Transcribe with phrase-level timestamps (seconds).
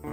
[0.00, 0.10] El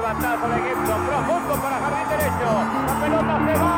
[0.00, 2.48] batazo de Gibson, profundo para jardín derecho.
[2.86, 3.77] La pelota se va,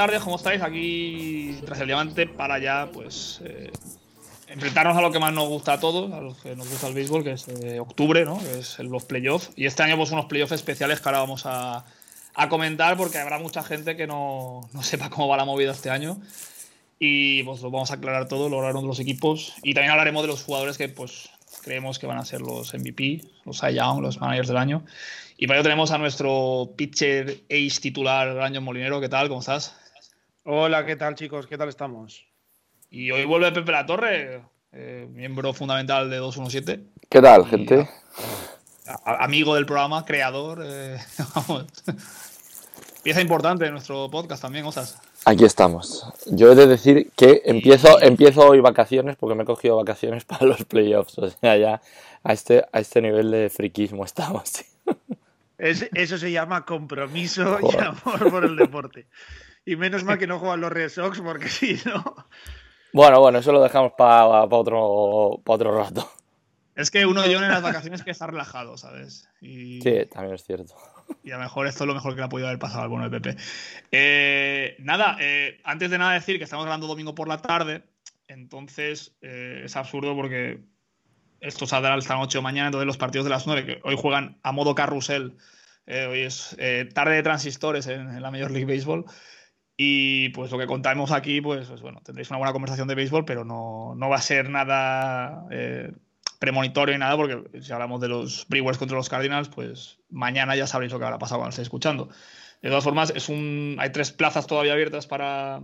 [0.00, 0.62] tardes, ¿cómo estáis?
[0.62, 3.70] Aquí tras el diamante para ya, pues, eh,
[4.48, 6.94] enfrentarnos a lo que más nos gusta a todos, a los que nos gusta el
[6.94, 8.38] béisbol, que es eh, octubre, ¿no?
[8.38, 9.50] Que es los playoffs.
[9.56, 11.84] Y este año, pues, unos playoffs especiales que ahora vamos a,
[12.48, 16.18] comentar, porque habrá mucha gente que no, no sepa cómo va la movida este año.
[16.98, 19.52] Y pues lo vamos a aclarar todo, lo hablaremos de los equipos.
[19.62, 21.28] Y también hablaremos de los jugadores que, pues,
[21.62, 24.82] creemos que van a ser los MVP, los Cy los managers del año.
[25.36, 28.98] Y para ello tenemos a nuestro pitcher ace titular, Año Molinero.
[29.02, 29.28] ¿Qué tal?
[29.28, 29.76] ¿Cómo estás?
[30.44, 31.46] Hola, ¿qué tal chicos?
[31.46, 32.26] ¿Qué tal estamos?
[32.90, 37.88] Y hoy vuelve Pepe La Torre, eh, miembro fundamental de 217, ¿Qué tal, Y- gente?
[39.04, 40.62] a- amigo del programa, creador.
[40.64, 40.96] eh,
[41.34, 41.66] vamos.
[43.02, 45.00] Pieza importante de nuestro podcast también, Osas.
[45.24, 46.06] Aquí estamos.
[46.26, 50.46] Yo he de decir que empiezo, empiezo hoy vacaciones porque me he cogido vacaciones para
[50.46, 51.18] los playoffs.
[51.18, 51.80] O sea, ya
[52.22, 54.50] a este, a este nivel de friquismo estamos.
[54.52, 54.64] tío.
[55.58, 59.06] Es- eso se llama compromiso y amor por el deporte.
[59.64, 62.26] Y menos mal que no juegan los Red Sox porque si no...
[62.92, 66.10] Bueno, bueno, eso lo dejamos para otro, pa otro rato.
[66.74, 69.28] Es que uno de John en las vacaciones que está relajado, ¿sabes?
[69.40, 70.74] Y, Sí, también es cierto.
[71.22, 72.88] y a lo mejor esto es lo mejor que le ha podido haber pasado al
[72.88, 73.40] bueno de Pepe.
[73.92, 77.84] Eh, nada, eh, antes de nada decir que estamos grabando domingo por la tarde,
[78.28, 80.60] entonces eh, es absurdo porque
[81.40, 84.38] esto saldrá esta noche o mañana, entonces los partidos de las 9, que hoy juegan
[84.42, 85.36] a modo carrusel,
[85.86, 86.56] hoy es
[86.94, 89.06] tarde de transistores en, en la Major League Baseball.
[89.82, 93.46] Y pues lo que contamos aquí, pues, bueno, tendréis una buena conversación de béisbol, pero
[93.46, 95.90] no, no va a ser nada eh,
[96.38, 100.66] premonitorio ni nada, porque si hablamos de los Brewers contra los Cardinals, pues mañana ya
[100.66, 102.10] sabréis lo que habrá pasado cuando estéis escuchando.
[102.60, 105.62] De todas formas, es un, hay tres plazas todavía abiertas para,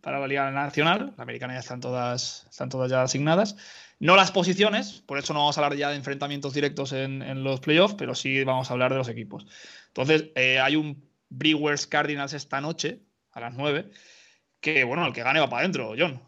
[0.00, 1.12] para la Liga Nacional.
[1.18, 3.56] La americana ya están todas, están todas ya asignadas.
[3.98, 7.44] No las posiciones, por eso no vamos a hablar ya de enfrentamientos directos en, en
[7.44, 9.46] los playoffs, pero sí vamos a hablar de los equipos.
[9.88, 13.90] Entonces, eh, hay un Brewers Cardinals esta noche, a las 9,
[14.60, 16.20] que bueno, el que gane va para adentro, John.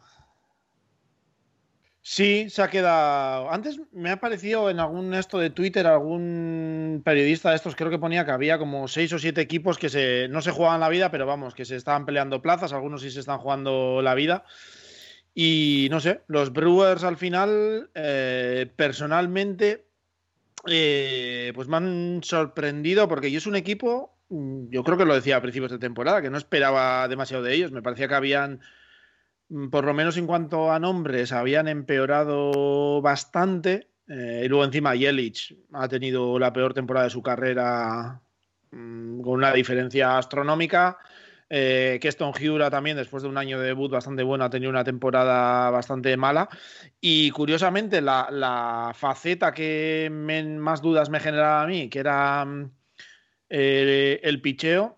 [2.05, 3.49] Sí, se ha quedado...
[3.53, 7.99] Antes me ha parecido en algún esto de Twitter, algún periodista de estos, creo que
[7.99, 11.13] ponía que había como seis o siete equipos que se, no se jugaban la vida,
[11.13, 14.45] pero vamos, que se estaban peleando plazas, algunos sí se están jugando la vida.
[15.33, 19.87] Y no sé, los Brewers al final, eh, personalmente,
[20.67, 24.13] eh, pues me han sorprendido porque yo es un equipo,
[24.71, 27.73] yo creo que lo decía a principios de temporada, que no esperaba demasiado de ellos.
[27.73, 28.61] Me parecía que habían,
[29.49, 33.89] mm, por lo menos en cuanto a nombres, habían empeorado bastante.
[34.09, 38.21] Eh, y luego encima Yelich ha tenido la peor temporada de su carrera
[38.71, 40.99] mm, con una diferencia astronómica.
[41.51, 44.85] Eh, Keston Hiura también, después de un año de debut bastante bueno, ha tenido una
[44.85, 46.49] temporada bastante mala.
[47.01, 52.71] Y curiosamente, la, faceta que más dudas me generaba a mí, que era mm,
[53.55, 54.97] eh, el picheo,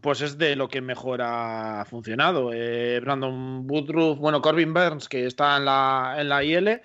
[0.00, 2.52] pues es de lo que mejor ha funcionado.
[2.54, 6.80] Eh, Brandon Woodruff, bueno, Corbin Burns, que está en la, en la IL,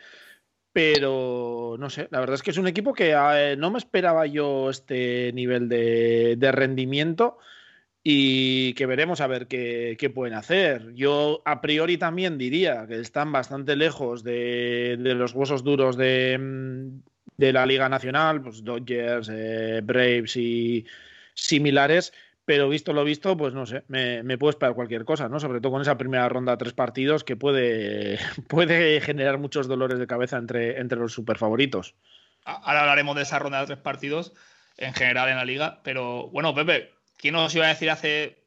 [0.73, 4.25] pero no sé, la verdad es que es un equipo que eh, no me esperaba
[4.25, 7.38] yo este nivel de, de rendimiento
[8.01, 10.94] y que veremos a ver qué, qué pueden hacer.
[10.95, 16.38] Yo a priori también diría que están bastante lejos de, de los huesos duros de,
[16.39, 16.99] mm,
[17.39, 20.85] de la Liga Nacional, pues Dodgers, eh, Braves y
[21.33, 22.11] similares,
[22.44, 25.39] pero visto lo visto, pues no sé, me, puedo esperar cualquier cosa, ¿no?
[25.39, 29.99] Sobre todo con esa primera ronda de tres partidos que puede, puede generar muchos dolores
[29.99, 31.95] de cabeza entre, entre los superfavoritos.
[32.44, 34.33] Ahora hablaremos de esa ronda de tres partidos
[34.75, 35.79] en general en la liga.
[35.84, 38.39] Pero bueno, Pepe, ¿quién nos iba a decir hace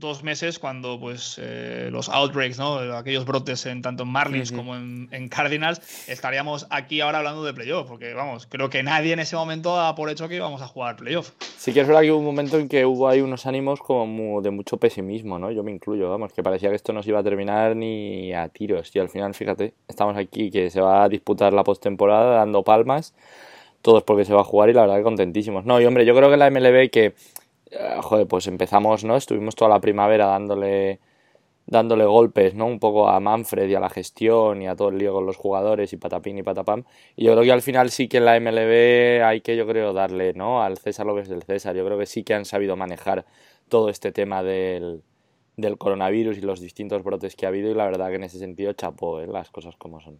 [0.00, 2.78] dos meses cuando pues eh, los outbreaks, ¿no?
[2.96, 7.54] aquellos brotes en tanto en Marlins como en, en Cardinals, estaríamos aquí ahora hablando de
[7.54, 7.86] playoff?
[7.86, 10.96] Porque vamos, creo que nadie en ese momento daba por hecho que íbamos a jugar
[10.96, 11.30] playoff.
[11.56, 14.40] Sí que es verdad que hubo un momento en que hubo ahí unos ánimos como
[14.40, 15.50] de mucho pesimismo, ¿no?
[15.50, 18.48] Yo me incluyo, vamos, que parecía que esto no se iba a terminar ni a
[18.48, 18.94] tiros.
[18.94, 23.14] Y al final, fíjate, estamos aquí que se va a disputar la postemporada dando palmas,
[23.82, 25.64] todos porque se va a jugar y la verdad que contentísimos.
[25.64, 27.14] No, y hombre, yo creo que la MLB que,
[28.02, 29.16] joder, pues empezamos, ¿no?
[29.16, 31.00] Estuvimos toda la primavera dándole
[31.70, 32.66] dándole golpes, ¿no?
[32.66, 35.36] Un poco a Manfred y a la gestión y a todo el lío con los
[35.36, 36.84] jugadores y patapín y patapam.
[37.14, 39.92] Y yo creo que al final sí que en la MLB hay que, yo creo,
[39.92, 40.62] darle, ¿no?
[40.62, 41.76] Al César lo que es del César.
[41.76, 43.24] Yo creo que sí que han sabido manejar
[43.68, 45.04] todo este tema del,
[45.56, 48.38] del coronavirus y los distintos brotes que ha habido y la verdad que en ese
[48.38, 49.28] sentido chapó ¿eh?
[49.28, 50.18] las cosas como son.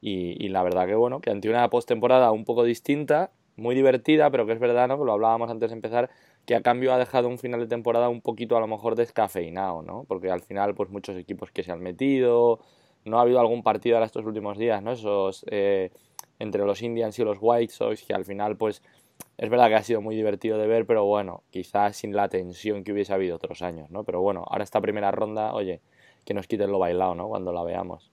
[0.00, 4.30] Y, y, la verdad que bueno, que ante una postemporada un poco distinta, muy divertida,
[4.30, 4.98] pero que es verdad, ¿no?
[4.98, 6.10] Que lo hablábamos antes de empezar,
[6.48, 9.82] que a cambio ha dejado un final de temporada un poquito a lo mejor descafeinado,
[9.82, 10.04] ¿no?
[10.08, 12.60] Porque al final, pues muchos equipos que se han metido,
[13.04, 14.92] no ha habido algún partido ahora estos últimos días, ¿no?
[14.92, 15.90] Esos eh,
[16.38, 18.82] entre los Indians y los White Sox, que al final, pues
[19.36, 22.82] es verdad que ha sido muy divertido de ver, pero bueno, quizás sin la tensión
[22.82, 24.04] que hubiese habido otros años, ¿no?
[24.04, 25.82] Pero bueno, ahora esta primera ronda, oye,
[26.24, 27.28] que nos quiten lo bailado, ¿no?
[27.28, 28.10] Cuando la veamos.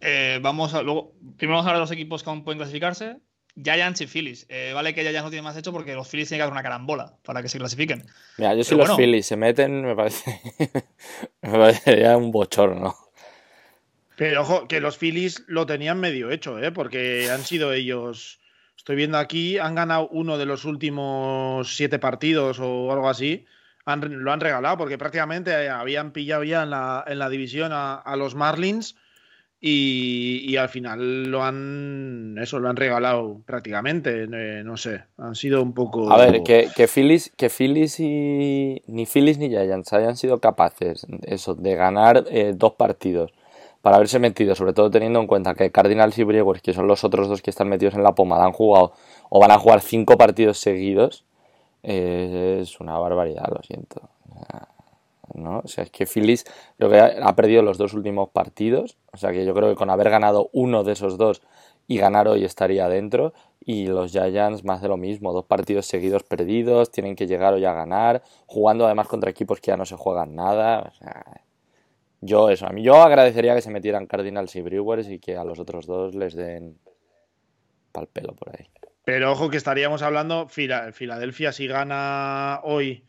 [0.00, 3.18] Eh, vamos a, luego, primero vamos a ver los equipos que aún pueden clasificarse.
[3.56, 4.46] Giants y Phillies.
[4.48, 6.62] Eh, vale que Giants no tiene más hecho porque los Phillies tienen que dar una
[6.62, 8.04] carambola para que se clasifiquen.
[8.38, 10.40] Mira, yo si los Phillies se meten, me parece.
[11.42, 12.94] me parecería un bochorno.
[14.16, 16.72] Pero ojo, que los Phillies lo tenían medio hecho, ¿eh?
[16.72, 18.40] Porque han sido ellos.
[18.76, 23.46] Estoy viendo aquí, han ganado uno de los últimos siete partidos o algo así.
[23.86, 27.94] Han, lo han regalado porque prácticamente habían pillado ya en la, en la división a,
[27.94, 28.96] a los Marlins
[29.66, 35.62] y, al final lo han eso lo han regalado prácticamente eh, no sé han sido
[35.62, 40.18] un poco a ver que, que Phillies que Phillies y ni Phillies ni Giants hayan
[40.18, 43.32] sido capaces eso de ganar eh, dos partidos
[43.80, 47.02] para haberse metido sobre todo teniendo en cuenta que Cardinals y Brewers que son los
[47.02, 48.92] otros dos que están metidos en la pomada han jugado
[49.30, 51.24] o van a jugar cinco partidos seguidos
[51.82, 54.10] eh, es una barbaridad lo siento
[55.34, 55.60] ¿no?
[55.64, 56.44] O sea, es que Phillies
[56.76, 59.90] creo que ha perdido los dos últimos partidos, o sea que yo creo que con
[59.90, 61.42] haber ganado uno de esos dos
[61.86, 66.22] y ganar hoy estaría dentro y los Giants más de lo mismo, dos partidos seguidos
[66.22, 69.96] perdidos, tienen que llegar hoy a ganar, jugando además contra equipos que ya no se
[69.96, 71.24] juegan nada, o sea,
[72.20, 75.44] yo eso, a mí yo agradecería que se metieran Cardinals y Brewers y que a
[75.44, 76.78] los otros dos les den
[77.92, 78.66] pal pelo por ahí.
[79.04, 83.04] Pero ojo que estaríamos hablando, Filadelfia si gana hoy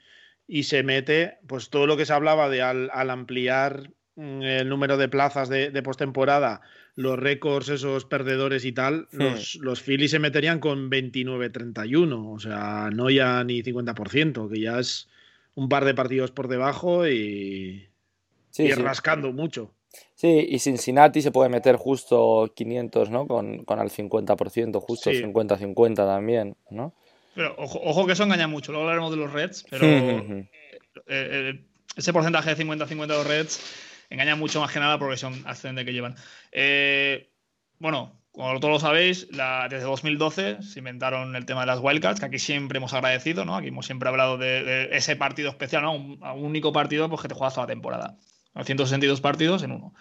[0.48, 4.70] y se mete, pues todo lo que se hablaba de al, al ampliar mm, el
[4.70, 6.62] número de plazas de, de postemporada,
[6.96, 12.90] los récords, esos perdedores y tal, los, los Phillies se meterían con 29-31, o sea,
[12.94, 15.10] no ya ni 50%, que ya es
[15.56, 17.88] un par de partidos por debajo y,
[18.52, 18.82] Sí, y sí.
[18.82, 19.72] rascando mucho.
[20.14, 23.28] Sí, y Cincinnati se puede meter justo 500, ¿no?
[23.28, 25.22] Con, con el 50%, justo Sí.
[25.22, 26.94] 50-50 también, ¿no?
[27.36, 28.72] Pero ojo, ojo que eso engaña mucho.
[28.72, 30.48] Luego hablaremos de los Reds, pero Ujú.
[30.48, 30.50] eh,
[31.08, 31.66] eh,
[31.96, 33.62] ese porcentaje de 50-50 de los Reds
[34.10, 36.16] engaña mucho más que nada la progresión ascendente que llevan.
[36.52, 37.30] Eh,
[37.80, 42.20] bueno, como todos lo sabéis, la- desde 2012 se inventaron el tema de las wildcards,
[42.20, 43.56] que aquí siempre hemos agradecido, ¿no?
[43.56, 45.94] Aquí hemos siempre hablado de, de ese partido especial, ¿no?
[45.94, 48.18] Un, único partido pues, que te juegas toda la temporada.
[48.64, 49.94] 162 partidos en uno.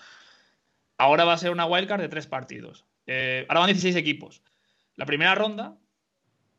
[0.98, 2.84] Ahora va a ser una wildcard de tres partidos.
[3.06, 4.42] Eh, ahora van 16 equipos.
[4.96, 5.76] La primera ronda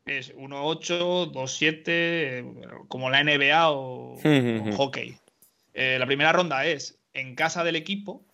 [0.06, 2.44] es 1-8, 2-7, eh,
[2.88, 5.18] como la NBA o, o hockey.
[5.74, 8.24] Eh, la primera ronda es en casa del equipo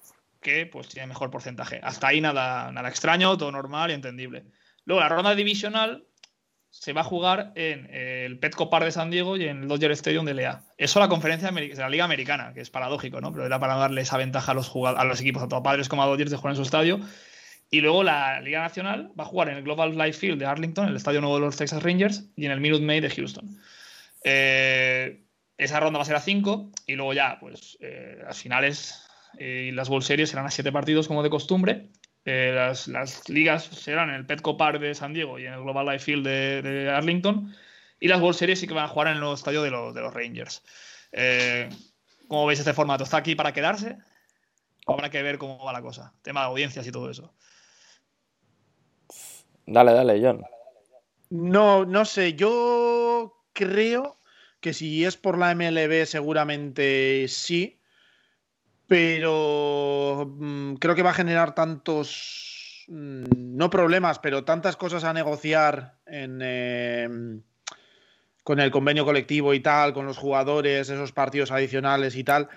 [0.41, 1.81] que pues tiene mejor porcentaje.
[1.83, 4.45] Hasta ahí nada, nada extraño, todo normal y entendible.
[4.85, 6.05] Luego la ronda divisional
[6.69, 9.69] se va a jugar en eh, el Petco Park de San Diego y en el
[9.69, 10.65] Dodger Stadium de LA.
[10.77, 13.33] Eso la conferencia de la Liga Americana, que es paradójico, ¿no?
[13.33, 16.03] Pero era para darle esa ventaja a los, a los equipos, tanto a padres como
[16.03, 17.01] a Dodgers, de jugar en su estadio.
[17.73, 20.89] Y luego la Liga Nacional va a jugar en el Global Life Field de Arlington,
[20.89, 23.59] el estadio nuevo de los Texas Rangers, y en el Minute Maid de Houston.
[24.25, 25.25] Eh,
[25.57, 29.03] esa ronda va a ser a 5 y luego ya, pues, eh, las finales
[29.39, 31.89] eh, y las World Series serán a 7 partidos como de costumbre.
[32.25, 35.87] Las, las ligas serán en el Petco Park de San Diego y en el Global
[35.87, 37.55] Life Field de, Arlington.
[38.01, 39.95] Y las World Series sí que van a jugar en el nuevo estadio de, los-
[39.95, 40.63] de los Rangers.
[42.29, 43.03] ¿Cómo veis este formato?
[43.05, 43.97] ¿Está aquí para quedarse?
[44.87, 46.13] ¿O habrá que ver cómo va la cosa?
[46.23, 47.35] Tema de audiencias y todo eso.
[49.67, 50.45] Dale, dale, John.
[51.31, 54.19] No, no sé, yo creo
[54.61, 57.81] que si es por la MLB seguramente sí,
[58.87, 63.25] pero mm, creo que va a generar tantos, mm,
[63.57, 67.09] no problemas, pero tantas cosas a negociar en, eh,
[68.45, 72.49] con el convenio colectivo y tal, con los jugadores, esos partidos adicionales y tal,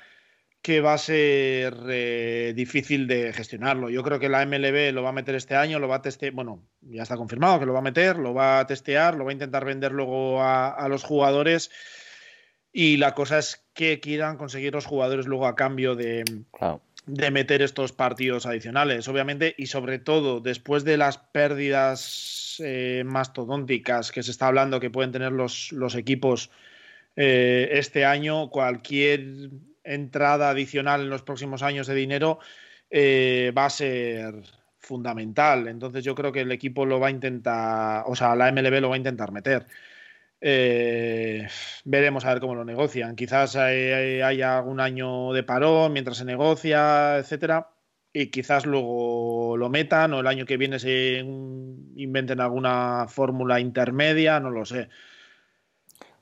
[0.65, 3.91] que va a ser eh, difícil de gestionarlo.
[3.91, 6.33] Yo creo que la MLB lo va a meter este año, lo va a testear,
[6.33, 9.29] bueno, ya está confirmado que lo va a meter, lo va a testear, lo va
[9.29, 11.69] a intentar vender luego a, a los jugadores.
[12.73, 16.23] Y la cosa es que quieran conseguir los jugadores luego a cambio de,
[17.05, 24.11] de meter estos partidos adicionales, obviamente, y sobre todo después de las pérdidas eh, mastodónticas
[24.11, 26.49] que se está hablando que pueden tener los, los equipos
[27.15, 29.21] eh, este año, cualquier
[29.85, 32.39] entrada adicional en los próximos años de dinero
[32.89, 34.43] eh, va a ser
[34.79, 35.67] fundamental.
[35.67, 38.89] Entonces yo creo que el equipo lo va a intentar, o sea, la MLB lo
[38.89, 39.65] va a intentar meter.
[40.41, 41.47] Eh,
[41.85, 43.15] veremos a ver cómo lo negocian.
[43.15, 47.69] Quizás haya algún año de parón mientras se negocia, etcétera,
[48.13, 54.39] y quizás luego lo metan o el año que viene se inventen alguna fórmula intermedia,
[54.39, 54.89] no lo sé.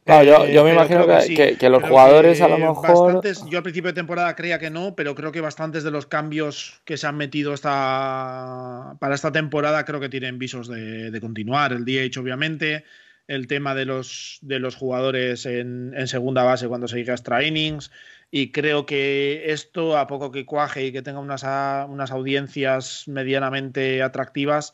[0.05, 3.21] Yo, me imagino que, los jugadores a lo mejor.
[3.49, 6.81] yo al principio de temporada creía que no, pero creo que bastantes de los cambios
[6.85, 11.73] que se han metido esta, para esta temporada creo que tienen visos de, de continuar.
[11.73, 12.83] El DH, obviamente
[13.27, 17.91] el tema de los, de los jugadores en, segunda base cuando se llega extra innings.
[18.31, 21.43] Y creo que esto, a poco que cuaje y que tenga unas,
[21.87, 24.73] unas audiencias medianamente atractivas,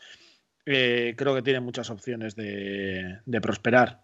[0.65, 4.01] eh, creo que tiene muchas opciones de, prosperar.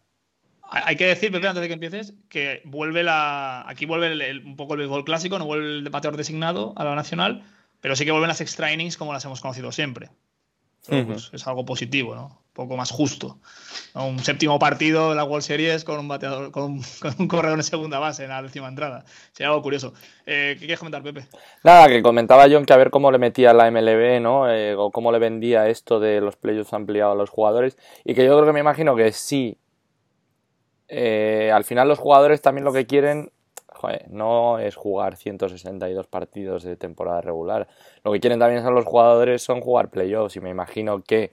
[0.84, 3.64] Hay que decir, Pepe, antes de que empieces, que vuelve la.
[3.68, 7.44] Aquí vuelve un poco el béisbol clásico, no vuelve el bateador designado a la nacional,
[7.80, 10.10] pero sí que vuelven las extra innings como las hemos conocido siempre.
[10.88, 12.26] Pues, es algo positivo, ¿no?
[12.26, 13.40] Un poco más justo.
[13.96, 16.82] Un séptimo partido de la World Series con un bateador, con
[17.20, 19.06] un, corredor en segunda base en la décima entrada.
[19.32, 19.94] Sería algo curioso.
[20.26, 21.26] Eh, ¿Qué quieres comentar, Pepe?
[21.64, 24.52] Nada, que comentaba John que a ver cómo le metía la MLB, ¿no?
[24.52, 27.78] Eh, o cómo le vendía esto de los playoffs ampliados a los jugadores.
[28.04, 29.58] Y que yo creo que me imagino que sí.
[30.88, 33.32] Eh, al final los jugadores también lo que quieren
[34.10, 37.68] no es jugar 162 partidos de temporada regular.
[38.04, 41.32] Lo que quieren también son los jugadores son jugar playoffs y me imagino que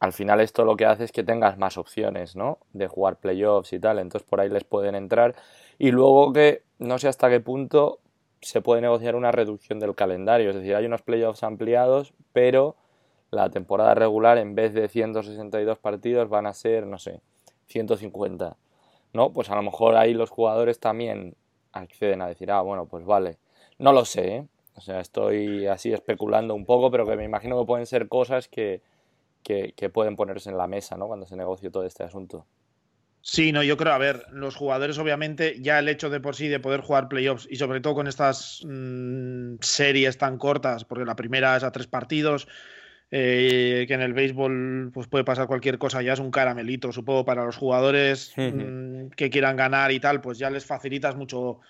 [0.00, 2.58] al final esto lo que hace es que tengas más opciones, ¿no?
[2.72, 5.34] De jugar playoffs y tal, entonces por ahí les pueden entrar
[5.78, 7.98] y luego que no sé hasta qué punto
[8.40, 12.76] se puede negociar una reducción del calendario, es decir, hay unos playoffs ampliados, pero
[13.32, 17.20] la temporada regular en vez de 162 partidos van a ser, no sé,
[17.68, 18.56] 150.
[19.14, 19.32] ¿No?
[19.32, 21.34] Pues a lo mejor ahí los jugadores también
[21.72, 23.38] acceden a decir, ah, bueno, pues vale.
[23.78, 24.46] No lo sé, ¿eh?
[24.74, 28.48] O sea, estoy así especulando un poco, pero que me imagino que pueden ser cosas
[28.48, 28.82] que,
[29.42, 31.06] que, pueden ponerse en la mesa, ¿no?
[31.06, 32.46] Cuando se negocie todo este asunto.
[33.20, 36.48] Sí, no, yo creo, a ver, los jugadores obviamente ya el hecho de por sí
[36.48, 41.16] de poder jugar playoffs y sobre todo con estas mm, series tan cortas, porque la
[41.16, 42.46] primera es a tres partidos,
[43.10, 47.24] eh, que en el béisbol pues puede pasar cualquier cosa, ya es un caramelito, supongo,
[47.24, 51.60] para los jugadores mm, que quieran ganar y tal, pues ya les facilitas mucho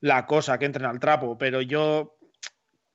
[0.00, 2.16] la cosa, que entren al trapo, pero yo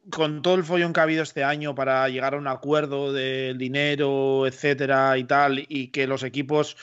[0.10, 3.58] con todo el follón que ha habido este año para llegar a un acuerdo del
[3.58, 6.75] dinero, etcétera y tal, y que los equipos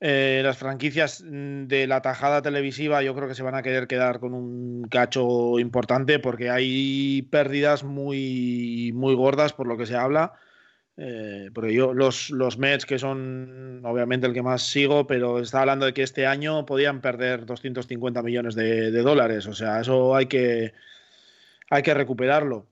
[0.00, 3.86] eh, las franquicias mm, de la tajada televisiva yo creo que se van a querer
[3.86, 9.96] quedar con un cacho importante porque hay pérdidas muy, muy gordas por lo que se
[9.96, 10.32] habla.
[10.96, 15.60] Eh, porque yo, los, los Mets, que son obviamente el que más sigo, pero está
[15.60, 19.46] hablando de que este año podían perder 250 millones de, de dólares.
[19.46, 20.74] O sea, eso hay que,
[21.70, 22.68] hay que recuperarlo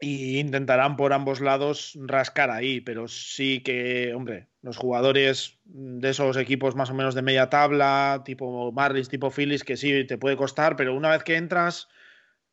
[0.00, 6.36] y intentarán por ambos lados rascar ahí, pero sí que, hombre, los jugadores de esos
[6.36, 10.36] equipos más o menos de media tabla, tipo Marlins, tipo Phillies, que sí te puede
[10.36, 11.88] costar, pero una vez que entras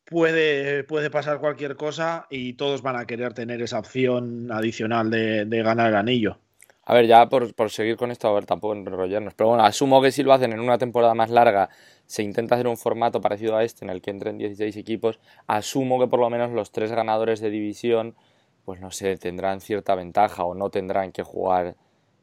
[0.04, 5.44] puede, puede pasar cualquier cosa y todos van a querer tener esa opción adicional de,
[5.44, 6.38] de ganar el anillo.
[6.82, 10.02] A ver, ya por, por, seguir con esto, a ver, tampoco enrollarnos, pero bueno, asumo
[10.02, 11.68] que si lo hacen en una temporada más larga,
[12.06, 16.00] se intenta hacer un formato parecido a este en el que entren 16 equipos, asumo
[16.00, 18.16] que por lo menos los tres ganadores de división,
[18.64, 21.76] pues no sé, tendrán cierta ventaja o no tendrán que jugar,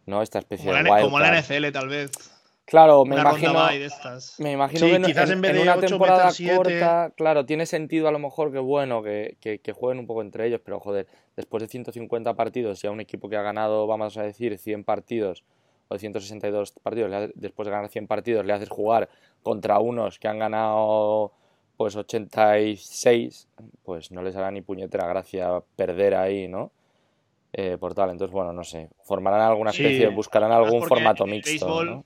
[0.08, 0.24] ¿no?
[0.24, 2.12] Esta especie de wild Como la NFL, tal vez.
[2.66, 3.54] Claro, me imagino,
[4.40, 9.02] me imagino que en, una temporada corta, claro, tiene sentido a lo mejor que bueno,
[9.02, 12.92] que, que, jueguen un poco entre ellos, pero joder, después de 150 partidos, y a
[12.92, 15.46] un equipo que ha ganado, vamos a decir, 100 partidos
[15.88, 19.08] o de 162 partidos, después de ganar 100 partidos, le haces jugar
[19.44, 21.32] contra unos que han ganado
[21.78, 23.48] pues 86,
[23.84, 26.72] pues no les hará ni puñetera gracia perder ahí, ¿no?
[27.54, 31.84] Eh, por tal, entonces bueno, no sé, formarán alguna especie, buscarán algún formato mixto.
[31.84, 32.06] ¿no?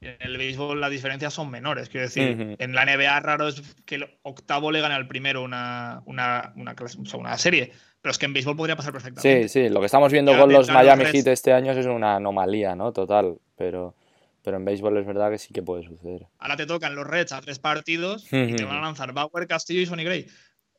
[0.00, 1.90] En el béisbol las diferencias son menores.
[1.90, 6.02] Quiero decir, en la NBA raro es que el octavo le gane al primero una,
[6.06, 7.72] una, una, serie.
[8.00, 9.48] Pero es que en béisbol podría pasar perfectamente.
[9.48, 9.68] Sí, sí.
[9.68, 12.92] Lo que estamos viendo con los Miami Heat este año es una anomalía, ¿no?
[12.94, 13.36] Total.
[13.56, 13.94] Pero,
[14.42, 16.26] pero en béisbol es verdad que sí que puede suceder.
[16.38, 19.82] Ahora te tocan los Reds a tres partidos y te van a lanzar Bauer, Castillo
[19.82, 20.26] y Sonny Gray.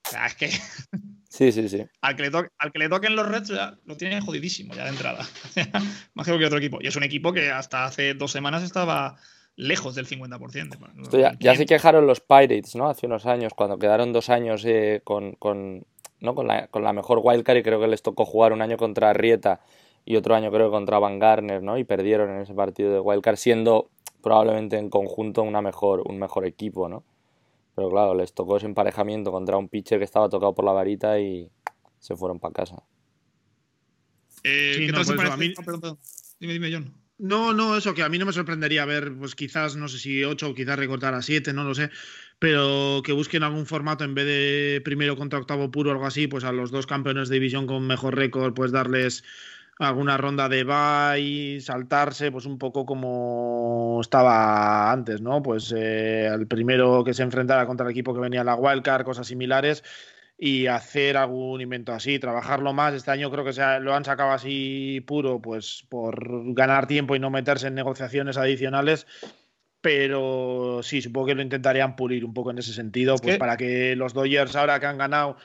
[0.03, 0.49] O sea, es que.
[1.31, 1.85] Sí, sí, sí.
[2.01, 4.89] Al que, le al que le toquen los Reds ya lo tiene jodidísimo ya de
[4.89, 5.25] entrada.
[6.13, 6.79] Más que otro equipo.
[6.81, 9.15] Y es un equipo que hasta hace dos semanas estaba
[9.55, 11.37] lejos del 50%.
[11.39, 12.89] ya, se quejaron los Pirates, ¿no?
[12.89, 15.85] Hace unos años, cuando quedaron dos años eh, con, con,
[16.19, 16.35] ¿no?
[16.35, 19.13] con, la, con la mejor wildcard y creo que les tocó jugar un año contra
[19.13, 19.61] Rieta
[20.03, 21.77] y otro año creo contra Van Garner, ¿no?
[21.77, 23.89] Y perdieron en ese partido de wildcard siendo
[24.21, 27.05] probablemente en conjunto una mejor, un mejor equipo, ¿no?
[27.75, 31.19] Pero claro, les tocó ese emparejamiento contra un pitcher que estaba tocado por la varita
[31.19, 31.49] y
[31.99, 32.83] se fueron para casa.
[34.43, 35.45] Eh, Sí, ¿Qué no, tal se por eso, parece?
[35.45, 35.99] a mí- Ah, perdón, perdón.
[36.39, 36.93] Dime, dime, John.
[37.19, 40.23] No, no, eso que a mí no me sorprendería ver, pues quizás, no sé si
[40.23, 41.91] 8 o quizás recortar a 7, no lo sé,
[42.39, 46.25] pero que busquen algún formato en vez de primero contra octavo puro o algo así,
[46.25, 49.23] pues a los dos campeones de división con mejor récord, pues darles
[49.81, 55.41] alguna ronda de bye, saltarse, pues un poco como estaba antes, ¿no?
[55.41, 59.03] Pues eh, el primero que se enfrentara contra el equipo que venía en la wildcard,
[59.03, 59.83] cosas similares,
[60.37, 62.93] y hacer algún invento así, trabajarlo más.
[62.93, 67.15] Este año creo que se ha- lo han sacado así puro, pues por ganar tiempo
[67.15, 69.05] y no meterse en negociaciones adicionales.
[69.81, 73.57] Pero sí, supongo que lo intentarían pulir un poco en ese sentido, pues que- para
[73.57, 75.37] que los Dodgers ahora que han ganado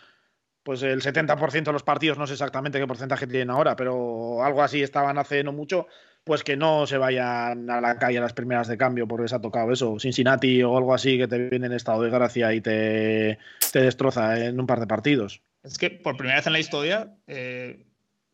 [0.67, 4.65] pues el 70% de los partidos, no sé exactamente qué porcentaje tienen ahora, pero algo
[4.65, 5.87] así estaban hace no mucho,
[6.25, 9.33] pues que no se vayan a la calle a las primeras de cambio porque les
[9.33, 12.61] ha tocado eso, Cincinnati o algo así que te viene en estado de gracia y
[12.61, 13.39] te,
[13.71, 15.41] te destroza en un par de partidos.
[15.63, 17.87] Es que por primera vez en la historia, eh,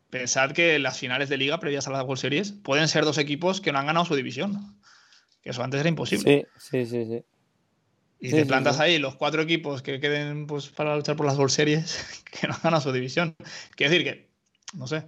[0.09, 3.61] pensad que las finales de liga previas a las World Series pueden ser dos equipos
[3.61, 4.81] que no han ganado su división.
[5.43, 6.47] Que eso antes era imposible.
[6.57, 7.25] Sí, sí, sí, sí.
[8.23, 8.83] Y Sí, te plantas sí.
[8.83, 12.55] ahí los cuatro equipos que queden pues, para luchar por las World Series que no
[12.63, 13.35] ganado su división.
[13.75, 14.31] Quiero decir que,
[14.75, 15.03] no sé,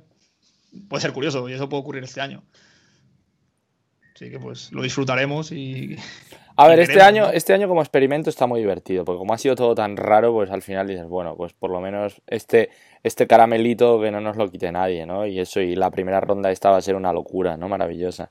[0.89, 2.43] puede ser curioso y eso puede ocurrir este año.
[4.17, 5.97] Así que pues lo disfrutaremos y.
[6.57, 7.33] A ver, este año, ¿no?
[7.33, 10.51] este año como experimento está muy divertido, porque como ha sido todo tan raro, pues
[10.51, 12.71] al final dices, bueno, pues por lo menos este,
[13.05, 15.25] este caramelito que no nos lo quite nadie, ¿no?
[15.27, 17.69] Y eso, y la primera ronda esta va a ser una locura, ¿no?
[17.69, 18.31] Maravillosa.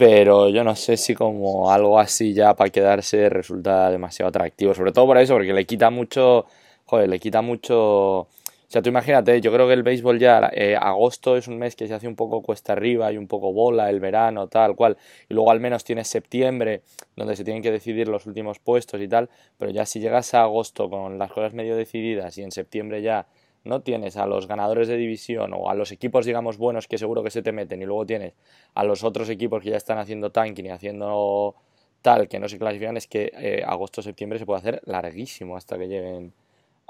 [0.00, 4.92] Pero yo no sé si como algo así ya para quedarse resulta demasiado atractivo, sobre
[4.92, 6.46] todo por eso, porque le quita mucho,
[6.86, 8.20] joder, le quita mucho...
[8.20, 8.28] O
[8.66, 11.86] sea, tú imagínate, yo creo que el béisbol ya, eh, agosto es un mes que
[11.86, 14.96] se hace un poco cuesta arriba y un poco bola, el verano, tal cual,
[15.28, 16.80] y luego al menos tienes septiembre,
[17.14, 19.28] donde se tienen que decidir los últimos puestos y tal,
[19.58, 23.26] pero ya si llegas a agosto con las cosas medio decididas y en septiembre ya
[23.64, 27.22] no tienes a los ganadores de división o a los equipos, digamos, buenos que seguro
[27.22, 28.34] que se te meten y luego tienes
[28.74, 31.54] a los otros equipos que ya están haciendo tanking y haciendo
[32.02, 35.86] tal que no se clasifican, es que eh, agosto-septiembre se puede hacer larguísimo hasta que
[35.88, 36.32] lleguen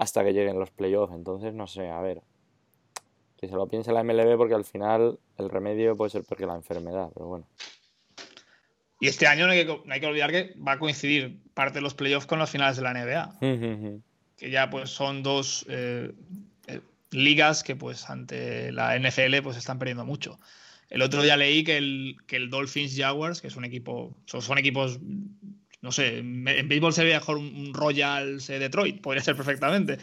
[0.00, 1.12] hasta que lleguen los playoffs.
[1.14, 2.22] Entonces, no sé, a ver.
[3.36, 6.54] Que se lo piense la MLB porque al final el remedio puede ser porque la
[6.54, 7.46] enfermedad, pero bueno.
[8.98, 11.78] Y este año no hay, que, no hay que olvidar que va a coincidir parte
[11.78, 14.00] de los playoffs con las finales de la NBA.
[14.38, 16.12] que ya pues son dos eh,
[17.10, 20.38] ligas que pues ante la NFL pues están perdiendo mucho.
[20.88, 24.58] El otro día leí que el, que el Dolphins Jaguars, que es un equipo, son,
[24.58, 24.98] equipos,
[25.80, 29.98] no sé, en, béisbol sería mejor un, Royals Detroit, podría ser perfectamente,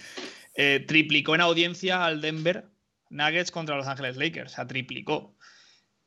[0.56, 2.66] eh, triplicó en audiencia al Denver
[3.10, 5.36] Nuggets contra Los Ángeles Lakers, o sea, triplicó.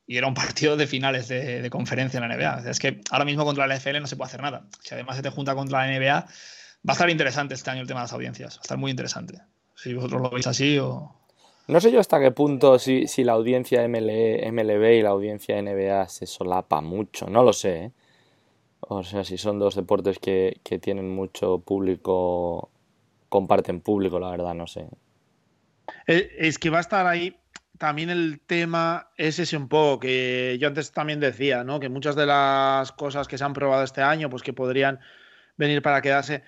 [0.07, 2.71] Y era un partido de finales de, de conferencia en la NBA.
[2.71, 4.67] Es que ahora mismo contra la NFL no se puede hacer nada.
[4.83, 6.27] Si además se te junta contra la NBA,
[6.89, 8.57] Va a estar interesante este año el tema de las audiencias.
[8.57, 9.39] Va a estar muy interesante.
[9.83, 11.15] Si vosotros lo veis así o.
[11.69, 15.61] No sé yo hasta qué punto si, si la audiencia MLE, MLB y la audiencia
[15.63, 17.29] NBA se solapa mucho.
[17.29, 17.85] No lo sé.
[17.85, 17.93] ¿eh?
[18.81, 22.71] O sea, si son dos deportes que, que tienen mucho público,
[23.29, 24.87] comparten público, la verdad, no sé.
[26.07, 27.37] Eh, Es que va a estar ahí.
[27.79, 31.81] También el tema es ese un poco que yo antes también decía, ¿no?
[31.81, 35.01] Que muchas de las cosas que se han probado este año, pues que podrían
[35.57, 36.43] venir para quedarse.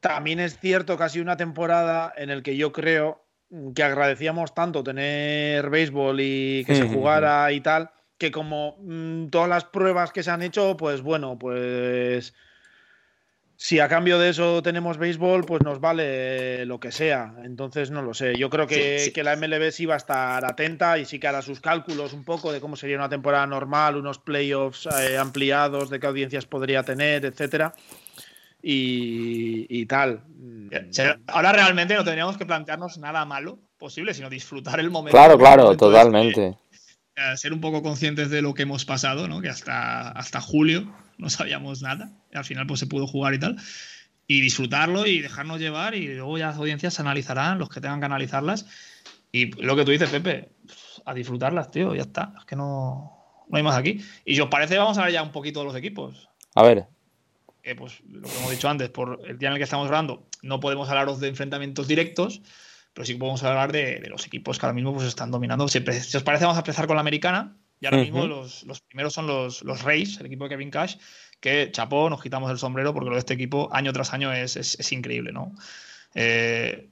[0.00, 3.24] También es cierto que ha sido una temporada en el que yo creo
[3.74, 9.48] que agradecíamos tanto tener béisbol y que se jugara y tal, que como mmm, todas
[9.48, 12.32] las pruebas que se han hecho, pues bueno, pues
[13.56, 17.34] si a cambio de eso tenemos béisbol, pues nos vale lo que sea.
[17.44, 18.38] Entonces no lo sé.
[18.38, 19.12] Yo creo que, Sí, sí.
[19.12, 22.24] que la MLB sí va a estar atenta y sí que hará sus cálculos un
[22.24, 26.84] poco de cómo sería una temporada normal, unos playoffs eh, ampliados, de qué audiencias podría
[26.84, 27.74] tener, etcétera.
[28.62, 30.22] Y, y tal.
[31.26, 35.16] Ahora realmente no tendríamos que plantearnos nada malo posible, sino disfrutar el momento.
[35.16, 36.58] Claro, claro, momento este, totalmente.
[37.16, 39.40] eh, ser un poco conscientes de lo que hemos pasado, ¿no?
[39.40, 42.12] Que hasta, hasta julio no sabíamos nada.
[42.32, 43.56] Y al final pues se pudo jugar y tal.
[44.26, 48.00] Y disfrutarlo y dejarnos llevar y luego ya las audiencias se analizarán, los que tengan
[48.00, 48.66] que analizarlas.
[49.32, 50.50] Y lo que tú dices, Pepe,
[51.04, 52.34] a disfrutarlas, tío, ya está.
[52.38, 54.00] Es que no, no hay más aquí.
[54.24, 56.28] Y si os parece, vamos a ver ya un poquito de los equipos.
[56.54, 56.86] A ver,
[57.62, 60.26] que pues lo que hemos dicho antes, por el día en el que estamos hablando,
[60.42, 62.42] no podemos hablaros de enfrentamientos directos,
[62.92, 65.68] pero sí podemos hablar de, de los equipos que ahora mismo pues, están dominando.
[65.68, 67.56] Si, si, os parece, vamos a empezar con la americana.
[67.82, 68.04] Y ahora uh -huh.
[68.04, 70.96] mismo los, los, primeros son los, los Rays, el equipo de Kevin Cash,
[71.40, 74.56] que chapó, nos quitamos el sombrero porque lo de este equipo año tras año es,
[74.56, 75.54] es, es increíble, ¿no?
[76.14, 76.90] Eh,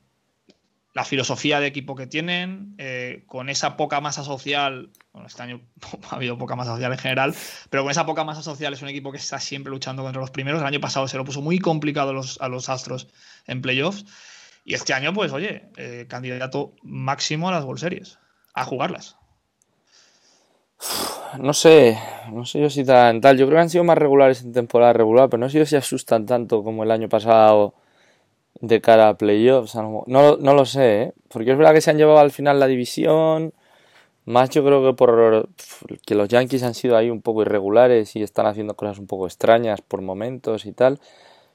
[0.98, 5.60] la filosofía de equipo que tienen, eh, con esa poca masa social, bueno, este año
[6.10, 7.36] ha habido poca masa social en general,
[7.70, 10.32] pero con esa poca masa social es un equipo que está siempre luchando contra los
[10.32, 10.60] primeros.
[10.60, 13.06] El año pasado se lo puso muy complicado a los, Astros
[13.46, 14.06] en playoffs.
[14.64, 18.18] Y este año, pues, oye, eh, candidato máximo a las World Series,
[18.54, 19.16] a jugarlas.
[21.38, 21.96] No sé,
[22.32, 23.38] no sé yo si tan tal.
[23.38, 25.76] Yo creo que han sido más regulares en temporada regular, pero no sé yo si
[25.76, 27.74] asustan tanto como el año pasado
[28.60, 29.74] de cara a playoffs.
[29.74, 31.12] No, no lo sé, ¿eh?
[31.28, 33.52] porque es verdad que se han llevado al final la división.
[34.24, 35.48] Más yo creo que por
[36.06, 39.26] que los Yankees han sido ahí un poco irregulares y están haciendo cosas un poco
[39.26, 41.00] extrañas por momentos y tal.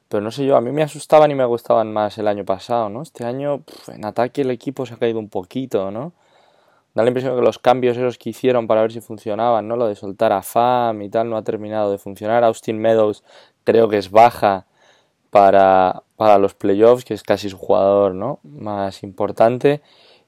[0.10, 2.90] Pero no sé yo, a mí me asustaban y me gustaban más el año pasado,
[2.90, 3.02] ¿no?
[3.02, 6.14] Este año en ataque el equipo se ha caído un poquito, ¿no?
[6.94, 9.76] Da la impresión que los cambios esos que hicieron para ver si funcionaban, ¿no?
[9.76, 12.44] Lo de soltar a Fam y tal no ha terminado de funcionar.
[12.44, 13.24] Austin Meadows
[13.64, 14.68] creo que es baja
[15.32, 18.40] para, para los playoffs, que es casi su jugador, ¿no?
[18.44, 19.82] Más importante.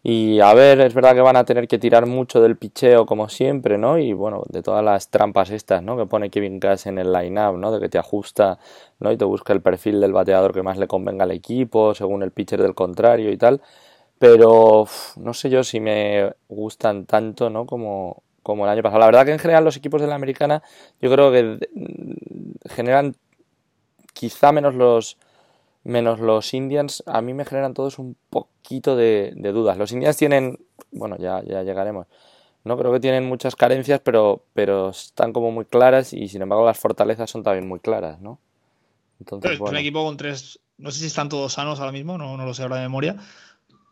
[0.03, 3.29] Y a ver, es verdad que van a tener que tirar mucho del picheo como
[3.29, 3.97] siempre, ¿no?
[3.97, 5.95] Y bueno, de todas las trampas estas, ¿no?
[5.95, 7.71] Que pone Kevin Cash en el line-up, ¿no?
[7.71, 8.59] De que te ajusta,
[8.99, 9.09] ¿no?
[9.13, 12.31] Y te busca el perfil del bateador que más le convenga al equipo, según el
[12.31, 13.61] pitcher del contrario y tal.
[14.19, 17.65] Pero no sé yo si me gustan tanto, ¿no?
[17.65, 18.99] Como, como el año pasado.
[18.99, 20.61] La verdad que en general los equipos de la americana
[21.01, 21.57] yo creo que
[22.69, 23.15] generan
[24.13, 25.17] quizá menos los
[25.85, 29.77] menos los Indians, a mí me generan todos un poquito de, dudas.
[29.77, 30.59] Los Indians tienen,
[30.91, 32.07] bueno, ya, ya llegaremos,
[32.63, 32.77] ¿no?
[32.77, 36.79] Creo que tienen muchas carencias, pero, pero están como muy claras y sin embargo las
[36.79, 38.39] fortalezas son también muy claras, ¿no?
[39.19, 42.35] Entonces, es un equipo con tres, no sé si están todos sanos ahora mismo, no,
[42.35, 43.15] no lo sé ahora de memoria,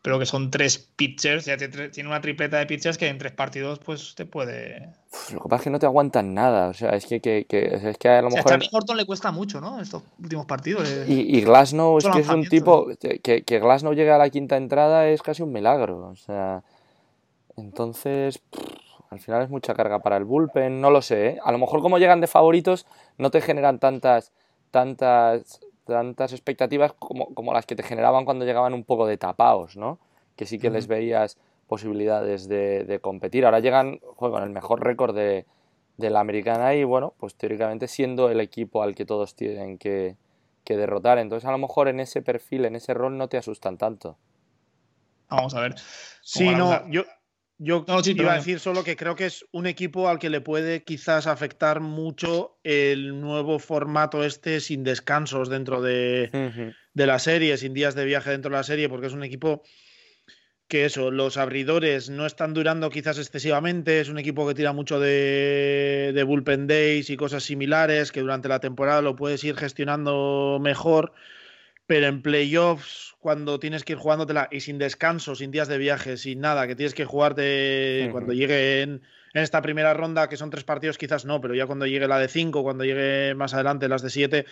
[0.04, 3.80] pero que son tres pitchers, ya tiene una tripleta de pitchers que en tres partidos
[3.80, 4.90] pues te puede...
[5.32, 7.98] lo que pasa es que no te aguantan nada, o sea, es que, que, es
[7.98, 8.52] que a lo mejor...
[8.54, 9.80] a Horton le cuesta mucho, ¿no?
[9.80, 10.94] Estos últimos partidos.
[11.08, 12.90] Y, y, Glasnow es que es un tipo...
[13.00, 16.64] Que, que Glasnow llegue a la quinta entrada es casi un milagro, o sea...
[17.56, 18.42] Entonces...
[19.10, 21.40] al final es mucha carga para el bullpen, no lo sé, ¿eh?
[21.46, 22.86] A lo mejor como llegan de favoritos
[23.18, 24.34] no te generan tantas
[24.70, 29.78] tantas tantas expectativas como, como, las que te generaban cuando llegaban un poco de tapaos,
[29.78, 30.00] ¿no?
[30.36, 33.46] Que sí que les veías posibilidades de, competir.
[33.46, 35.46] Ahora llegan con el mejor récord de,
[35.98, 40.16] la americana y, bueno, pues teóricamente siendo el equipo al que todos tienen que,
[40.66, 41.18] derrotar.
[41.18, 44.18] Entonces, a lo mejor en ese perfil, en ese rol, no te asustan tanto.
[45.30, 45.76] Vamos a ver.
[46.22, 47.04] Sí, no, yo,
[47.58, 50.84] yo iba a decir solo que creo que es un equipo al que le puede
[50.84, 57.96] quizás afectar mucho el nuevo formato este sin descansos dentro de, la serie, sin días
[57.96, 59.64] de viaje dentro de la serie, porque es un equipo
[60.68, 65.00] que eso, los abridores no están durando quizás excesivamente, es un equipo que tira mucho
[65.00, 70.60] de, de bullpen days y cosas similares, que durante la temporada lo puedes ir gestionando
[70.62, 71.14] mejor
[71.86, 76.18] pero en playoffs, cuando tienes que ir jugándotela y sin descanso, sin días de viaje,
[76.18, 79.02] sin nada, que tienes que jugarte cuando llegue en,
[79.34, 82.28] esta primera ronda, que son tres partidos, quizás no, pero ya cuando llegue la de
[82.28, 84.46] cinco, cuando llegue más adelante las de siete,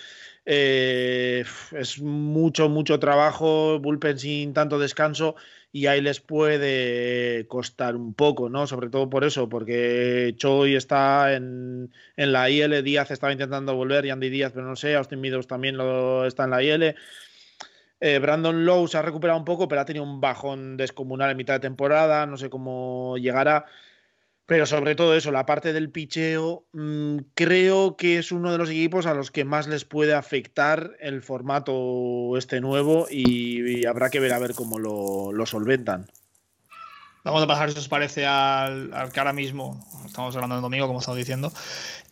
[0.46, 5.36] eh, es mucho, mucho trabajo, bullpen sin tanto descanso
[5.71, 8.67] y ahí les puede costar un poco, ¿no?
[8.67, 14.05] Sobre todo por eso, porque Choi está en, en la IL, Díaz estaba intentando volver,
[14.05, 16.95] y Andy Díaz, pero no sé, Austin Meadows también lo, está en la IL.
[18.01, 21.38] Eh, Brandon Lowe se ha recuperado un poco, pero ha tenido un bajón descomunal en
[21.38, 23.65] mitad de temporada, no sé cómo llegará.
[24.51, 28.69] Pero sobre todo eso, la parte del picheo, mm, creo que es uno de los
[28.69, 34.19] equipos a los que más les puede afectar el formato este nuevo y, habrá que
[34.19, 36.11] ver a ver cómo lo, solventan.
[37.23, 40.99] Vamos a pasar, si os parece, al, que ahora mismo, estamos hablando del domingo, como
[40.99, 41.53] estamos diciendo,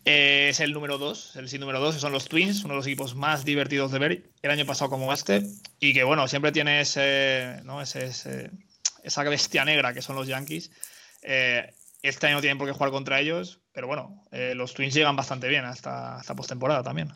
[0.05, 2.77] eh, es el número 2, el sí número 2, que son los Twins, uno de
[2.77, 5.45] los equipos más divertidos de ver el año pasado como este,
[5.81, 7.81] y que bueno, siempre tiene ese, ¿no?
[7.81, 8.49] ese,
[9.03, 10.71] esa bestia negra que son los Yankees.
[11.21, 14.93] Eh, este año no tienen por qué jugar contra ellos, pero bueno, eh, los Twins
[14.93, 17.09] llegan bastante bien hasta esta postemporada también.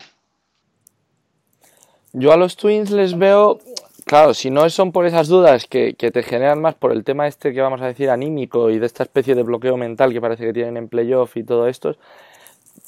[2.12, 3.58] Yo a los Twins les veo,
[4.04, 7.52] claro, si no son por esas dudas que, te generan más por el tema este
[7.52, 10.52] que vamos a decir anímico y de esta especie de bloqueo mental que parece que
[10.52, 11.96] tienen en playoff y todo esto,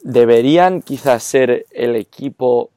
[0.03, 2.71] deberían quizás ser el equipo,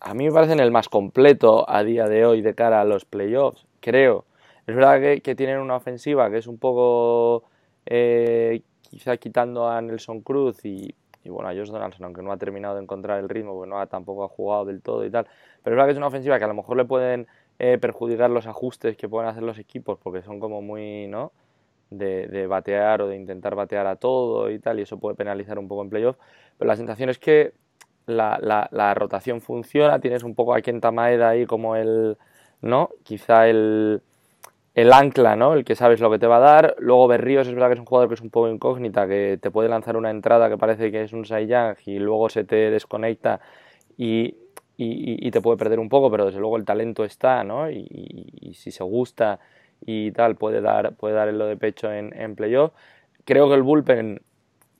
[0.00, 3.04] a mí me parecen el más completo a día de hoy de cara a los
[3.04, 4.26] playoffs, creo.
[4.66, 7.44] Es verdad que, que tienen una ofensiva que es un poco
[7.86, 10.94] eh, quizá quitando a Nelson Cruz y,
[11.24, 13.86] bueno, a Josh Donaldson, aunque no ha terminado de encontrar el ritmo, porque no ha,
[13.86, 15.24] tampoco ha jugado del todo y tal.
[15.62, 17.26] Pero es verdad que es una ofensiva que a lo mejor le pueden
[17.58, 21.32] eh, perjudicar los ajustes que pueden hacer los equipos, porque son como muy, ¿no?
[21.90, 25.68] De, batear o de intentar batear a todo y tal, y eso puede penalizar un
[25.68, 26.16] poco en playoff.
[26.58, 27.52] Pero la sensación es que
[28.06, 28.38] la,
[28.70, 32.18] la, rotación funciona, tienes un poco a Kenta Maeda ahí como el,
[32.60, 32.90] ¿no?
[33.04, 34.02] Quizá el
[34.74, 35.54] el ancla, ¿no?
[35.54, 36.76] El que sabes lo que te va a dar.
[36.78, 39.50] Luego Berríos es verdad que es un jugador que es un poco incógnita, que te
[39.50, 43.40] puede lanzar una entrada que parece que es un Saiyang y luego se te desconecta
[43.96, 44.36] y,
[44.76, 47.70] y, te puede perder un poco, pero desde luego el talento está, ¿no?
[47.70, 49.38] Y, si se gusta
[49.86, 52.72] y tal, puede dar, puede dar el lo de pecho en, en playoff.
[53.24, 54.22] Creo que el bullpen,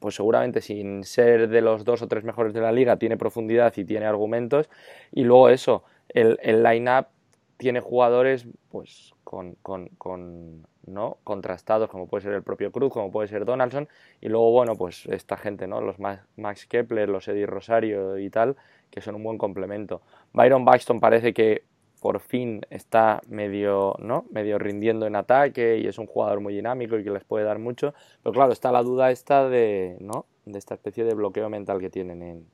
[0.01, 3.73] pues seguramente sin ser de los dos o tres mejores de la liga, tiene profundidad
[3.77, 4.69] y tiene argumentos.
[5.13, 7.07] Y luego eso, el, el line-up
[7.57, 11.19] tiene jugadores, pues con, con, ¿no?
[11.25, 13.89] contrastados, como puede ser el propio Cruz, como puede ser Donaldson,
[14.21, 15.81] y luego, bueno, pues esta gente, ¿no?
[15.81, 18.57] los Max Kepler, los Eddie Rosario y tal,
[18.91, 20.03] que son un buen complemento.
[20.33, 21.65] Byron Buxton parece que
[22.01, 24.27] por fin está medio, ¿no?
[24.31, 27.59] medio rindiendo en ataque y es un jugador muy dinámico y que les puede dar
[27.59, 30.27] mucho, pero claro, está la duda esta de, ¿no?
[30.45, 32.47] de esta especie de bloqueo mental que tienen en,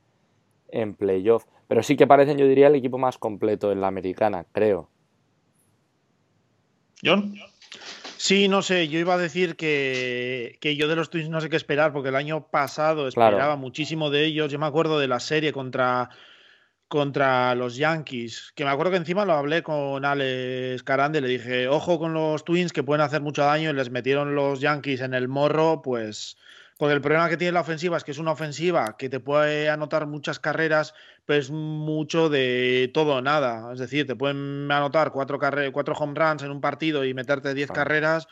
[0.72, 1.44] en playoff.
[1.68, 4.88] Pero sí que parecen, yo diría, el equipo más completo en la americana, creo.
[7.02, 7.34] John.
[8.16, 11.56] Sí, no sé, yo iba a decir que, yo de los Twins no sé qué
[11.56, 14.52] esperar, porque el año pasado esperaba muchísimo de ellos.
[14.52, 16.10] Yo me acuerdo de la serie contra,
[16.86, 21.68] contra los Yankees, que me acuerdo que encima lo hablé con Alex Carande, le dije,
[21.68, 25.14] ojo con los Twins que pueden hacer mucho daño, y les metieron los Yankees en
[25.14, 26.36] el morro, pues
[26.80, 29.68] porque el problema que tiene la ofensiva es que es una ofensiva que te puede
[29.68, 30.94] anotar muchas carreras,
[31.26, 33.70] pues mucho de todo o nada.
[33.74, 37.70] Es decir, te pueden anotar cuatro, cuatro home runs en un partido y meterte diez
[37.70, 38.28] carreras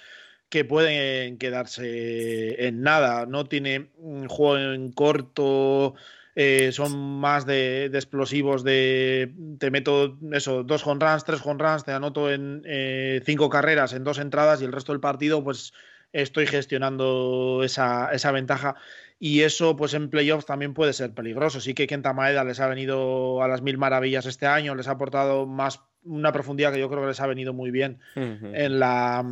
[0.48, 3.26] que pueden quedarse en nada.
[3.26, 5.94] No tiene un juego en corto.
[6.34, 11.84] Eh, son más de, explosivos de te meto eso, dos home runs, tres home runs,
[11.84, 15.74] te anoto en eh, cinco carreras en dos entradas y el resto del partido, pues
[16.12, 18.76] estoy gestionando esa, esa ventaja
[19.18, 21.60] y eso pues en playoffs también puede ser peligroso.
[21.60, 24.92] Sí que Kenta Maeda les ha venido a las mil maravillas este año, les ha
[24.92, 29.24] aportado más una profundidad que yo creo que les ha venido muy bien en, la,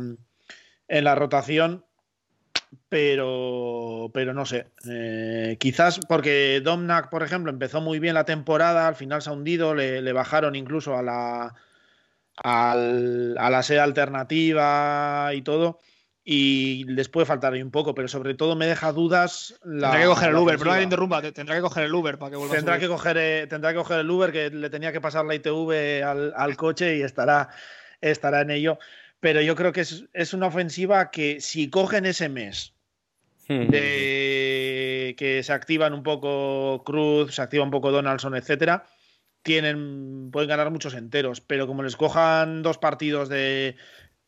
[0.87, 1.83] en la rotación.
[2.89, 4.67] Pero, pero no sé.
[4.89, 9.33] Eh, quizás porque Domnak, por ejemplo, empezó muy bien la temporada, al final se ha
[9.33, 11.55] hundido, le, le bajaron incluso a la,
[12.35, 15.79] al, a la sede alternativa y todo
[16.29, 19.57] y les puede faltar ahí un poco, pero sobre todo me deja dudas.
[19.63, 22.31] La, tendrá que coger el Uber, pero no interrumpa, tendrá que coger el Uber para
[22.31, 24.91] que vuelva tendrá a que coger eh, Tendrá que coger el Uber, que le tenía
[24.91, 27.47] que pasar la ITV al, coche y estará,
[28.01, 28.77] estará en ello.
[29.21, 32.73] Pero yo creo que es, una ofensiva que si cogen ese mes
[33.47, 33.67] hmm.
[33.69, 38.85] de que se activan un poco Cruz, se activa un poco Donaldson, etcétera,
[39.43, 43.77] tienen, pueden ganar muchos enteros, pero como les cojan dos partidos de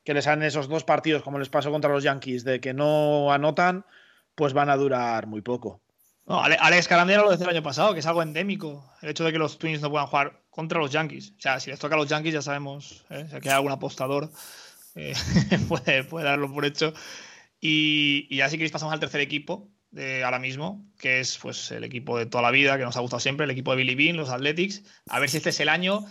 [0.10, 3.32] que les han esos dos partidos, como les pasó contra los Yankees, de que no
[3.32, 3.86] anotan,
[4.34, 5.84] pues van a durar muy poco.
[6.26, 9.38] Alex Carandera lo decía el año pasado, que es algo endémico, el hecho de que
[9.38, 11.34] los Twins no puedan jugar contra los Yankees.
[11.38, 13.28] O sea, si les toca a los Yankees ya sabemos, ¿eh?
[13.30, 14.32] si hay algún apostador,
[14.96, 15.14] eh,
[15.68, 16.92] puede, darlo por hecho.
[17.62, 21.70] Y, y ya si queréis pasamos al tercer equipo de ahora mismo, que es pues
[21.70, 23.94] el equipo de toda la vida, que nos ha gustado siempre, el equipo de Billy
[23.94, 24.82] Bean, los Athletics.
[25.08, 26.04] A ver si este es el año.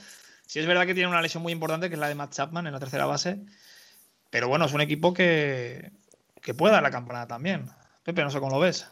[0.46, 2.68] Si es verdad que tiene una lesión muy importante, que es la de Matt Chapman
[2.68, 3.40] en la tercera base.
[4.30, 5.90] Pero bueno, es un equipo que,
[6.42, 7.70] que puede dar la campanada también.
[8.02, 8.86] Pepe, no sé cómo lo ves.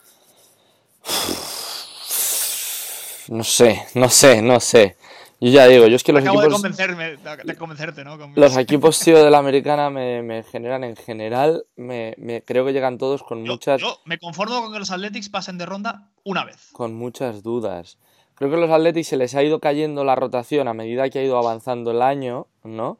[3.28, 4.96] No sé, no sé, no sé.
[5.40, 6.62] Yo ya digo, yo es que los Acabo equipos.
[6.62, 8.16] De, convencerme, de convencerte, ¿no?
[8.34, 11.66] Los equipos, tío, de la americana me, me generan en general.
[11.76, 13.80] Me, me, creo que llegan todos con muchas.
[13.80, 16.70] Yo me conformo con que los Athletics pasen de ronda una vez.
[16.72, 17.98] Con muchas dudas.
[18.34, 21.18] Creo que a los Athletics se les ha ido cayendo la rotación a medida que
[21.18, 22.98] ha ido avanzando el año, ¿no?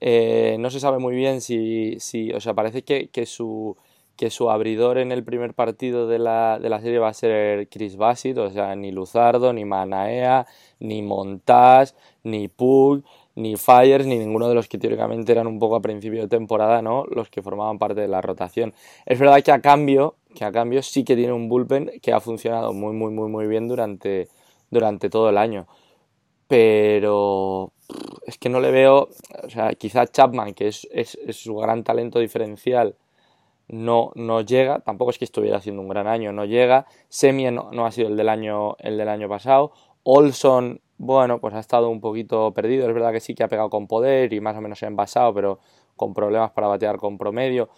[0.00, 3.76] Eh, no se sabe muy bien si, si o sea, parece que, que, su,
[4.16, 7.68] que su abridor en el primer partido de la, de la serie va a ser
[7.68, 10.46] Chris Bassett, o sea, ni Luzardo, ni Manaea,
[10.78, 15.76] ni Montas, ni Pug, ni Fires, ni ninguno de los que teóricamente eran un poco
[15.76, 17.04] a principio de temporada, ¿no?
[17.06, 18.74] Los que formaban parte de la rotación.
[19.06, 22.20] Es verdad que a cambio, que a cambio sí que tiene un bullpen que ha
[22.20, 24.28] funcionado muy, muy, muy, muy bien durante,
[24.70, 25.66] durante todo el año.
[26.48, 27.72] Pero
[28.26, 29.08] es que no le veo,
[29.42, 30.88] o sea, quizá Chapman, que es,
[31.30, 32.96] su gran talento diferencial,
[33.68, 37.86] no, no llega, tampoco es que estuviera haciendo un gran año, no llega, Semien no,
[37.86, 39.72] ha sido el del año, el del año pasado,
[40.02, 43.70] Olson, bueno, pues ha estado un poquito perdido, es verdad que sí que ha pegado
[43.70, 45.58] con poder y más o menos se ha envasado, pero
[45.96, 47.68] con problemas para batear con promedio.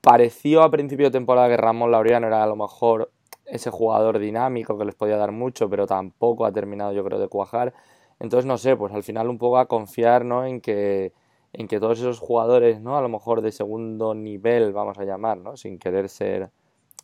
[0.00, 3.10] Pareció a principio de temporada que Ramón Laureano era a lo mejor
[3.46, 7.28] ese jugador dinámico que les podía dar mucho, pero tampoco ha terminado yo creo de
[7.28, 7.74] cuajar.
[8.20, 10.44] Entonces, no sé, pues al final un poco a confiar, ¿no?
[10.44, 11.12] En que,
[11.52, 12.96] en que todos esos jugadores, ¿no?
[12.98, 15.56] A lo mejor de segundo nivel, vamos a llamar, ¿no?
[15.56, 16.50] Sin querer ser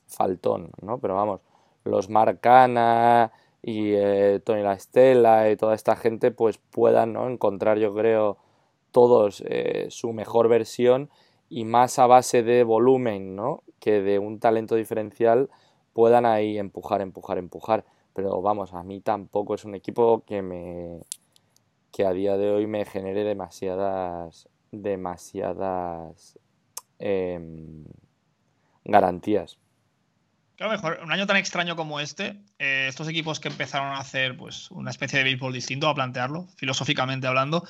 [0.06, 0.98] faltón, ¿no?
[0.98, 1.40] Pero vamos,
[1.84, 7.28] los Marcana y eh, Tony La Estela y toda esta gente, pues puedan, ¿no?
[7.28, 8.38] Encontrar, yo creo,
[8.92, 11.10] todos eh, su mejor versión
[11.48, 13.62] y más a base de volumen, ¿no?
[13.80, 15.50] Que de un talento diferencial
[15.92, 17.84] puedan ahí empujar, empujar, empujar.
[18.14, 21.00] Pero vamos, a mí tampoco es un equipo que me
[21.92, 26.38] que a día de hoy me genere demasiadas demasiadas
[26.98, 27.84] em,
[28.84, 29.58] garantías.
[30.56, 34.36] Claro, mejor, un año tan extraño como este, eh, estos equipos que empezaron a hacer
[34.36, 37.64] pues, una especie de béisbol distinto, a plantearlo, filosóficamente hablando,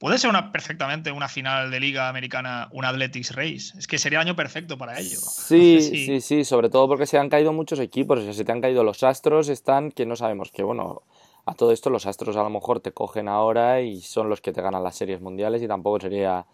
[0.00, 3.78] puede ser una, perfectamente una final de Liga Americana, un Athletics Race.
[3.78, 5.18] Es que sería el año perfecto para ello.
[5.18, 8.50] Sí, sí, sí, sobre todo porque se han caído muchos equipos, o sea, se te
[8.50, 11.02] han caído los Astros, están que no sabemos que, bueno,
[11.44, 14.52] a todo esto los Astros a lo mejor te cogen ahora y son los que
[14.52, 16.46] te ganan las series mundiales y tampoco sería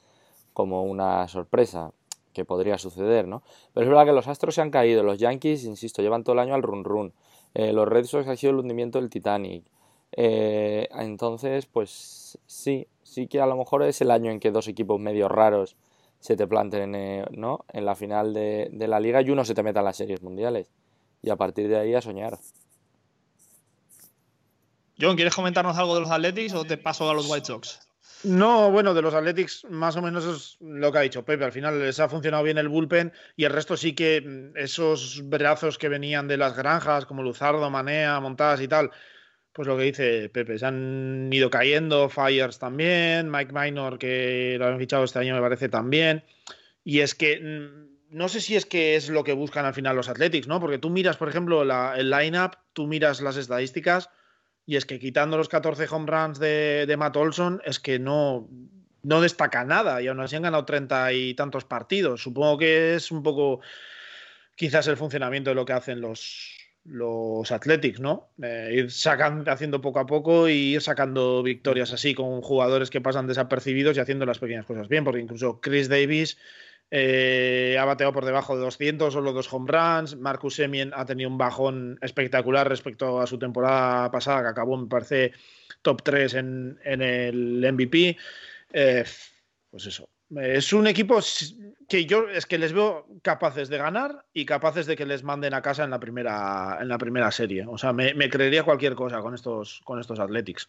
[0.53, 1.93] como una sorpresa
[2.33, 3.43] que podría suceder, ¿no?
[3.73, 6.41] Pero es verdad que los Astros se han caído, los Yankees, insisto, llevan todo el
[6.41, 7.13] año al run run,
[7.55, 9.65] eh, los Red Sox ha sido el hundimiento del Titanic,
[10.13, 14.69] eh, entonces, pues sí, sí que a lo mejor es el año en que dos
[14.69, 15.75] equipos medio raros
[16.21, 17.65] se te planten eh, ¿no?
[17.73, 20.21] en la final de, de, la liga y uno se te meta en las series
[20.23, 20.71] mundiales.
[21.23, 22.37] Y a partir de ahí a soñar.
[25.01, 27.89] John, ¿quieres comentarnos algo de los Athletics o te paso a los White Sox?
[28.25, 31.45] No, bueno, de los Athletics más o menos es lo que ha dicho Pepe.
[31.47, 35.23] Al final les ha funcionado bien el bullpen y el resto sí que mm, esos
[35.25, 38.91] brazos que venían de las granjas, como Luzardo, Manea, Montadas y tal,
[39.57, 44.67] pues lo que dice Pepe, se han ido cayendo, Fires también, Mike Minor, que lo
[44.67, 46.25] han fichado este año, me parece también.
[46.85, 49.97] Y es que mm, no sé si es que es lo que buscan al final
[49.97, 50.61] los Athletics, ¿no?
[50.61, 54.11] Porque tú miras, por ejemplo, la, el lineup, tú miras las estadísticas
[54.67, 58.51] y es que quitando los 14 home runs de, de Matt Olson, es que no,
[59.05, 62.23] no destaca nada y aún así han ganado treinta y tantos partidos.
[62.23, 63.61] Supongo que es un poco
[64.55, 68.31] quizás el funcionamiento de lo que hacen los, los Athletics, ¿no?
[68.43, 73.01] Eh, ir sacando, haciendo poco a poco y ir sacando victorias así con jugadores que
[73.01, 76.39] pasan desapercibidos y haciendo las pequeñas cosas bien, porque incluso Chris Davis
[76.91, 80.17] eh, ha bateado por debajo de 200, solo dos home runs.
[80.17, 84.87] Marcus Semien ha tenido un bajón espectacular respecto a su temporada pasada, que acabó, me
[84.89, 85.33] parece,
[85.83, 88.17] top 3 en, en el MVP.
[88.73, 89.05] Eh,
[89.71, 90.09] pues eso.
[90.35, 91.21] Es un equipo
[91.89, 95.55] que yo es que les veo capaces de ganar y capaces de que les manden
[95.55, 97.65] a casa en la primera, en la primera serie.
[97.67, 100.69] O sea, me, creería cualquier cosa con estos, con estos Athletics.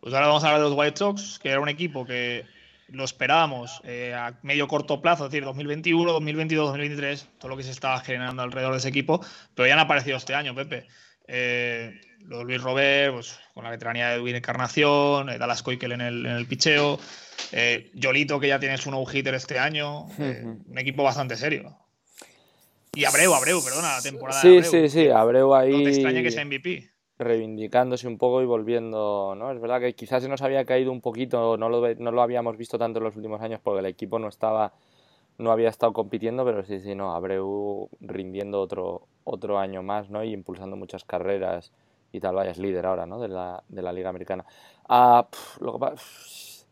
[0.00, 2.46] Pues ahora vamos a hablar de los White Sox, que era un equipo que
[2.88, 7.64] lo esperábamos eh, a medio corto plazo, es decir, 2021, 2022, 2023, todo lo que
[7.64, 9.20] se estaba generando alrededor de ese equipo,
[9.54, 10.86] pero ya han aparecido este año, Pepe.
[11.28, 15.92] Eh, lo de Luis Robert, pues, con la veteranía de Edwin Encarnación, eh, Dallas Coikel
[15.92, 16.98] en el, en el picheo,
[17.52, 21.76] eh, Yolito, que ya tiene su no-hitter este año, un equipo bastante serio.
[22.94, 24.70] Y Abreu, Abreu, perdona, la temporada sí, de Abreu.
[24.70, 25.70] Sí, sí, Abreu ahí.
[25.70, 29.50] No te extraña que sea MVP reivindicándose un poco y volviendo, ¿no?
[29.50, 32.56] Es verdad que quizás se nos había caído un poquito, no lo, no lo habíamos
[32.56, 34.72] visto tanto en los últimos años porque el equipo no estaba,
[35.36, 40.24] no había estado compitiendo, pero sí, sí, no, Abreu rindiendo otro, otro año más, ¿no?
[40.24, 41.72] Y impulsando muchas carreras
[42.12, 43.20] y tal, vaya, es líder ahora, ¿no?
[43.20, 44.44] De la, de la Liga Americana.
[44.88, 45.26] Ah,
[45.60, 46.66] lo que pasa...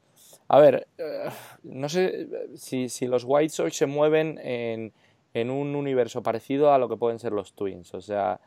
[0.48, 1.28] A ver, eh,
[1.64, 4.92] no sé si, si los White Sox se mueven en,
[5.34, 8.40] en un universo parecido a lo que pueden ser los Twins, o sea...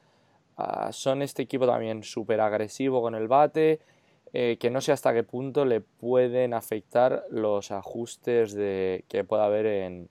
[0.62, 3.80] Uh, son este equipo también súper agresivo con el bate,
[4.34, 9.46] eh, que no sé hasta qué punto le pueden afectar los ajustes de, que pueda
[9.46, 10.10] haber en,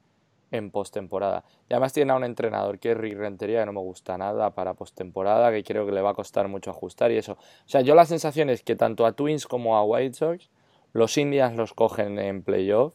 [0.50, 1.44] en postemporada.
[1.68, 4.54] Y además tiene a un entrenador que es Rick Rentería, que no me gusta nada
[4.54, 7.32] para postemporada, que creo que le va a costar mucho ajustar y eso.
[7.32, 10.50] O sea, yo la sensación es que tanto a Twins como a White Sox,
[10.92, 12.94] los Indians los cogen en playoff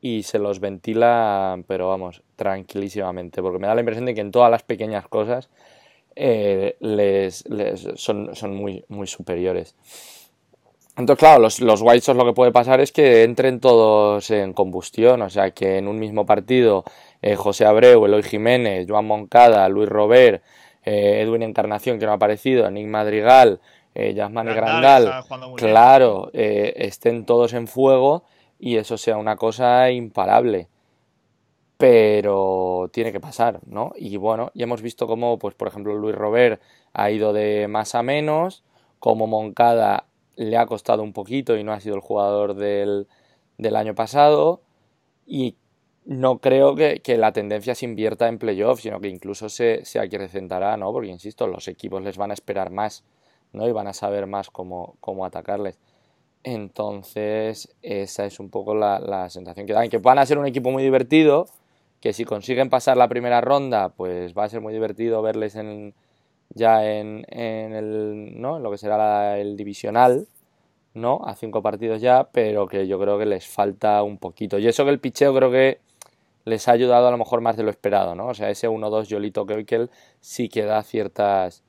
[0.00, 4.32] y se los ventilan, pero vamos, tranquilísimamente, porque me da la impresión de que en
[4.32, 5.48] todas las pequeñas cosas
[6.16, 9.76] eh, les, les, son, son muy, muy superiores.
[10.96, 14.52] Entonces, claro, los, los White Sox lo que puede pasar es que entren todos en
[14.52, 16.84] combustión, o sea, que en un mismo partido
[17.22, 20.42] eh, José Abreu, Eloy Jiménez, Joan Moncada, Luis Robert,
[20.84, 23.60] eh, Edwin Encarnación, que no ha aparecido, Nick Madrigal,
[23.94, 25.24] eh, Grandal,
[25.56, 28.24] claro, eh, estén todos en fuego
[28.58, 30.68] y eso sea una cosa imparable
[31.78, 33.90] pero tiene que pasar, ¿no?
[33.96, 37.96] Y bueno, ya hemos visto cómo, pues por ejemplo, Luis Robert ha ido de más
[37.96, 38.62] a menos,
[39.00, 43.06] como Moncada le ha costado un poquito y no ha sido el jugador del,
[43.58, 44.60] del año pasado,
[45.26, 45.56] y
[46.04, 50.00] no creo que, que, la tendencia se invierta en playoffs, sino que incluso se, se
[50.00, 50.92] acrecentará, ¿no?
[50.92, 53.04] Porque, insisto, los equipos les van a esperar más,
[53.52, 53.68] ¿no?
[53.68, 55.78] Y van a saber más cómo, cómo atacarles.
[56.42, 60.46] Entonces, esa es un poco la, la sensación que dan, que van a ser un
[60.46, 61.46] equipo muy divertido,
[62.00, 65.94] que si consiguen pasar la primera ronda, pues va a ser muy divertido verles en,
[66.54, 68.58] ya en, en el, ¿no?
[68.58, 70.26] lo que será la, el divisional,
[70.94, 71.20] ¿no?
[71.24, 74.58] A cinco partidos ya, pero que yo creo que les falta un poquito.
[74.58, 75.80] Y eso que el picheo creo que
[76.44, 78.28] les ha ayudado a lo mejor más de lo esperado, ¿no?
[78.28, 79.90] O sea, ese 1-2 Yolito Keukel
[80.20, 81.62] sí que da ciertas,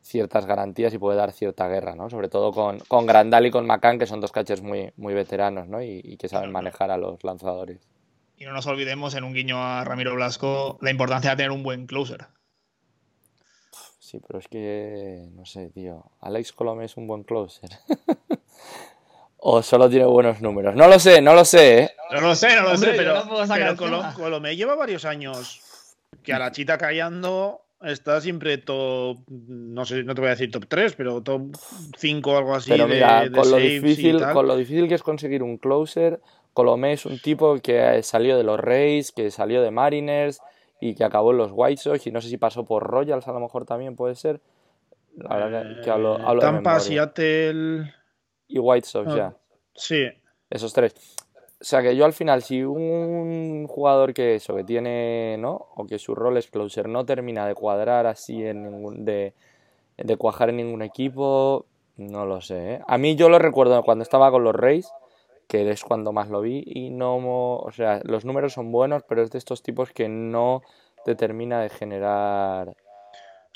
[0.00, 2.10] ciertas garantías y puede dar cierta guerra, ¿no?
[2.10, 5.68] Sobre todo con, con Grandal y con McCann, que son dos catchers muy, muy veteranos,
[5.68, 5.82] ¿no?
[5.82, 7.80] Y, y que saben manejar a los lanzadores.
[8.36, 11.62] Y no nos olvidemos, en un guiño a Ramiro Blasco, la importancia de tener un
[11.62, 12.26] buen closer.
[14.14, 16.04] Sí, pero es que, no sé, tío.
[16.20, 17.68] Alex Colomé es un buen closer.
[19.38, 20.76] o solo tiene buenos números.
[20.76, 21.90] No lo sé, no lo sé, ¿eh?
[22.12, 22.96] No lo sé, no lo Hombre, sé.
[22.96, 25.60] pero, no Colomé lleva varios años
[26.22, 30.52] que a la chita callando está siempre top, no sé, no te voy a decir
[30.52, 31.56] top 3, pero top
[31.98, 34.94] 5 o algo así Pero de, mira, de con, lo difícil, con lo difícil que
[34.94, 36.20] es conseguir un closer,
[36.52, 40.40] Colomé es un tipo que salió de los Rays, que salió de Mariners
[40.88, 43.32] y que acabó en los White Sox y no sé si pasó por Royals a
[43.32, 44.40] lo mejor también puede ser.
[45.16, 46.80] La verdad que, que hablo, Eh, hablo de Tampa, memoria.
[46.80, 47.94] Seattle,
[48.48, 49.16] Y White Sox Ah.
[49.16, 49.36] ya,
[49.74, 50.06] sí.
[50.50, 50.94] esos tres.
[51.60, 55.68] O sea que yo al final, si un jugador que eso, que tiene, ¿no?
[55.76, 59.32] O que su rol es closer, no termina de cuadrar así en ningún, de,
[59.96, 61.64] de cuajar en ningún equipo,
[61.96, 62.80] no lo sé, ¿eh?
[62.86, 64.90] A mí yo lo recuerdo cuando estaba con los Rays,
[65.48, 67.16] que es cuando más lo vi, y no,
[67.56, 70.62] o sea, los números son buenos, pero es de estos tipos que no
[71.04, 72.74] te termina de generar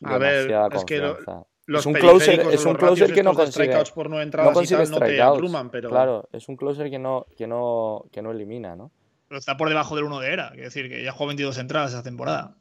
[0.04, 1.46] A ver, demasiada es que lo-.
[1.66, 4.90] Los es un closer, es un closer que no consigue, por no no consigue tal
[4.90, 8.30] no te strikeouts, abruman, pero claro, es un closer que no, que no, que no
[8.30, 8.90] elimina, ¿no?
[9.28, 10.48] Pero está por debajo del 1 de era.
[10.52, 12.56] Quiero decir, que ya jugó 22 entradas esa temporada.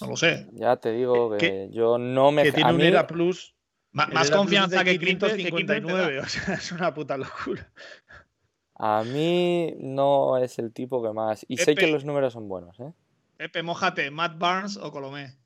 [0.00, 0.46] No lo sé.
[0.54, 2.44] Ya te digo que Que- yo no me...
[2.44, 3.54] que a tiene un mí- ERA plus.
[3.90, 6.08] Más ERA plus confianza que Clipper, que Clipper te da.
[6.08, 7.70] 559, o sea, es una puta locura.
[8.84, 11.46] A mí no es el tipo que más...
[11.46, 12.92] Y sé que los números son buenos, ¿eh?
[13.36, 15.36] Pepe, mójate, Matt Barnes o Colomé.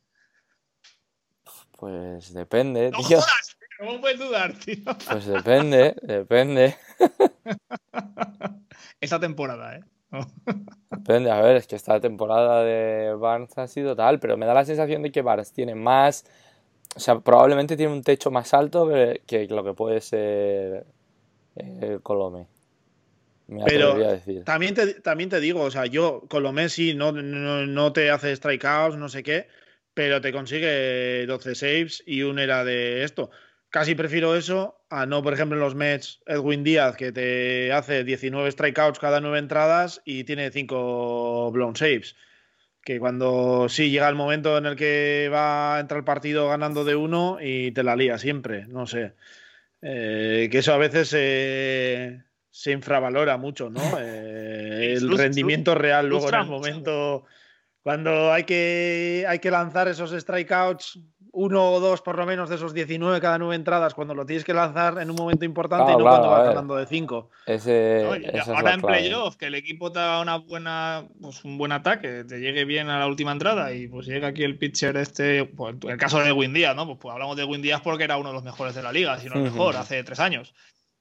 [1.72, 3.20] Pues depende, No tío.
[3.20, 4.82] jodas, ¿cómo puedes dudar, tío?
[5.11, 6.76] Pues depende, depende.
[9.03, 9.84] Esta temporada, ¿eh?
[10.89, 14.55] Depende, a ver, es que esta temporada de Barnes ha sido tal, pero me da
[14.55, 16.24] la sensación de que Barnes tiene más...
[16.97, 20.87] O sea, probablemente tiene un techo más alto que, que lo que puede ser
[21.57, 22.56] eh, Colome.
[23.47, 24.44] Me Pero decir.
[24.44, 28.11] También te, también te digo, o sea, yo con lo Messi no, no, no te
[28.11, 29.47] hace strikeouts, no sé qué,
[29.94, 33.30] pero te consigue 12 saves y un era de esto.
[33.70, 38.05] Casi prefiero eso a no, por ejemplo, en los Mets, Edwin Díaz, que te hace
[38.05, 42.16] 19 strikeouts cada 9 entradas y tiene 5 blown saves.
[42.82, 46.84] Que cuando sí llega el momento en el que va a entrar el partido ganando
[46.84, 49.14] de uno y te la lía siempre, no sé.
[49.82, 52.22] Eh, que eso a veces eh,
[52.57, 53.81] se infravalora mucho, ¿no?
[54.01, 57.25] Eh, el rendimiento real luego en el momento
[57.83, 60.99] cuando hay que, hay que lanzar esos strikeouts,
[61.31, 64.45] uno o dos por lo menos de esos 19 cada nueve entradas, cuando lo tienes
[64.45, 66.87] que lanzar en un momento importante Claro, y no claro, cuando a vas ganando de
[66.87, 67.31] 5.
[67.47, 71.59] Ese, No, y ahora en playoff, que el equipo te haga una buena, pues un
[71.59, 74.97] buen ataque, te llegue bien a la última entrada y pues llega aquí el pitcher
[74.97, 76.87] este, pues, el caso de Win Díaz, ¿no?
[76.87, 79.17] Pues, pues hablamos de Win Díaz porque era uno de los mejores de la liga,
[79.21, 80.55] si no el mejor, hace tres años.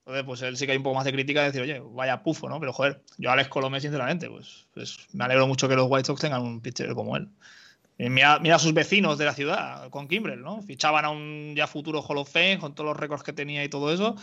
[0.05, 2.21] Entonces, pues él sí que hay un poco más de crítica de decir, oye, vaya
[2.21, 2.59] pufo, ¿no?
[2.59, 6.21] Pero joder, yo Alex Colomé, sinceramente, pues, pues me alegro mucho que los White Sox
[6.21, 7.27] tengan un pitcher como él.
[7.97, 10.61] Mira, mira a sus vecinos de la ciudad, con Kimbrel, ¿no?
[10.61, 13.69] Fichaban a un ya futuro Hall of Fame con todos los récords que tenía y
[13.69, 14.15] todo eso.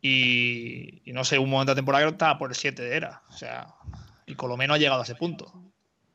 [0.00, 3.22] Y, y no sé, un momento de temporada que estaba por el 7 de era.
[3.28, 3.74] O sea,
[4.24, 5.52] y Colomé no ha llegado a ese punto.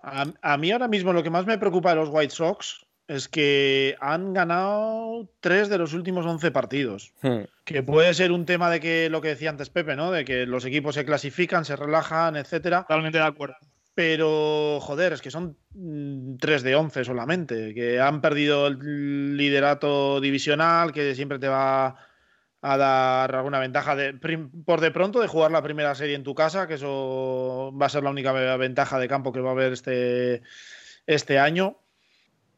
[0.01, 3.27] A, a mí ahora mismo lo que más me preocupa de los White Sox es
[3.27, 7.13] que han ganado tres de los últimos 11 partidos.
[7.21, 7.41] Hmm.
[7.63, 10.11] Que puede ser un tema de que lo que decía antes Pepe, ¿no?
[10.11, 12.81] De que los equipos se clasifican, se relajan, etcétera.
[12.81, 13.55] Totalmente de acuerdo.
[13.93, 20.19] Pero, joder, es que son mm, 3 de 11 solamente, que han perdido el liderato
[20.19, 21.95] divisional, que siempre te va
[22.61, 24.13] a dar alguna ventaja de,
[24.65, 27.89] por de pronto de jugar la primera serie en tu casa, que eso va a
[27.89, 30.41] ser la única ve- ventaja de campo que va a haber este,
[31.05, 31.77] este año.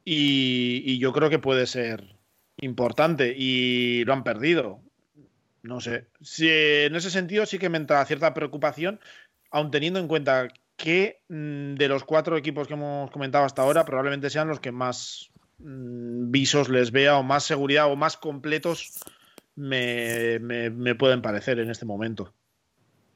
[0.09, 2.15] Y, yo creo que puede ser
[2.61, 4.79] importante y lo han perdido.
[5.63, 6.07] No sé.
[6.21, 9.01] Sí, en ese sentido sí que me entra cierta preocupación,
[9.51, 10.47] aun teniendo en cuenta
[10.77, 14.71] que mm, de los cuatro equipos que hemos comentado hasta ahora, probablemente sean los que
[14.71, 15.29] más
[15.59, 18.93] mm, visos les vea o más seguridad o más completos
[19.55, 22.33] me pueden parecer en este momento.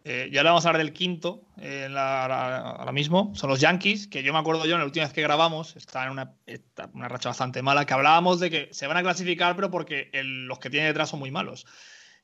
[0.04, 3.32] Eh, y ahora vamos a hablar del quinto, eh, la- la- ahora mismo.
[3.36, 6.04] Son los Yankees, que yo me acuerdo yo en la última vez que grabamos, está
[6.06, 9.04] en una, está en una racha bastante mala, que hablábamos de que se van a
[9.04, 11.66] clasificar, pero porque el- los que tienen detrás son muy malos.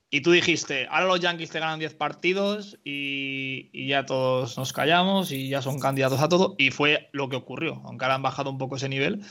[0.09, 4.71] Y tú dijiste, ahora los Yankees te ganan 10 partidos y, y ya todos nos
[4.73, 6.55] callamos y ya son candidatos a todo.
[6.57, 9.21] Y fue lo que ocurrió, aunque ahora han bajado un poco ese nivel.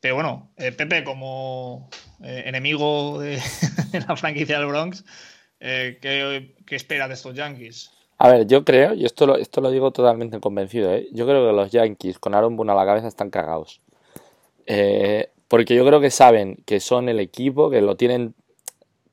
[0.00, 1.90] Pero bueno, eh, Pepe, como
[2.22, 3.40] eh, enemigo de,
[3.92, 5.04] de la franquicia del Bronx,
[5.66, 7.90] eh, ¿qué, qué espera de estos Yankees?
[8.18, 11.08] A ver, yo creo, y esto lo, esto lo digo totalmente convencido, ¿eh?
[11.12, 13.80] yo creo que los Yankees con Aaron Boone a la cabeza están cagados.
[14.66, 18.34] Eh, porque yo creo que saben que son el equipo, que lo tienen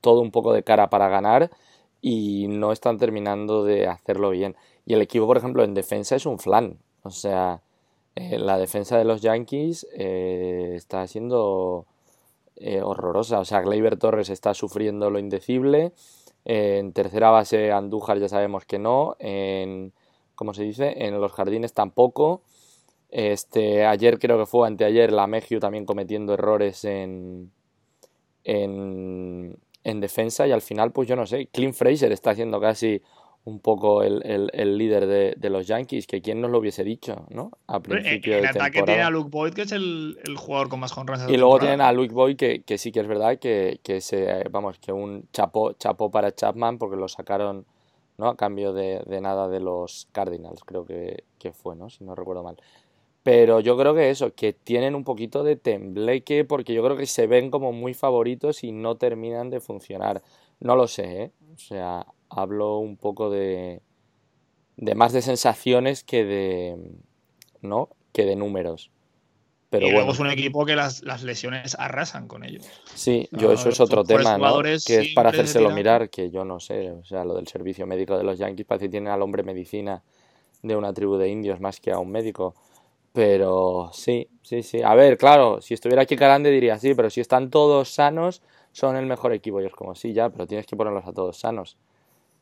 [0.02, 1.52] todo un poco de cara para ganar
[2.02, 4.58] y no están terminando de hacerlo bien.
[4.86, 6.80] Y el equipo, por ejemplo, en defensa es un flan.
[7.04, 7.62] O sea,
[8.16, 11.86] eh, la defensa de los Yankees está siendo
[12.84, 13.39] horrorosa.
[13.39, 15.93] O sea, Gleyber Torres está sufriendo lo indecible.
[16.45, 19.15] En tercera base, Andújar ya sabemos que no.
[19.19, 19.93] En,
[20.35, 21.05] ¿cómo se dice?
[21.05, 22.41] En los jardines tampoco.
[23.09, 27.51] Este, ayer creo que fue anteayer la Mejiu también cometiendo errores en,
[28.43, 33.01] en, en defensa y al final, pues yo no sé, Clint Fraser está haciendo casi
[33.43, 37.51] un poco el, líder de, los Yankees, que quién nos lo hubiese dicho, ¿no?
[37.67, 41.25] A principio en, ataque tiene a Luke Boyd, que es el, jugador con más honras.
[41.27, 44.43] Y luego tienen a Luke Boyd, que, que, sí que es verdad que, que se,
[44.49, 47.65] vamos, que un chapó, chapó para Chapman, porque lo sacaron,
[48.17, 48.27] ¿no?
[48.27, 51.89] A cambio de, de nada de los Cardinals, creo que, que fue, ¿no?
[51.89, 52.57] Si no recuerdo mal.
[53.23, 57.05] Pero yo creo que eso, que tienen un poquito de tembleque porque yo creo que
[57.05, 60.23] se ven como muy favoritos y no terminan de funcionar.
[60.59, 61.31] No lo sé, ¿eh?
[61.53, 63.82] O sea, hablo un poco de,
[64.77, 66.77] de más de sensaciones que de,
[67.61, 67.89] ¿no?
[68.13, 68.91] que de números.
[69.69, 72.65] Pero y luego es un equipo que las, lesiones arrasan con ellos.
[72.93, 74.61] Sí, yo eso es otro tema, ¿no?
[74.86, 76.91] Que es para hacérselo mirar, que yo no sé.
[76.91, 80.03] O sea, lo del servicio médico de los Yankees parece que tienen al hombre medicina
[80.61, 82.53] de una tribu de indios más que a un médico.
[83.13, 84.82] Pero sí, sí, sí.
[84.82, 88.41] A ver, claro, si estuviera aquí Carande diría sí, pero si están todos sanos,
[88.73, 89.61] son el mejor equipo.
[89.61, 91.77] Y es como, sí, ya, pero tienes que ponerlos a todos sanos.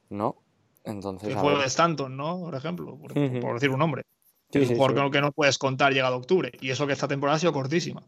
[0.10, 0.41] ¿No?
[0.84, 1.30] Entonces.
[1.30, 2.39] El juego de Stanton, ¿no?
[2.39, 4.03] Por ejemplo, por, decir un nombre.
[4.51, 6.51] Sí, es un jugador que no puedes contar llegado octubre.
[6.60, 8.03] Y eso que esta temporada ha sido cortísima.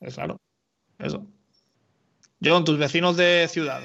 [0.00, 0.40] Es claro.
[0.98, 1.26] Eso.
[2.42, 3.82] John, tus vecinos de ciudad.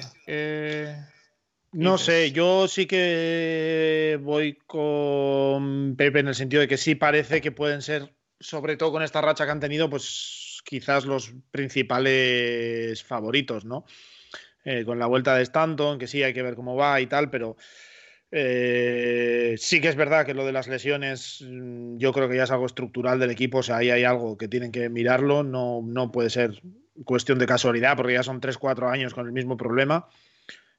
[1.72, 7.40] No sé, yo sí que voy con Pepe en el sentido de que sí parece
[7.40, 13.04] que pueden ser, sobre todo con esta racha que han tenido, pues quizás los principales
[13.04, 13.84] favoritos, ¿no?
[14.64, 17.30] Eh, con la vuelta de Stanton, que sí hay que ver cómo va y tal,
[17.30, 17.56] pero
[18.30, 22.44] eh, sí que es verdad que lo de las lesiones mm, yo creo que ya
[22.44, 25.80] es algo estructural del equipo, o sea, ahí hay algo que tienen que mirarlo, no,
[25.82, 26.60] no puede ser
[27.04, 30.08] cuestión de casualidad, porque ya son 3-4 años con el mismo problema.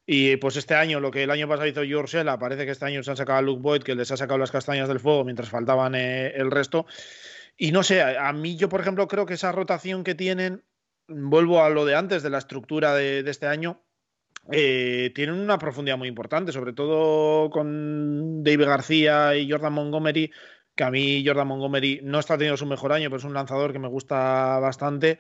[0.06, 3.04] Y pues este año, lo que el año pasado hizo George parece que este año
[3.04, 5.50] se han sacado a Luke Boyd, que les ha sacado las castañas del fuego mientras
[5.50, 6.86] faltaban eh, el resto.
[7.58, 10.64] Y no sé, a, mí yo, por ejemplo, creo que esa rotación que tienen,
[11.08, 13.82] vuelvo a lo de antes, de la estructura de, este año,
[14.52, 20.32] eh, tienen una profundidad muy importante, sobre todo con David García y Jordan Montgomery,
[20.76, 23.74] que a mí Jordan Montgomery no está teniendo su mejor año, pero es un lanzador
[23.74, 25.20] que me gusta bastante.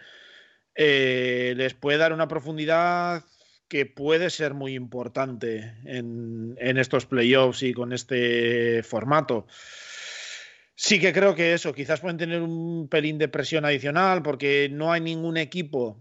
[0.75, 3.23] Eh, les puede dar una profundidad
[3.71, 9.47] que puede ser muy importante en, estos playoffs y con este formato.
[10.84, 14.91] Sí que creo que eso, quizás pueden tener un pelín de presión adicional porque no
[14.91, 15.99] hay ningún equipo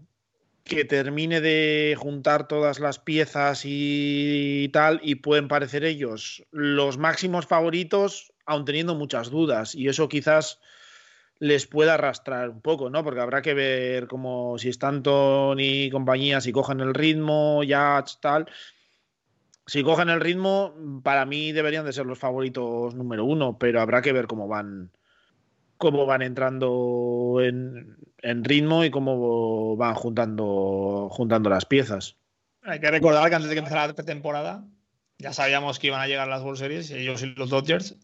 [0.63, 7.45] que termine de juntar todas las piezas y tal y pueden parecer ellos los máximos
[7.45, 10.59] favoritos aun teniendo muchas dudas y eso quizás
[11.37, 13.03] les pueda arrastrar un poco, ¿no?
[13.03, 18.47] Porque habrá que ver como si Stanton y compañía, si cogen el ritmo, ya tal.
[19.67, 24.01] Si cogen el ritmo, para mí deberían de ser los favoritos número uno, pero habrá
[24.01, 24.91] que ver cómo van,
[25.77, 27.97] cómo van entrando en,
[28.43, 32.17] ritmo y cómo van juntando, juntando las piezas.
[32.63, 34.63] Hay que recordar que antes de que empezara la pretemporada,
[35.17, 37.97] ya sabíamos que iban a llegar las World Series, ellos y los Dodgers,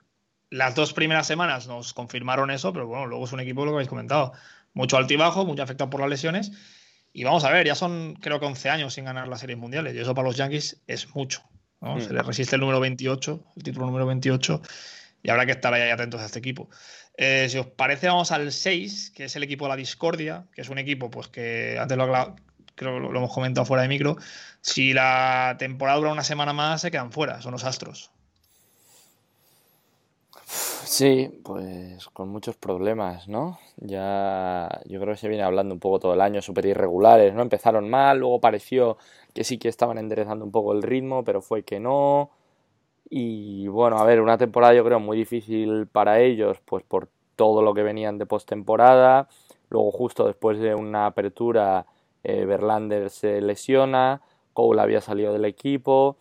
[0.49, 3.75] las dos primeras semanas nos confirmaron eso, pero bueno, luego es un equipo, lo que
[3.75, 4.33] habéis comentado,
[4.73, 6.51] mucho altibajo, mucho afectado por las lesiones.
[7.17, 9.95] Y vamos a ver, ya son creo que 11 años sin ganar las series mundiales.
[9.95, 11.41] Y eso para los Yankees es mucho.
[11.79, 11.99] Mm.
[11.99, 14.61] Se les resiste el número 28, el título número 28.
[15.23, 16.69] Y habrá que estar ahí atentos a este equipo.
[17.17, 20.61] Eh, si os parece, vamos al 6, que es el equipo de la Discordia, que
[20.61, 22.35] es un equipo pues que antes lo,
[22.75, 24.17] creo lo hemos comentado fuera de micro.
[24.61, 27.41] Si la temporada dura una semana más, se quedan fuera.
[27.41, 28.11] Son los Astros.
[30.49, 33.59] Sí, pues con muchos problemas, ¿no?
[33.77, 37.41] Ya yo creo que se viene hablando un poco todo el año, súper irregulares, ¿no?
[37.41, 38.97] Empezaron mal, luego pareció
[39.33, 42.31] que sí que estaban enderezando un poco el ritmo, pero fue que no.
[43.09, 47.61] Y bueno, a ver, una temporada yo creo muy difícil para ellos, pues por todo
[47.61, 49.29] lo que venían de postemporada.
[49.69, 51.85] Luego justo después de una apertura,
[52.23, 54.21] eh, Verlander se lesiona,
[54.53, 56.17] Cole había salido del equipo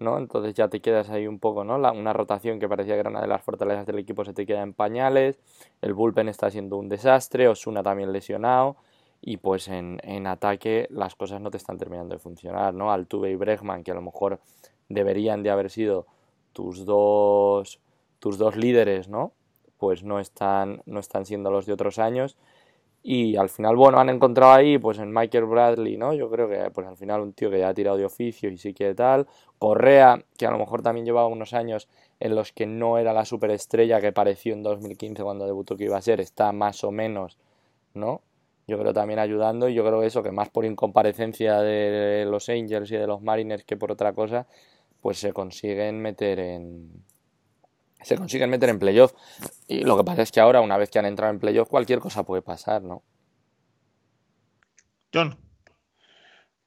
[0.00, 0.18] ¿no?
[0.18, 1.76] Entonces ya te quedas ahí un poco, ¿no?
[1.76, 4.62] una rotación que parecía que era una de las fortalezas del equipo se te queda
[4.62, 5.38] en pañales,
[5.82, 8.76] el bullpen está siendo un desastre, Osuna también lesionado
[9.20, 12.92] y pues en, ataque las cosas no te están terminando de funcionar, ¿no?
[12.92, 14.40] Altuve y Bregman, que a lo mejor
[14.88, 16.06] deberían de haber sido
[16.52, 17.80] tus dos,
[18.20, 19.32] tus dos líderes, ¿no?
[19.76, 22.36] Pues no están, no están siendo los de otros años.
[23.10, 26.12] Y al final, bueno, han encontrado ahí, pues en Michael Bradley, ¿no?
[26.12, 28.58] Yo creo que, pues al final un tío que ya ha tirado de oficio y
[28.58, 29.26] sí que tal.
[29.58, 31.88] Correa, que a lo mejor también llevaba unos años
[32.20, 35.96] en los que no era la superestrella que pareció en 2015 cuando debutó que iba
[35.96, 37.38] a ser, está más o menos,
[37.94, 38.20] ¿no?
[38.66, 42.90] Yo creo también ayudando y yo creo eso, que más por incomparecencia de los Angels
[42.90, 44.46] y de los Mariners que por otra cosa,
[45.00, 47.04] pues se consiguen meter en,
[48.02, 49.12] se consiguen meter en playoff.
[49.66, 52.00] Y lo que pasa es que ahora, una vez que han entrado en playoff, cualquier
[52.00, 53.02] cosa puede pasar, ¿no?
[55.12, 55.47] John.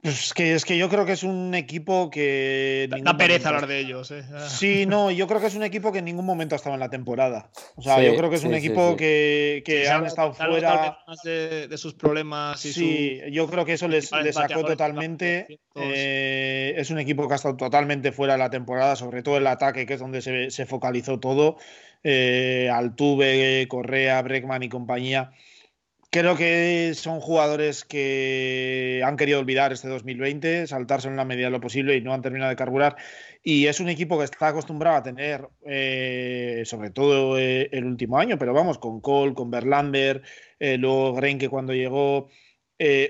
[0.02, 2.90] Pues es que, es que yo creo que es un equipo que.
[3.04, 4.10] Da, pereza hablar de ellos.
[4.10, 4.24] ¿eh?
[4.48, 6.90] Sí, no, yo creo que es un equipo que en ningún momento estaba en la
[6.90, 7.52] temporada.
[7.76, 10.98] O sea, yo creo que es un equipo que, que han estado fuera.
[11.24, 15.60] De, de, sus problemas y Sí, yo creo que eso les, les sacó totalmente.
[15.76, 19.46] Eh, es un equipo que ha estado totalmente fuera de la temporada, sobre todo el
[19.46, 21.58] ataque, que es donde se, se focalizó todo.
[22.04, 25.32] Eh, Altuve, Correa, Breckman y compañía
[26.14, 31.52] Creo que son jugadores que han querido olvidar este 2020, saltarse en la medida de
[31.52, 32.98] lo posible y no han terminado de carburar.
[33.42, 38.18] Y es un equipo que está acostumbrado a tener, eh, sobre todo eh, el último
[38.20, 40.22] año, pero vamos, con Cole, con Berlander,
[40.60, 42.28] eh, luego que cuando llegó,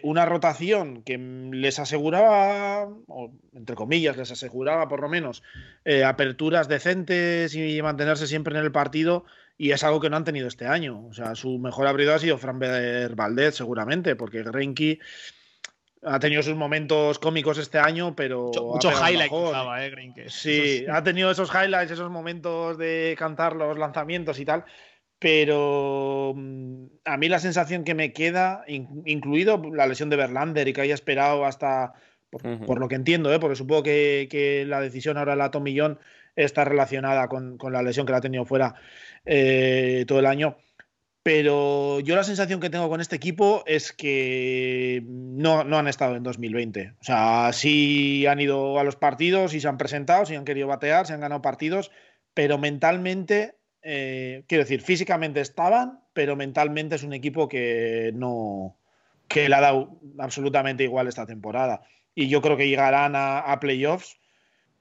[0.03, 5.43] una rotación que les aseguraba, o entre comillas, les aseguraba por lo menos
[6.05, 9.23] aperturas decentes y mantenerse siempre en el partido
[9.61, 11.05] y es algo que no han tenido este año.
[11.05, 14.97] O sea, su mejor abridor ha sido Fran Valdez, seguramente, porque Renki
[16.01, 18.49] ha tenido sus momentos cómicos este año, pero.
[18.59, 19.31] Mucho, highlight
[20.17, 24.65] eh, Sí, ha tenido esos highlights, esos momentos de cantar los lanzamientos y tal.
[25.19, 30.73] Pero mm, a mí la sensación que me queda, incluido la lesión de Verlander y
[30.73, 31.93] que haya esperado hasta.
[32.31, 33.39] Por, lo que entiendo, ¿eh?
[33.39, 35.99] porque supongo que, la decisión ahora la Tomillón
[36.35, 38.75] está relacionada con, con la lesión que la ha tenido fuera.
[39.25, 40.57] Eh, todo el año.
[41.23, 46.15] Pero yo la sensación que tengo con este equipo es que no, no, han estado
[46.15, 46.95] en 2020.
[46.99, 50.67] O sea, sí han ido a los partidos, y se han presentado, sí han querido
[50.67, 51.91] batear, se han ganado partidos,
[52.33, 58.77] pero mentalmente, eh, quiero decir, físicamente estaban, pero mentalmente es un equipo que no
[59.27, 61.83] que le ha dado absolutamente igual esta temporada.
[62.15, 64.20] Y yo creo que llegarán a playoffs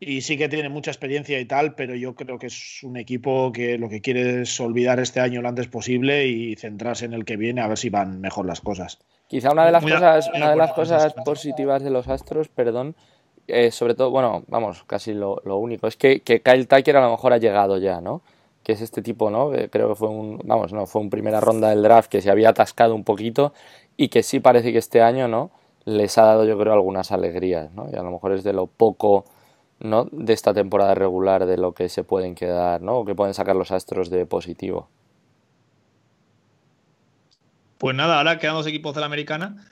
[0.02, 3.52] y sí que tiene mucha experiencia y tal, pero yo creo que es un equipo
[3.52, 7.26] que lo que quiere es olvidar este año lo antes posible y centrarse en el
[7.26, 8.98] que viene a ver si van mejor las cosas.
[9.28, 12.96] Quizá una de las cosas, una de las cosas positivas de los Astros, perdón,
[13.46, 17.10] eh, sobre todo, bueno, vamos, casi lo, único, es que, que, Kyle Tucker a lo
[17.10, 18.22] mejor ha llegado ya, ¿no?
[18.62, 19.50] Que es este tipo, ¿no?
[19.70, 22.50] creo que fue un, vamos, no, fue un primera ronda del draft que se había
[22.50, 23.52] atascado un poquito
[23.98, 25.50] y que sí parece que este año, ¿no?
[25.84, 27.88] Les ha dado, yo creo, algunas alegrías, ¿no?
[27.92, 29.26] Y a lo mejor es de lo poco
[29.80, 30.08] ¿no?
[30.12, 32.98] de esta temporada regular de lo que se pueden quedar, ¿no?
[32.98, 34.88] O que pueden sacar los astros de positivo.
[37.78, 39.66] Pues nada, ahora quedan dos equipos de la americana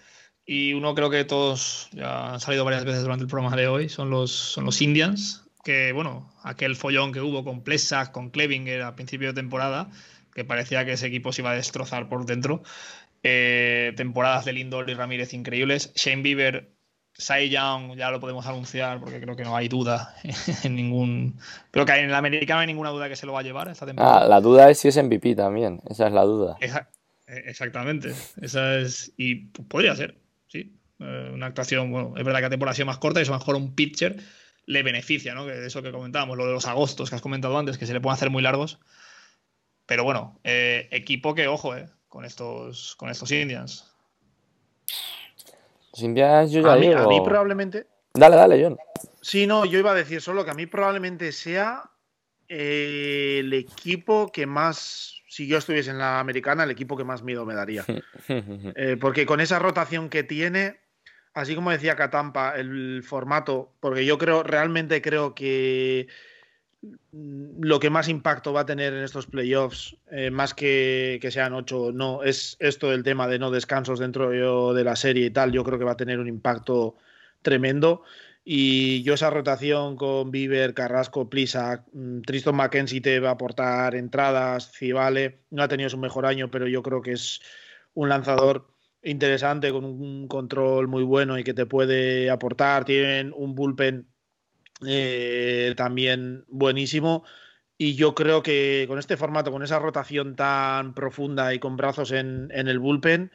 [0.46, 3.90] y uno creo que todos ya han salido varias veces durante el programa de hoy,
[3.90, 8.80] son los, son los Indians, que bueno, aquel follón que hubo con Plesak, con Klebinger
[8.82, 9.90] a principio de temporada,
[10.34, 12.62] que parecía que ese equipo se iba a destrozar por dentro.
[13.22, 15.92] Eh, temporadas de Lindor y Ramírez increíbles.
[15.94, 16.77] Shane Bieber
[17.18, 20.14] Cy Young ya lo podemos anunciar porque creo que no hay duda
[20.62, 21.38] en ningún.
[21.72, 23.68] Creo que en el americano no hay ninguna duda que se lo va a llevar
[23.68, 24.20] esta temporada.
[24.20, 25.80] Ah, la duda es si es MVP también.
[25.88, 26.56] Esa es la duda.
[26.60, 26.70] E,
[27.26, 28.14] exactamente.
[28.40, 29.12] Esa es.
[29.16, 30.16] Y podría ser,
[30.46, 30.72] sí.
[31.00, 33.32] Eh, una actuación, bueno, es verdad que la temporada ha sido más corta y eso
[33.32, 34.16] mejor un pitcher
[34.66, 35.44] le beneficia, ¿no?
[35.46, 38.00] Que eso que comentábamos, lo de los agostos que has comentado antes, que se le
[38.00, 38.78] pueden hacer muy largos.
[39.86, 43.97] Pero bueno, eh, equipo que, ojo, eh, con estos, con estos Indians
[45.95, 47.86] yo a, mí, a mí probablemente.
[48.14, 48.76] Dale, dale, John.
[49.20, 51.91] Sí, no, yo iba a decir solo que a mí probablemente sea
[52.49, 57.22] eh, el equipo que más, si yo estuviese en la americana, el equipo que más
[57.22, 57.84] miedo me daría.
[58.28, 60.80] Eh, porque con esa rotación que tiene,
[61.32, 66.09] así como decía Catampa, el formato, porque yo creo, realmente creo que
[67.12, 71.52] lo que más impacto va a tener en estos playoffs, eh, más que, que sean
[71.54, 74.30] ocho no, es esto del tema de no descansos dentro
[74.74, 75.52] de la serie y tal.
[75.52, 76.96] Yo creo que va a tener un impacto
[77.42, 78.02] tremendo.
[78.44, 83.94] Y yo esa rotación con Bieber, Carrasco, Plisa, mm, Tristan McKenzie te va a aportar
[83.94, 87.40] entradas, Civale, no ha tenido su mejor año, pero yo creo que es
[87.94, 88.68] un lanzador
[89.02, 92.84] interesante con un control muy bueno y que te puede aportar.
[92.84, 94.06] Tienen un bullpen
[94.86, 97.24] eh, también buenísimo.
[97.76, 102.10] Y yo creo que con este formato, con esa rotación tan profunda y con brazos
[102.10, 103.30] en, el bullpen,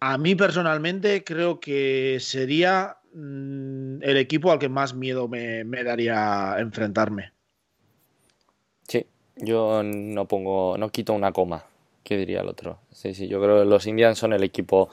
[0.00, 6.56] a mí personalmente creo que sería mm, el equipo al que más miedo me, daría
[6.58, 7.32] enfrentarme.
[9.36, 11.64] Yo no pongo, no quito una coma,
[12.04, 12.78] ¿qué diría el otro?
[12.92, 14.90] Sí, sí, yo creo que los Indians son el equipo.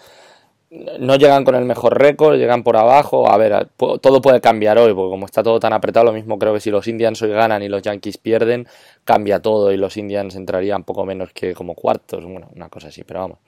[0.71, 3.29] No llegan con el mejor récord, llegan por abajo.
[3.29, 6.53] A ver, todo puede cambiar hoy, porque como está todo tan apretado, lo mismo creo
[6.53, 8.67] que si los Indians hoy ganan y los Yankees pierden,
[9.03, 12.23] cambia todo y los Indians entrarían poco menos que como cuartos.
[12.23, 13.39] Bueno, una cosa así, pero vamos.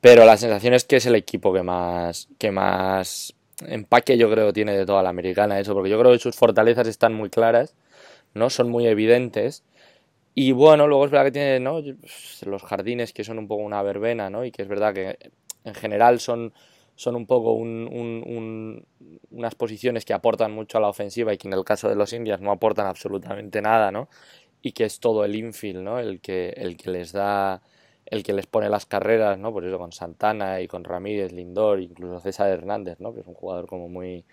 [0.00, 3.34] Pero la sensación es que es el equipo que más, que más
[3.66, 6.88] empaque yo creo tiene de toda la americana eso, porque yo creo que sus fortalezas
[6.88, 7.74] están muy claras,
[8.32, 8.48] ¿no?
[8.48, 9.64] Son muy evidentes.
[10.34, 11.80] Y bueno, luego es verdad que tiene ¿no?
[12.46, 14.44] los jardines que son un poco una verbena, ¿no?
[14.44, 15.18] Y que es verdad que
[15.64, 16.52] en general son,
[16.94, 17.52] son un poco
[19.30, 22.12] unas posiciones que aportan mucho a la ofensiva y que en el caso de los
[22.12, 24.08] indias no aportan absolutamente nada, ¿no?
[24.62, 25.98] Y que es todo el infield, ¿no?
[25.98, 27.62] El que, el que les da
[28.06, 29.52] el que les pone las carreras, ¿no?
[29.52, 33.14] Por eso con Santana y con Ramírez, Lindor, incluso César Hernández, ¿no?
[33.14, 34.24] Que es un jugador como muy,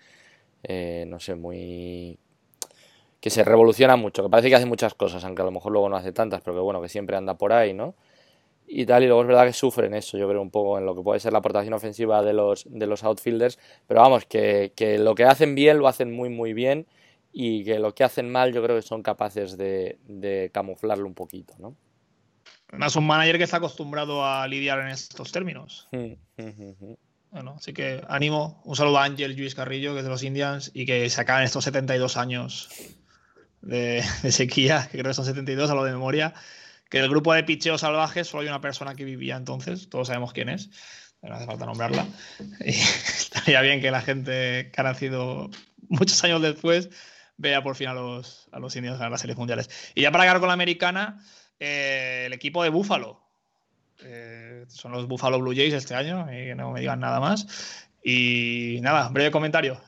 [0.64, 2.18] eh, no sé, muy...
[3.20, 5.88] que se revoluciona mucho, que parece que hace muchas cosas, aunque a lo mejor luego
[5.88, 7.94] no hace tantas, pero que bueno, que siempre anda por ahí, ¿no?
[8.74, 10.96] Y tal, y luego es verdad que sufren eso, yo creo, un poco en lo
[10.96, 14.98] que puede ser la aportación ofensiva de los, de los outfielders, pero vamos, que, que
[14.98, 16.86] lo que hacen bien lo hacen muy, muy bien,
[17.32, 21.12] y que lo que hacen mal yo creo que son capaces de, de camuflarlo un
[21.12, 21.76] poquito, ¿no?
[22.68, 25.88] Además, un manager que está acostumbrado a lidiar en estos términos.
[27.30, 28.62] bueno, así que ánimo.
[28.64, 31.42] Un saludo a Ángel Luis Carrillo, que es de los Indians, y que se acaban
[31.42, 32.70] estos 72 años
[33.60, 36.32] de, sequía, que creo que son 72 a lo de memoria.
[36.92, 40.34] Que el grupo de picheos salvajes solo hay una persona que vivía entonces, todos sabemos
[40.34, 40.68] quién es,
[41.22, 42.06] no hace falta nombrarla.
[42.60, 45.48] Y estaría bien que la gente que ha nacido
[45.88, 46.90] muchos años después
[47.38, 49.70] vea por fin a los, a los indios ganar las series mundiales.
[49.94, 51.24] Y ya para acabar con la americana.
[51.58, 53.22] Eh, el equipo de Buffalo.
[54.04, 57.88] Eh, son los Buffalo Blue Jays este año, y que no me digan nada más.
[58.04, 59.80] Y nada, breve comentario.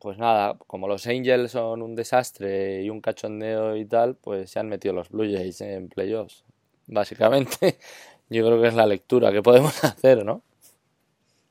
[0.00, 4.58] Pues nada, como los Angels son un desastre y un cachondeo y tal, pues se
[4.58, 6.42] han metido los Blue Jays en playoffs.
[6.86, 7.78] Básicamente,
[8.30, 10.42] yo creo que es la lectura que podemos hacer, ¿no?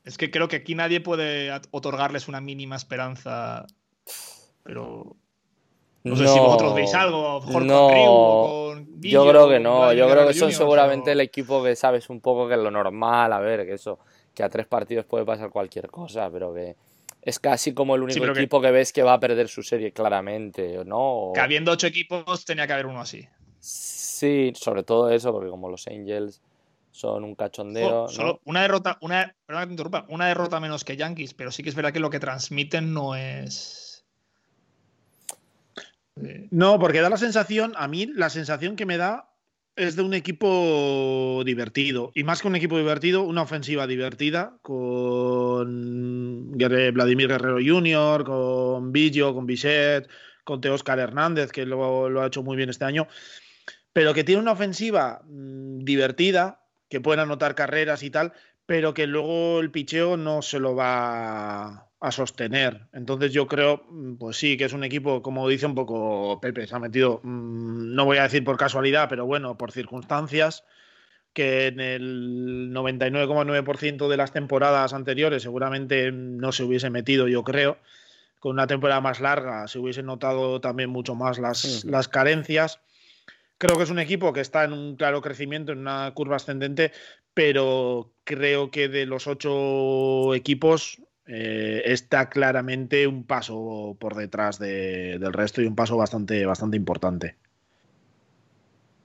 [0.04, 3.66] Es que creo que aquí nadie puede otorgarles una mínima esperanza,
[4.64, 5.14] pero
[6.02, 10.10] no, sé si vosotros veis algo, mejor no, con con Yo creo que no, yo
[10.10, 13.38] creo que son seguramente el equipo que sabes un poco que es lo normal, a
[13.38, 14.00] ver, que eso,
[14.34, 16.74] que a tres partidos puede pasar cualquier cosa, pero que
[17.22, 18.70] es casi como el único equipo que...
[18.70, 21.32] ves que va a perder su serie claramente, ¿no?
[21.34, 23.26] Que habiendo ocho equipos tenía que haber uno así.
[23.58, 26.40] Sí, sobre todo eso, porque como los Angels
[26.90, 28.08] son un cachondeo.
[28.08, 29.34] solo una derrota, una,
[30.08, 33.14] una derrota menos que Yankees, pero sí que es verdad que lo que transmiten no
[33.14, 33.90] es
[36.50, 39.29] no, porque da la sensación, a mí la sensación que me da
[39.80, 42.12] es de un equipo divertido.
[42.14, 49.32] Y más que un equipo divertido, una ofensiva divertida con Vladimir Guerrero Jr., con Villo,
[49.34, 50.08] con Bichette,
[50.44, 53.08] con Teóscar Hernández, que lo, lo, ha hecho muy bien este año.
[53.94, 58.34] Pero que tiene una ofensiva mm, divertida, que pueden anotar carreras y tal,
[58.66, 62.86] pero que luego el picheo no se lo va a sostener.
[62.92, 66.66] Entonces yo creo, mm, pues sí, que es un equipo, como dice un poco Pepe,
[66.66, 70.64] se ha metido, mm, no voy a decir por casualidad, pero bueno, por circunstancias,
[71.34, 77.78] que en el 99,9% de las temporadas anteriores seguramente no se hubiese metido, yo creo.
[78.40, 82.80] Con una temporada más larga se hubiesen notado también mucho más las, las carencias.
[83.58, 86.92] Creo que es un equipo que está en un claro crecimiento, en una curva ascendente,
[87.34, 95.32] pero creo que de los ocho equipos eh, está claramente un paso por detrás del
[95.32, 97.36] resto y un paso bastante, bastante importante.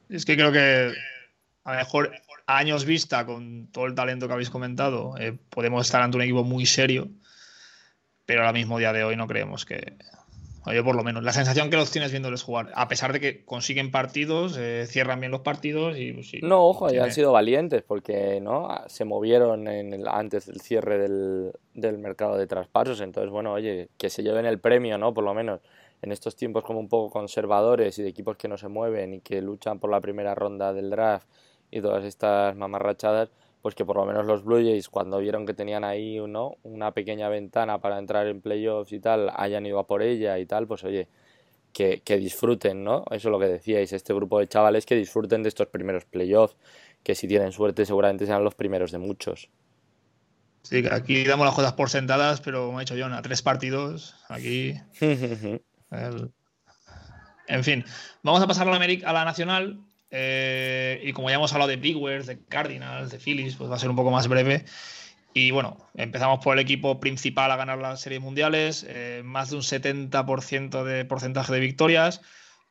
[0.09, 0.91] Es que creo que
[1.65, 2.11] a lo mejor
[2.47, 6.23] a años vista, con todo el talento que habéis comentado, eh, podemos estar ante un
[6.23, 7.09] equipo muy serio,
[8.26, 9.95] pero ahora mismo día de hoy no creemos que,
[10.68, 13.45] Oye, por lo menos, la sensación que los tienes viéndoles jugar, a pesar de que
[13.45, 17.84] consiguen partidos, eh, cierran bien los partidos y pues, No, ojo, ya han sido valientes
[17.84, 23.01] porque no se movieron en el, antes del cierre del, del, mercado de traspasos.
[23.01, 25.13] Entonces, bueno, oye, que se lleven el premio, ¿no?
[25.13, 25.61] Por lo menos
[26.01, 29.20] en estos tiempos como un poco conservadores y de equipos que no se mueven y
[29.22, 31.28] que luchan por la primera ronda del draft
[31.72, 33.30] y todas estas mamarrachadas,
[33.66, 36.57] pues que por lo menos los Blue Jays, cuando vieron que tenían ahí ¿no?
[36.61, 40.45] una pequeña ventana para entrar en playoffs y tal, hayan ido a por ella y
[40.45, 41.07] tal, pues oye,
[41.74, 43.05] que, disfruten, ¿no?
[43.09, 46.55] Eso es lo que decíais, este grupo de chavales que disfruten de estos primeros playoffs,
[47.01, 49.49] que si tienen suerte seguramente serán los primeros de muchos.
[50.61, 54.13] Sí, aquí damos las cosas por sentadas, pero como ha dicho John, a tres partidos,
[54.30, 54.76] aquí...
[57.47, 57.84] En fin,
[58.22, 59.85] vamos a pasar a la, a la nacional.
[60.12, 63.80] Eh, y como ya hemos hablado de Bigwares, de Cardinals, de Phillies, pues va a
[63.80, 64.66] ser un poco más breve.
[65.34, 69.58] Y bueno, empezamos por el equipo principal a ganar las series mundiales, eh, más de
[69.58, 72.22] un 70% de porcentaje de victorias.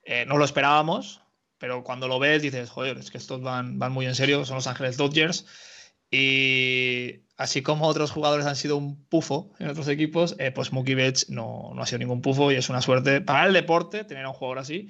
[0.05, 1.21] Eh, no lo esperábamos,
[1.59, 4.57] pero cuando lo ves dices, joder, es que estos van, van muy en serio, son
[4.57, 5.45] los Ángeles Dodgers.
[6.11, 10.95] Y así como otros jugadores han sido un pufo en otros equipos, eh, pues Mookie
[10.95, 14.25] Betts no, no, ha sido ningún pufo y es una suerte para el deporte tener
[14.25, 14.89] a un jugador así.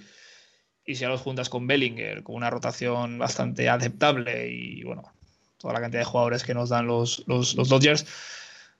[0.84, 5.14] Y si ya los juntas con Bellinger, con una rotación bastante aceptable y bueno,
[5.58, 8.06] toda la cantidad de jugadores que nos dan los, los, Dodgers,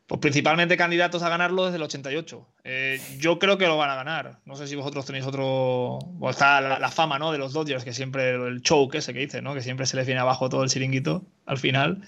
[0.06, 2.46] pues principalmente candidatos a ganarlo desde el 88.
[2.64, 4.40] Eh, yo creo que lo van a ganar.
[4.44, 5.46] No sé si vosotros tenéis otro.
[5.46, 7.32] O está la, fama ¿no?
[7.32, 9.54] de los Dodgers, que siempre el choke ese que dice, ¿no?
[9.54, 12.02] que siempre se les viene abajo todo el chiringuito al final.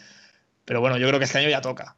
[0.67, 1.97] Pero bueno, yo creo que este año ya toca.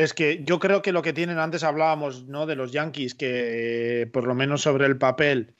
[0.00, 2.46] Es que yo creo que lo que tienen, antes hablábamos ¿no?
[2.46, 5.54] de los Yankees, que por lo menos sobre el papel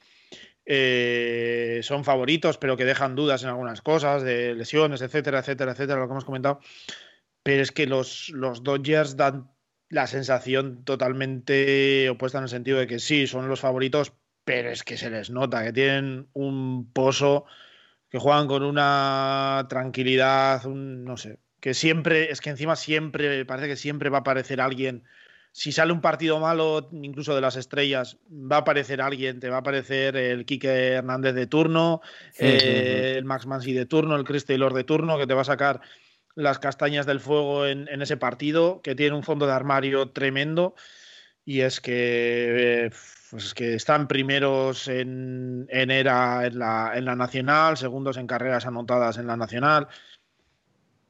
[0.65, 5.99] eh, son favoritos, pero que dejan dudas en algunas cosas, de lesiones, etcétera, etcétera, etcétera,
[5.99, 6.59] lo que hemos comentado.
[7.43, 9.51] Pero es que los, los Dodgers dan
[9.89, 14.13] la sensación totalmente opuesta en el sentido de que sí, son los favoritos,
[14.43, 17.45] pero es que se les nota que tienen un pozo,
[18.09, 23.69] que juegan con una tranquilidad, un, no sé, que siempre, es que encima siempre, parece
[23.69, 25.03] que siempre va a aparecer alguien.
[25.53, 29.57] Si sale un partido malo, incluso de las estrellas, va a aparecer alguien, te va
[29.57, 32.01] a aparecer el Quique Hernández de turno,
[32.33, 33.17] sí, eh, sí, sí.
[33.17, 35.81] el Max Mansi de turno, el Chris Taylor de turno, que te va a sacar
[36.35, 40.75] las castañas del fuego en, en ese partido, que tiene un fondo de armario tremendo.
[41.43, 42.91] Y es que, eh,
[43.29, 48.27] pues es que están primeros en, en era en la, en la nacional, segundos en
[48.27, 49.87] carreras anotadas en la nacional.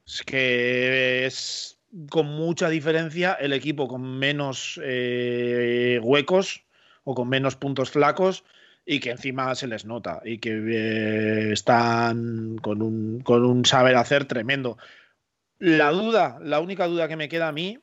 [0.06, 1.78] Es que es
[2.10, 6.64] con mucha diferencia el equipo con menos eh, huecos
[7.04, 8.44] o con menos puntos flacos
[8.86, 13.96] y que encima se les nota y que eh, están con un, con un saber
[13.96, 14.78] hacer tremendo.
[15.60, 17.80] La duda, la única duda que me queda a mí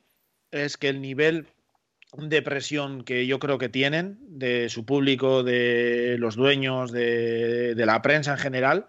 [0.51, 1.47] es que el nivel
[2.17, 7.87] de presión que yo creo que tienen de su público, de los dueños, de, de
[7.87, 8.87] la prensa en general,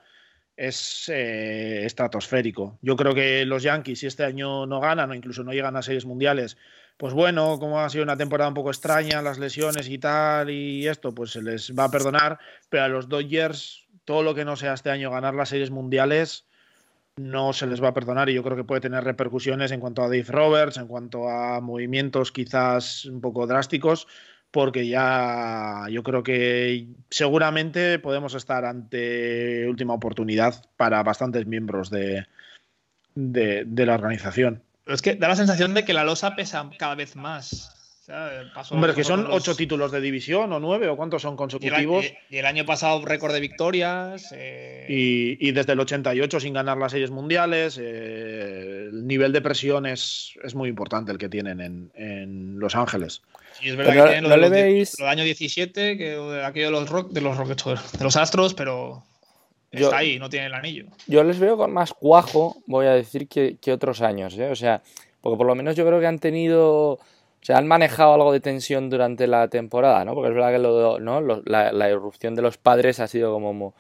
[0.60, 2.78] es eh, estratosférico.
[2.82, 5.82] Yo creo que los Yankees, si este año no ganan o incluso no llegan a
[5.82, 6.58] series mundiales,
[6.98, 10.86] pues bueno, como ha sido una temporada un poco extraña, las lesiones y tal, y
[10.86, 14.58] esto, pues se les va a perdonar, pero a los Dodgers, todo lo que no
[14.58, 16.46] sea este año ganar las series mundiales,
[17.16, 20.02] no se les va a perdonar y yo creo que puede tener repercusiones en cuanto
[20.02, 24.08] a Dave Roberts, en cuanto a movimientos quizás un poco drásticos,
[24.52, 32.26] porque ya yo creo que seguramente podemos estar ante última oportunidad para bastantes miembros de,
[33.16, 34.64] de, de la organización.
[34.88, 37.76] Es que da la sensación de que la losa pesa cada vez más.
[38.56, 39.36] Pasó, Hombre, que son los...
[39.36, 42.06] ocho títulos de división o nueve o cuántos son consecutivos.
[42.06, 44.34] Y el, y el año pasado récord de victorias.
[44.36, 44.88] Eh...
[44.90, 47.80] Y, y, desde el 88 sin ganar las series mundiales.
[47.80, 52.76] Eh, el nivel de presión es, es, muy importante el que tienen en, en Los
[52.76, 53.22] Ángeles.
[53.54, 54.96] Sí, es verdad pero que tienen no, lo, no le veis...
[54.98, 59.04] del año 17, que aquello de los, rock, de los de los Astros, pero
[59.72, 60.86] está ahí, no tiene el anillo.
[61.08, 64.38] Yo les veo con más cuajo, voy a decir, que, que otros años.
[64.38, 64.50] ¿eh?
[64.50, 64.82] O sea,
[65.22, 67.00] porque por lo menos yo creo que han tenido
[67.42, 70.14] o sea, han manejado algo de tensión durante la temporada, ¿no?
[70.14, 71.22] Porque es verdad que lo, ¿no?
[71.22, 73.74] la, la, irrupción de los padres ha sido como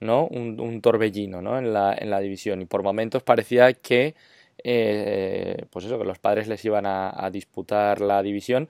[0.00, 0.26] ¿no?
[0.28, 1.58] un, un torbellino ¿no?
[1.58, 4.14] en, la, en la división y por momentos parecía que
[4.64, 8.68] eh, pues eso, que los padres les iban a, a, disputar la división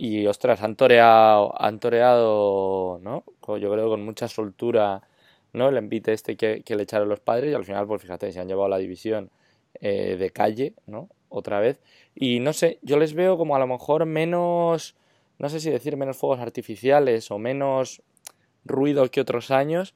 [0.00, 3.24] y ostras, han toreado, han toreado ¿no?
[3.58, 5.02] yo creo con mucha soltura
[5.52, 5.68] ¿no?
[5.68, 8.38] el envite este que, que le echaron los padres y al final, pues fíjate, se
[8.40, 9.30] han llevado la división
[9.80, 11.08] eh, de calle, ¿no?
[11.28, 11.80] Otra vez.
[12.14, 14.94] Y no sé, yo les veo como a lo mejor menos,
[15.38, 18.02] no sé si decir menos fuegos artificiales o menos
[18.64, 19.94] ruido que otros años,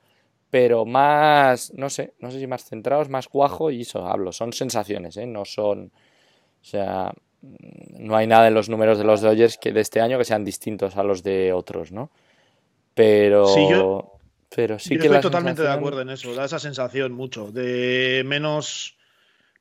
[0.50, 4.53] pero más, no sé, no sé si más centrados, más cuajo y eso hablo, son
[4.53, 5.26] sensaciones, ¿eh?
[5.26, 5.92] No son,
[6.61, 7.12] o sea,
[7.43, 10.45] no hay nada en los números de los Dodgers que de este año que sean
[10.45, 12.11] distintos a los de otros, ¿no?
[12.95, 13.47] Pero...
[13.47, 14.12] Sí, yo,
[14.55, 15.74] pero sí yo que estoy totalmente sensación...
[15.74, 18.97] de acuerdo en eso, da esa sensación mucho, de menos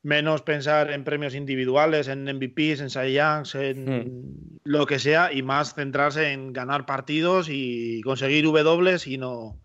[0.04, 4.60] menos pensar en premios individuales, en MVPs, en Cy Youngs, en mm.
[4.64, 9.60] lo que sea, y más centrarse en ganar partidos y conseguir W y no,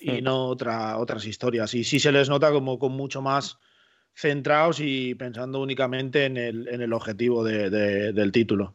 [0.00, 0.24] y mm.
[0.24, 1.74] no otra, otras historias.
[1.74, 3.58] Y sí se les nota como con mucho más
[4.16, 8.74] centrados y pensando únicamente en el, en el objetivo de, de, del título.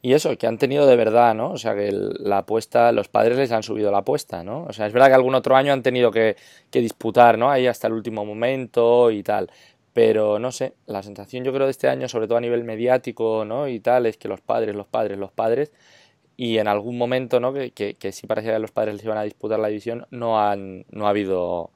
[0.00, 1.50] Y eso, que han tenido de verdad, ¿no?
[1.50, 4.64] O sea, que la apuesta, los padres les han subido la apuesta, ¿no?
[4.64, 6.36] O sea, es verdad que algún otro año han tenido que,
[6.70, 7.50] que disputar, ¿no?
[7.50, 9.50] Ahí hasta el último momento y tal
[9.96, 13.46] pero no sé, la sensación yo creo de este año, sobre todo a nivel mediático,
[13.46, 13.66] ¿no?
[13.66, 15.72] Y tal, es que los padres, los padres, los padres,
[16.36, 17.54] y en algún momento, ¿no?
[17.54, 20.38] Que, que, que sí parecía que los padres les iban a disputar la división, no
[20.38, 21.70] han, no ha habido,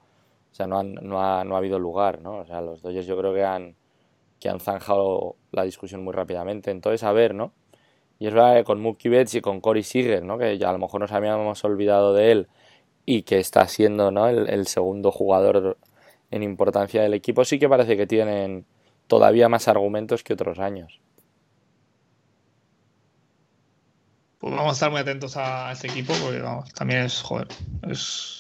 [0.53, 2.39] o sea, no, han, no, ha, no ha habido lugar, ¿no?
[2.39, 3.77] O sea, los Dodgers yo creo que han,
[4.39, 6.71] que han zanjado la discusión muy rápidamente.
[6.71, 7.53] Entonces, a ver, ¿no?
[8.19, 10.39] Y es verdad que con Mookie Betts y con Corey Seager, ¿no?
[10.39, 12.49] Que ya a lo mejor nos habíamos olvidado de él,
[13.11, 14.29] y que está siendo ¿no?
[14.29, 15.79] el, segundo jugador
[16.31, 18.67] en importancia del equipo, sí que parece que tienen
[19.09, 21.01] todavía más argumentos que otros años.
[24.39, 27.49] Pues vamos a estar muy atentos a este equipo porque vamos, también es, joder,
[27.91, 28.40] es,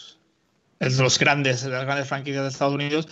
[0.80, 3.06] es los grandes, de las grandes franquicias de Estados Unidos.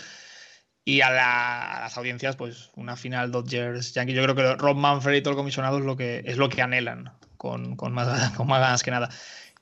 [0.85, 4.17] Y a las audiencias, pues una final Dodgers Yankees.
[4.17, 6.63] Yo creo que Rob Manfred y todo el comisionado es lo que, es lo que
[6.63, 9.11] anhelan con, con, más, con más ganas que nada.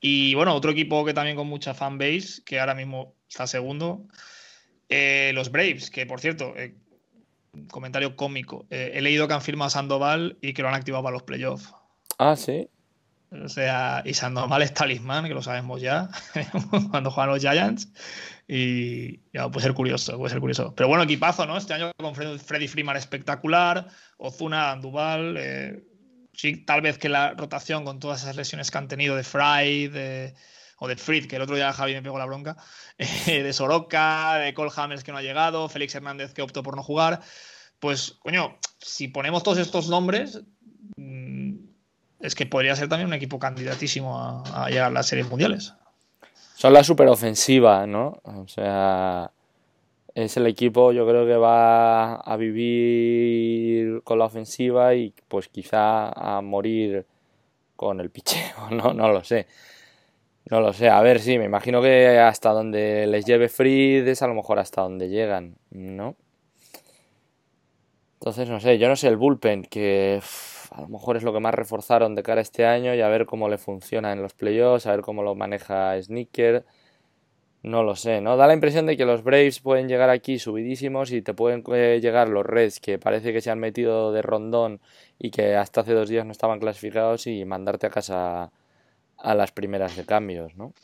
[0.01, 4.07] Y bueno, otro equipo que también con mucha fanbase, que ahora mismo está segundo,
[4.89, 6.75] eh, los Braves, que por cierto, eh,
[7.71, 11.03] comentario cómico, eh, he leído que han firmado a Sandoval y que lo han activado
[11.03, 11.73] para los playoffs.
[12.19, 12.69] Ah, sí.
[13.45, 16.09] O sea, y Sandoval talismán, que lo sabemos ya,
[16.91, 17.89] cuando juegan los Giants.
[18.49, 20.73] Y ya, puede ser curioso, puede ser curioso.
[20.77, 21.57] Pero bueno, equipazo, ¿no?
[21.57, 25.37] Este año con Fred- Freddy Freeman espectacular, Ozuna, Anduval.
[25.39, 25.85] eh,
[26.33, 29.89] sí, tal vez que la rotación con todas esas lesiones que han tenido de Fry,
[29.89, 30.35] de,
[30.79, 32.57] o de Fried, que el otro día Javi me pegó la bronca,
[32.99, 36.77] eh, de Soroka, de Cole Hamels que no ha llegado, Félix Hernández que optó por
[36.77, 37.21] no jugar.
[37.81, 40.41] Pues, coño, si ponemos todos estos nombres,
[40.97, 41.55] mm,
[42.21, 45.75] es que podría ser también un equipo candidatísimo a, llegar a las series mundiales.
[46.55, 48.21] Son la superofensiva, ¿no?
[48.25, 49.31] O sea,
[50.15, 56.09] es el equipo, yo creo que va a vivir con la ofensiva y pues quizá
[56.09, 57.05] a morir
[57.77, 58.95] con el picheo, ¿no?
[58.95, 59.47] No lo sé.
[60.49, 60.89] No lo sé.
[60.89, 64.59] A ver, sí, me imagino que hasta donde les lleve Fried es a lo mejor
[64.59, 66.17] hasta donde llegan, ¿no?
[68.21, 70.21] Entonces, no sé, yo no sé el bullpen, que
[70.77, 73.09] a lo mejor es lo que más reforzaron de cara a este año y a
[73.09, 76.67] ver cómo le funciona en los playoffs, a ver cómo lo maneja Sneaker.
[77.63, 78.37] No lo sé, ¿no?
[78.37, 81.99] Da la impresión de que los Braves pueden llegar aquí subidísimos y te pueden eh,
[82.03, 84.81] llegar los Reds, que parece que se han metido de rondón
[85.19, 88.53] y que hasta hace dos días no estaban clasificados y mandarte a casa
[89.17, 90.75] a las primeras de cambios, ¿no?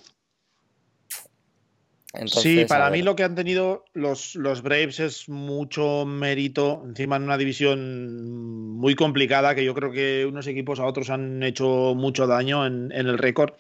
[2.14, 7.16] Sí, Entonces, para mí lo que han tenido los, los Braves es mucho mérito, encima
[7.16, 11.94] en una división muy complicada, que yo creo que unos equipos a otros han hecho
[11.94, 13.54] mucho daño en, en el récord,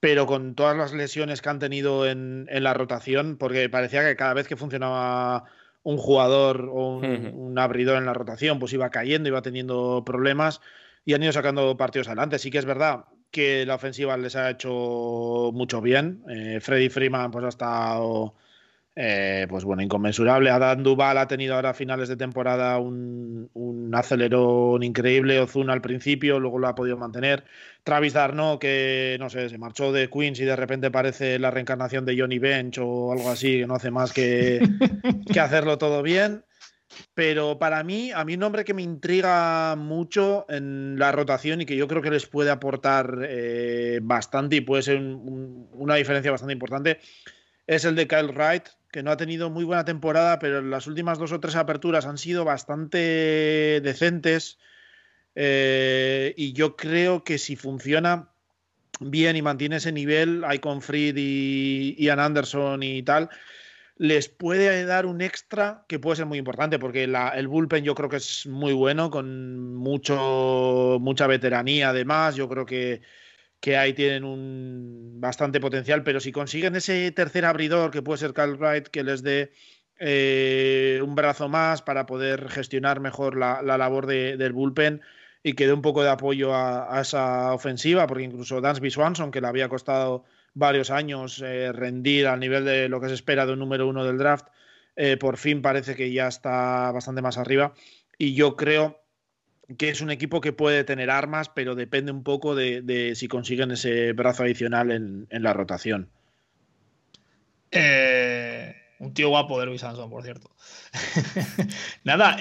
[0.00, 4.16] pero con todas las lesiones que han tenido en, en la rotación, porque parecía que
[4.16, 5.44] cada vez que funcionaba
[5.82, 7.04] un jugador o un,
[7.34, 10.60] un abridor en la rotación, pues iba cayendo, iba teniendo problemas
[11.04, 12.38] y han ido sacando partidos adelante.
[12.38, 16.22] Sí que es verdad que la ofensiva les ha hecho mucho bien.
[16.28, 18.34] Eh, Freddy Freeman pues ha estado
[18.96, 20.50] eh, pues bueno, inconmensurable.
[20.50, 25.40] Adam Duval ha tenido ahora a finales de temporada un, un acelerón increíble.
[25.40, 27.44] Ozuna al principio, luego lo ha podido mantener.
[27.84, 32.04] Travis Darno, que no sé, se marchó de Queens y de repente parece la reencarnación
[32.04, 34.60] de Johnny Bench o algo así, que no hace más que,
[35.32, 36.44] que hacerlo todo bien.
[37.14, 41.66] Pero para mí, a mí un nombre que me intriga mucho en la rotación y
[41.66, 45.94] que yo creo que les puede aportar eh, bastante y puede ser un- un- una
[45.94, 46.98] diferencia bastante importante
[47.66, 51.18] es el de Kyle Wright, que no ha tenido muy buena temporada, pero las últimas
[51.20, 52.98] dos o tres aperturas han sido bastante
[53.80, 54.58] decentes.
[55.36, 58.30] Eh, y yo creo que si funciona
[58.98, 63.30] bien y mantiene ese nivel, hay con Fried y Ian Anderson y tal,
[64.02, 67.94] les puede dar un extra que puede ser muy importante, porque la- el bullpen yo
[67.94, 73.02] creo que es muy bueno, con mucho, mucha veteranía además, yo creo que,
[73.60, 78.32] que ahí tienen un bastante potencial, pero si consiguen ese tercer abridor, que puede ser
[78.32, 79.52] Cal Wright, que les dé
[79.98, 85.02] eh, un brazo más para poder gestionar mejor la, la labor de- del bullpen
[85.42, 89.30] y que dé un poco de apoyo a, a esa ofensiva, porque incluso Dansby Swanson,
[89.30, 90.24] que le había costado
[90.54, 94.04] varios años eh, rendir al nivel de lo que se espera de un número uno
[94.04, 94.46] del draft,
[94.96, 97.74] eh, por fin parece que ya está bastante más arriba.
[98.18, 99.02] Y yo creo
[99.78, 103.70] que es un equipo que puede tener armas, pero depende un poco de, si consiguen
[103.70, 106.10] ese brazo adicional en, la rotación.
[107.70, 110.50] Eh, un tío guapo de Luis Sanson, por cierto.
[112.04, 112.36] Nada,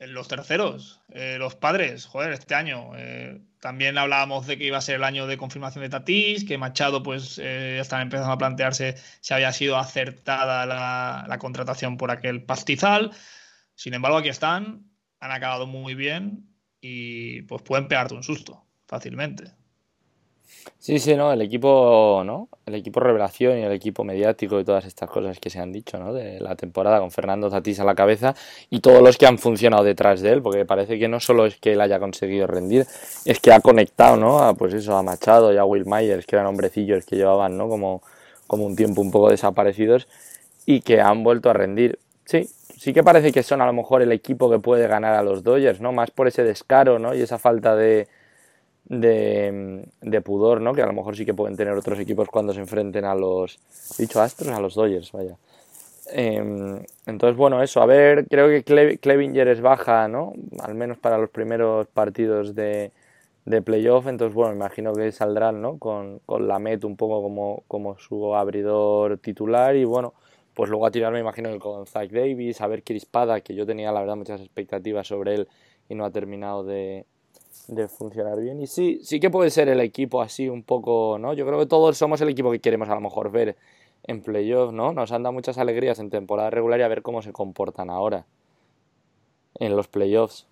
[0.00, 1.00] los terceros,
[1.38, 2.90] los padres, joder, este año.
[3.64, 7.02] También hablábamos de que iba a ser el año de confirmación de Tatís, que Machado,
[7.02, 12.10] pues, eh, ya están empezando a plantearse si había sido acertada la, la contratación por
[12.10, 13.12] aquel pastizal.
[13.74, 14.84] Sin embargo, aquí están,
[15.18, 16.46] han acabado muy bien
[16.82, 19.50] y pues pueden pegarte un susto fácilmente.
[20.78, 21.32] Sí, sí, ¿no?
[21.32, 22.48] El equipo, ¿no?
[22.66, 25.98] El equipo revelación y el equipo mediático y todas estas cosas que se han dicho,
[25.98, 26.12] ¿no?
[26.12, 28.34] De la temporada con Fernando Tatís a la cabeza
[28.70, 31.56] y todos los que han funcionado detrás de él, porque parece que no solo es
[31.56, 32.86] que él haya conseguido rendir,
[33.24, 34.38] es que ha conectado, ¿no?
[34.40, 37.68] A, pues eso, a Machado y a Will Myers, que eran hombrecillos que llevaban, ¿no?
[37.68, 38.02] Como,
[38.46, 40.06] como un tiempo un poco desaparecidos
[40.66, 41.98] y que han vuelto a rendir.
[42.26, 45.22] Sí, sí que parece que son a lo mejor el equipo que puede ganar a
[45.22, 45.92] los Dodgers, ¿no?
[45.92, 47.14] Más por ese descaro, ¿no?
[47.14, 48.06] Y esa falta de
[48.86, 50.74] de, pudor, ¿no?
[50.74, 53.58] Que a lo mejor sí que pueden tener otros equipos cuando se enfrenten a los,
[53.98, 55.36] dicho Astros, a los Dodgers, vaya.
[56.12, 60.34] Em, entonces, bueno, eso, a ver, creo que Clevinger es baja, ¿no?
[60.62, 62.92] Al menos para los primeros partidos de,
[63.46, 65.78] de playoff, entonces, bueno, imagino que saldrán, ¿no?
[65.78, 70.14] Con, con la Met un poco como, como su abridor titular y, bueno,
[70.54, 73.90] pues luego a tirar me imagino con Zach Davis, a ver Crispada, que yo tenía
[73.92, 75.48] la verdad muchas expectativas sobre él
[75.88, 77.06] y no ha terminado de,
[77.68, 78.60] de funcionar bien.
[78.60, 81.32] Y sí, sí que puede ser el equipo así un poco, ¿no?
[81.34, 83.56] Yo creo que todos somos el equipo que queremos a lo mejor ver
[84.04, 84.92] en playoff, ¿no?
[84.92, 88.26] Nos han dado muchas alegrías en temporada regular y a ver cómo se comportan ahora
[89.58, 90.46] en los playoffs.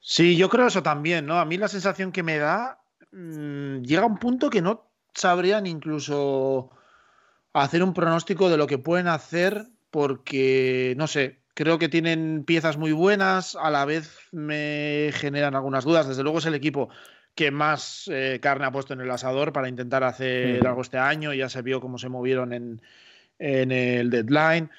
[0.00, 1.38] Sí, yo creo eso también, ¿no?
[1.38, 2.80] A mí la sensación que me da
[3.12, 6.70] mmm, llega a un punto que no sabrían incluso
[7.52, 12.76] hacer un pronóstico de lo que pueden hacer porque, no sé, creo que tienen piezas
[12.76, 16.08] muy buenas, a la vez me generan algunas dudas.
[16.08, 16.88] Desde luego es el equipo
[17.34, 21.32] que más eh, carne ha puesto en el asador para intentar hacer algo este año.
[21.32, 22.82] Ya se vio cómo se movieron en,
[23.38, 24.70] en el deadline.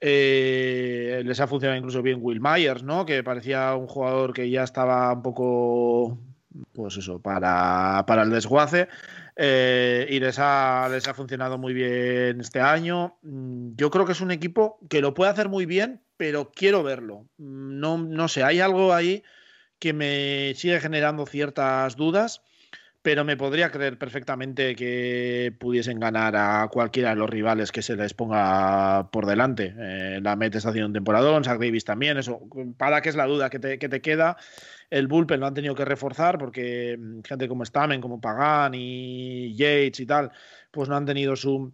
[0.00, 3.04] Eh, les ha funcionado incluso bien Will Myers, ¿no?
[3.04, 6.18] Que parecía un jugador que ya estaba un poco,
[6.72, 8.88] pues eso, para, para el desguace.
[9.36, 13.18] Eh, y les ha, les ha funcionado muy bien este año.
[13.22, 16.82] Mm, yo creo que es un equipo que lo puede hacer muy bien, pero quiero
[16.82, 17.26] verlo.
[17.38, 19.22] No, no sé, hay algo ahí
[19.78, 22.42] que me sigue generando ciertas dudas,
[23.00, 27.96] pero me podría creer perfectamente que pudiesen ganar a cualquiera de los rivales que se
[27.96, 29.74] les ponga por delante.
[29.78, 32.40] Eh, la Met está haciendo un temporadón, Zach Davis también, eso,
[32.76, 34.36] para que es la duda que te, que te queda.
[34.90, 39.54] El bullpen lo han tenido que reforzar porque mm, gente como Stamen, como Pagan y
[39.54, 40.32] Yates y tal,
[40.72, 41.72] pues no han tenido su,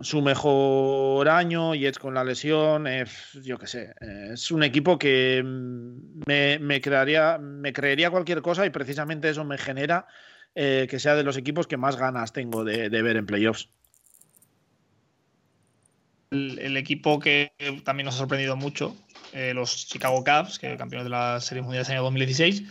[0.00, 3.04] su mejor año, Yates con la lesión, eh,
[3.42, 8.42] yo qué sé, eh, es un equipo que mm, me, me, crearía, me creería cualquier
[8.42, 10.06] cosa y precisamente eso me genera
[10.54, 13.70] eh, que sea de los equipos que más ganas tengo de, de ver en playoffs.
[16.30, 17.52] El, el, equipo que
[17.84, 18.96] también nos ha sorprendido mucho
[19.54, 22.62] los Chicago Cubs, que campeones de la Serie Mundial del año 2016.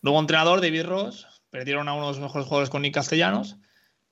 [0.00, 1.26] Nuevo entrenador, David Ross.
[1.50, 3.58] Perdieron a uno de los mejores jugadores con Nick Castellanos.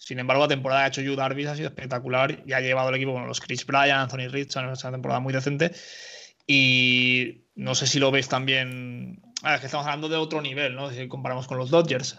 [0.05, 2.89] Sin embargo, la temporada que ha hecho Yu Darvish ha sido espectacular y ha llevado
[2.89, 5.71] el equipo con los Chris Bryan, Anthony Richardson, una temporada muy decente.
[6.45, 9.23] Y no sé si lo veis también.
[9.45, 10.91] Ah, es que estamos hablando de otro nivel, ¿no?
[10.91, 12.19] Si comparamos con los Dodgers.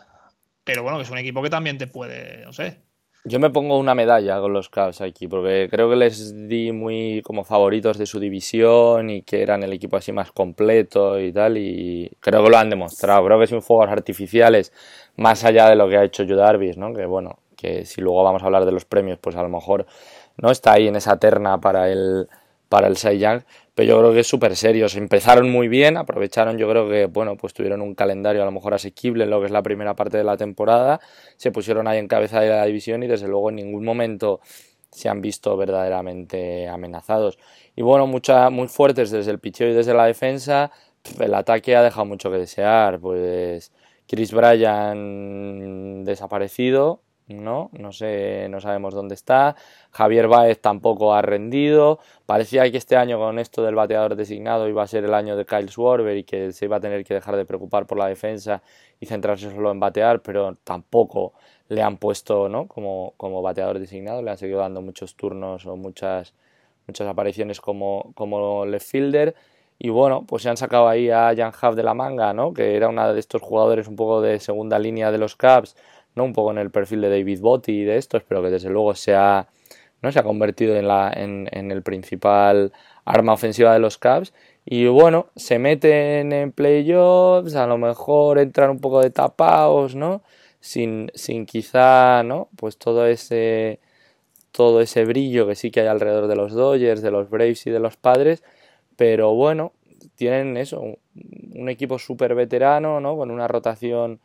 [0.64, 2.80] Pero bueno, que es un equipo que también te puede, no sé,
[3.26, 7.22] yo me pongo una medalla con los Cavs aquí, porque creo que les di muy
[7.24, 11.58] como favoritos de su división y que eran el equipo así más completo y tal,
[11.58, 13.26] y creo que lo han demostrado.
[13.26, 14.74] Creo que sin fuegos artificiales,
[15.16, 16.94] más allá de lo que ha hecho Judarvis, ¿no?
[16.94, 19.86] Que bueno, que si luego vamos a hablar de los premios, pues a lo mejor
[20.38, 22.28] no está ahí en esa terna para el,
[22.68, 23.44] para el Young,
[23.74, 24.90] pero yo creo que es súper serio.
[24.90, 28.52] Se empezaron muy bien, aprovecharon, yo creo que, bueno, pues tuvieron un calendario a lo
[28.52, 31.00] mejor asequible en lo que es la primera parte de la temporada,
[31.38, 34.42] se pusieron ahí en cabeza de la división y desde luego en ningún momento
[34.92, 37.40] se han visto verdaderamente amenazados.
[37.76, 40.72] Y bueno, mucha, muy fuertes desde el picheo y desde la defensa,
[41.20, 43.72] el ataque ha dejado mucho que desear, pues
[44.08, 47.70] Chris Bryan desaparecido, ¿no?
[47.74, 49.56] No sé, no sabemos dónde está.
[49.92, 52.00] Javier Baez tampoco ha rendido.
[52.26, 55.46] Parecía que este año con esto del bateador designado iba a ser el año de
[55.46, 58.62] Kyle Schwarber y que se iba a tener que dejar de preocupar por la defensa
[59.00, 61.34] y centrarse solo en batear, pero tampoco
[61.70, 62.68] le han puesto, ¿no?
[62.68, 66.34] Como, como bateador designado, le han seguido dando muchos turnos o muchas,
[66.88, 69.36] muchas apariciones como, como left fielder.
[69.80, 72.54] Y bueno, pues se han sacado ahí a Jan Huff de la manga, ¿no?
[72.54, 75.76] Que era uno de estos jugadores un poco de segunda línea de los Caps
[76.16, 76.24] ¿no?
[76.24, 78.96] un poco en el perfil de David Botti y de estos, pero que desde luego
[78.96, 79.48] se ha,
[80.02, 80.12] ¿no?
[80.12, 82.72] se ha convertido en, la, en, el principal
[83.06, 84.34] arma ofensiva de los Cavs.
[84.66, 90.22] Y bueno, se meten en playoffs, a lo mejor entran un poco de tapados, ¿no?
[90.62, 92.48] Sin, sin quizá, ¿no?
[92.56, 93.80] Pues todo ese,
[94.54, 97.72] todo ese brillo que sí que hay alrededor de los Dodgers, de los Braves y
[97.72, 98.44] de los Padres.
[98.96, 99.74] Pero bueno,
[100.16, 103.18] tienen eso, un equipo súper veterano, ¿no?
[103.18, 104.20] Con una rotación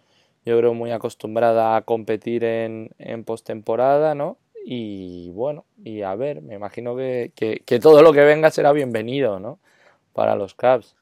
[0.49, 4.39] yo creo muy acostumbrada a competir en, en postemporada, ¿no?
[4.65, 8.73] Y bueno, y a ver, me imagino que, que, que, todo lo que venga será
[8.73, 9.61] bienvenido, ¿no?
[10.12, 10.97] Para los Cavs.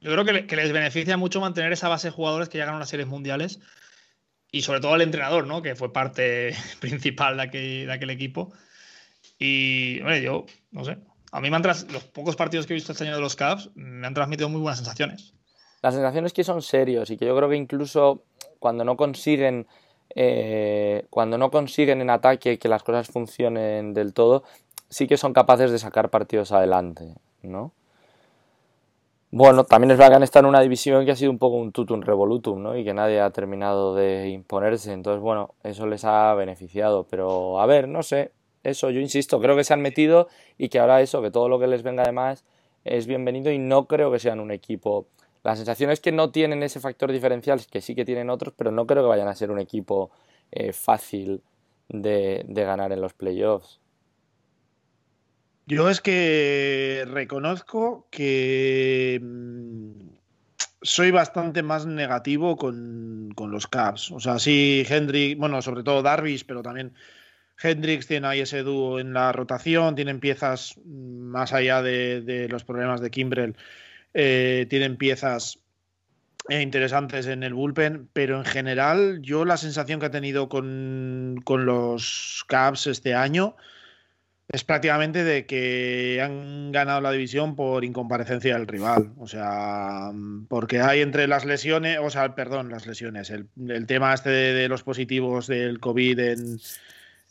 [0.00, 2.78] Yo creo que, que, les beneficia mucho mantener esa base de jugadores que llegan a
[2.80, 3.60] las series mundiales
[4.50, 5.62] y sobre todo al entrenador, ¿no?
[5.62, 8.52] Que fue parte principal de aquel, de aquel equipo.
[9.38, 10.98] Y, hombre, yo, no sé,
[11.32, 11.90] a mí me han tras...
[11.90, 14.60] los pocos partidos que he visto este año de los Cavs me han transmitido muy
[14.60, 15.34] buenas sensaciones.
[15.82, 18.24] Las sensaciones que son serios y que yo creo que incluso
[18.62, 19.66] cuando no consiguen
[20.14, 24.44] eh, cuando no consiguen en ataque que las cosas funcionen del todo,
[24.88, 27.72] sí que son capaces de sacar partidos adelante, ¿no?
[29.30, 31.56] Bueno, también es verdad que han estado en una división que ha sido un poco
[31.56, 32.76] un tutum revolutum, ¿no?
[32.76, 34.92] Y que nadie ha terminado de imponerse.
[34.92, 37.06] Entonces, bueno, eso les ha beneficiado.
[37.08, 38.32] Pero, a ver, no sé.
[38.62, 40.28] Eso, yo insisto, creo que se han metido
[40.58, 42.44] y que ahora eso, que todo lo que les venga además
[42.84, 45.06] es bienvenido y no creo que sean un equipo.
[45.42, 48.70] La sensación es que no tienen ese factor diferencial, que sí que tienen otros, pero
[48.70, 50.10] no creo que vayan a ser un equipo
[50.52, 51.42] eh, fácil
[51.88, 53.80] de, ganar en los playoffs.
[55.66, 60.08] Yo es que reconozco que mm,
[60.82, 64.10] soy bastante más negativo con, con los Caps.
[64.12, 66.94] O sea, sí, Hendrix, bueno, sobre todo Darvish, pero también
[67.60, 72.48] Hendrix tiene ahí ese dúo en la rotación, tienen piezas mm, más allá de, de
[72.48, 73.56] los problemas de Kimbrel,
[74.14, 75.58] eh, tienen piezas
[76.48, 81.40] eh, interesantes en el bullpen, pero en general yo la sensación que he tenido con,
[81.44, 83.56] con los Caps este año
[84.48, 89.12] es prácticamente de que han ganado la división por incomparecencia del rival.
[89.18, 90.10] O sea,
[90.48, 94.52] porque hay entre las lesiones, o sea, perdón, las lesiones, el, el tema este de,
[94.52, 96.60] de, los positivos del COVID en,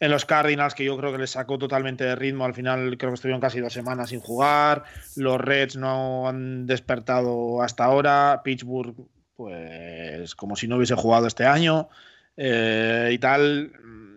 [0.02, 2.44] en, los Cardinals, que yo creo que les sacó totalmente de ritmo.
[2.45, 4.84] Al final creo que estuvieron casi dos semanas sin jugar.
[5.15, 8.41] Los Reds no han despertado hasta ahora.
[8.44, 8.95] Pittsburgh,
[9.36, 11.90] pues como si no hubiese jugado este año.
[12.36, 13.72] Eh, y tal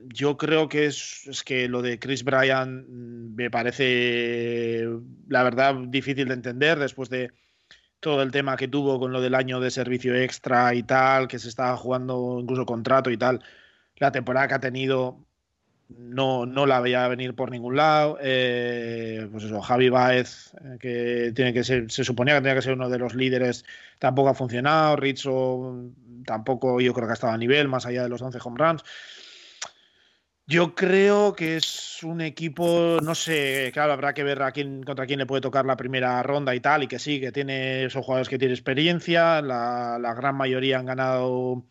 [0.08, 4.86] yo creo que es, es, que lo de Chris Bryan me parece,
[5.28, 7.32] la verdad, difícil de entender después de
[8.00, 11.38] todo el tema que tuvo con lo del año de servicio extra y tal, que
[11.38, 13.42] se estaba jugando incluso contrato y tal.
[13.96, 15.26] La temporada que ha tenido
[15.98, 18.18] no, no la veía venir por ningún lado.
[18.20, 22.62] Eh, pues eso, Javi Baez, eh, que tiene que ser, se suponía que tenía que
[22.62, 23.64] ser uno de los líderes,
[23.98, 24.96] tampoco ha funcionado.
[24.96, 25.92] Rizzo
[26.26, 28.84] tampoco yo creo que ha estado a nivel, más allá de los 11 home runs.
[30.46, 35.06] Yo creo que es un equipo, no sé, claro, habrá que ver a quién, contra
[35.06, 38.02] quién le puede tocar la primera ronda y tal, y que sí, que tiene, son
[38.02, 41.64] jugadores que tienen experiencia, la gran mayoría han ganado,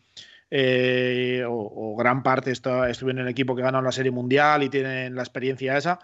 [0.56, 4.68] eh, o, gran parte está, estuvieron en el equipo que ganó la Serie Mundial y
[4.68, 5.98] tienen la experiencia esa,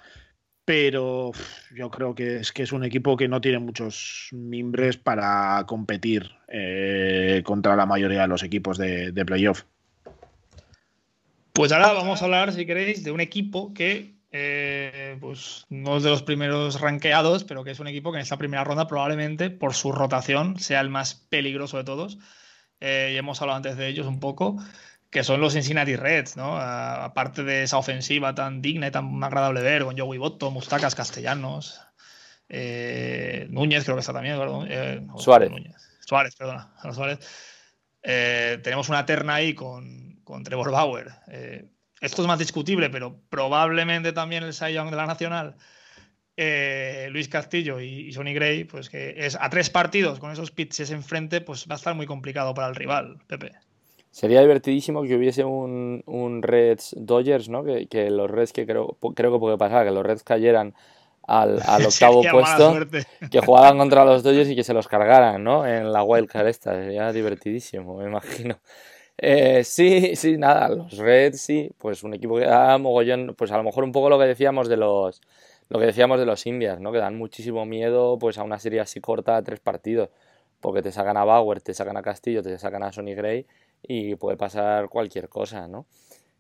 [0.65, 1.31] pero
[1.73, 6.33] yo creo que es que es un equipo que no tiene muchos mimbres para competir
[6.49, 9.63] eh, contra la mayoría de los equipos de, de playoff.
[11.53, 16.03] Pues ahora vamos a hablar, si queréis, de un equipo que eh, pues no es
[16.03, 19.49] de los primeros ranqueados, pero que es un equipo que en esta primera ronda probablemente
[19.51, 22.19] por su rotación sea el más peligroso de todos.
[22.81, 24.57] Eh, y hemos hablado antes de ellos un poco,
[25.11, 26.57] que son los Cincinnati Reds, ¿no?
[26.57, 30.95] A, aparte de esa ofensiva tan digna y tan agradable ver, con Joey Botto, Mustacas,
[30.95, 31.81] Castellanos,
[32.49, 34.39] eh, Núñez creo que está también,
[34.69, 35.51] eh, Suárez.
[35.51, 35.77] Núñez.
[36.01, 37.19] Suárez, perdona, Suárez.
[38.03, 41.11] tenemos una terna ahí con con Trevor Bauer.
[42.01, 45.57] Esto es más discutible, pero probablemente también el Cy Young de la Nacional,
[46.43, 50.51] eh, Luis Castillo y, y, Sonny Gray, pues que es a tres partidos con esos
[50.51, 53.53] pitches enfrente, pues va a estar muy complicado para el rival, Pepe.
[54.11, 57.63] Sería divertidísimo que hubiese un, un Reds Dodgers, ¿no?
[57.63, 60.75] Que, que, los Reds que creo, creo que puede pasar, que los Reds cayeran
[61.27, 62.75] al, al octavo puesto,
[63.31, 65.67] que jugaran contra los Dodgers y que se los cargaran, ¿no?
[65.67, 68.59] En la wildcard esta, sería divertidísimo, me imagino.
[69.19, 73.59] Eh, sí, sí, nada, los Reds sí, pues un equipo que da mogollón, pues a
[73.59, 75.21] lo mejor un poco lo que decíamos de los
[75.71, 76.93] lo que decíamos de los Indias, ¿no?
[76.93, 80.11] Que dan muchísimo miedo pues a una serie así corta de tres partidos,
[80.61, 83.47] porque te sacan a Bauer, te sacan a Castillo, te sacan a Sonny Gray
[83.83, 85.87] y puede pasar cualquier cosa, ¿no?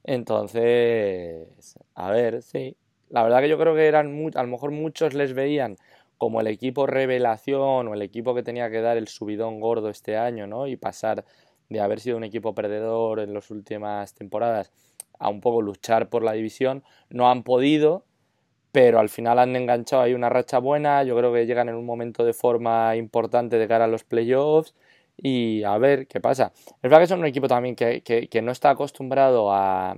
[0.04, 1.46] Entonces,
[1.94, 2.76] a ver, sí.
[3.08, 5.76] La verdad que yo creo que eran a lo mejor muchos les veían
[6.18, 10.16] como el equipo revelación o el equipo que tenía que dar el subidón gordo este
[10.16, 10.66] año, ¿no?
[10.66, 11.24] Y pasar
[11.68, 14.72] de haber sido un equipo perdedor en las últimas temporadas
[15.18, 16.82] a un poco luchar por la división.
[17.10, 18.04] No han podido,
[18.72, 21.02] pero al final han enganchado ahí una racha buena.
[21.04, 24.74] Yo creo que llegan en un momento de forma importante de cara a los playoffs
[25.16, 26.52] y a ver qué pasa.
[26.56, 29.96] Es verdad que son un equipo también que, que, no está acostumbrado a,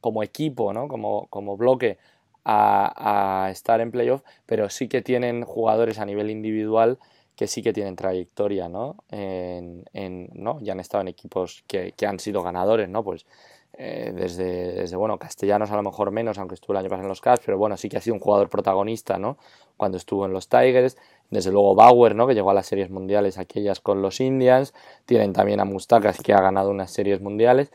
[0.00, 0.88] como equipo, ¿no?
[0.88, 1.98] como, como bloque,
[2.44, 6.98] a, a estar en playoff, pero sí que tienen jugadores a nivel individual
[7.40, 8.96] que sí que tienen trayectoria, ¿no?
[9.10, 10.60] En, en, ¿no?
[10.60, 13.02] Ya han estado en equipos que, que han sido ganadores, ¿no?
[13.02, 13.24] Pues
[13.72, 17.08] eh, desde, desde, bueno, Castellanos a lo mejor menos, aunque estuvo el año pasado en
[17.08, 19.38] los Cavs, pero bueno, sí que ha sido un jugador protagonista, ¿no?
[19.76, 20.96] Cuando estuvo en los Tigers,
[21.30, 22.26] desde luego Bauer, ¿no?
[22.26, 24.74] Que llegó a las series mundiales aquellas con los Indians,
[25.06, 27.72] tienen también a Mustakas que ha ganado unas series mundiales,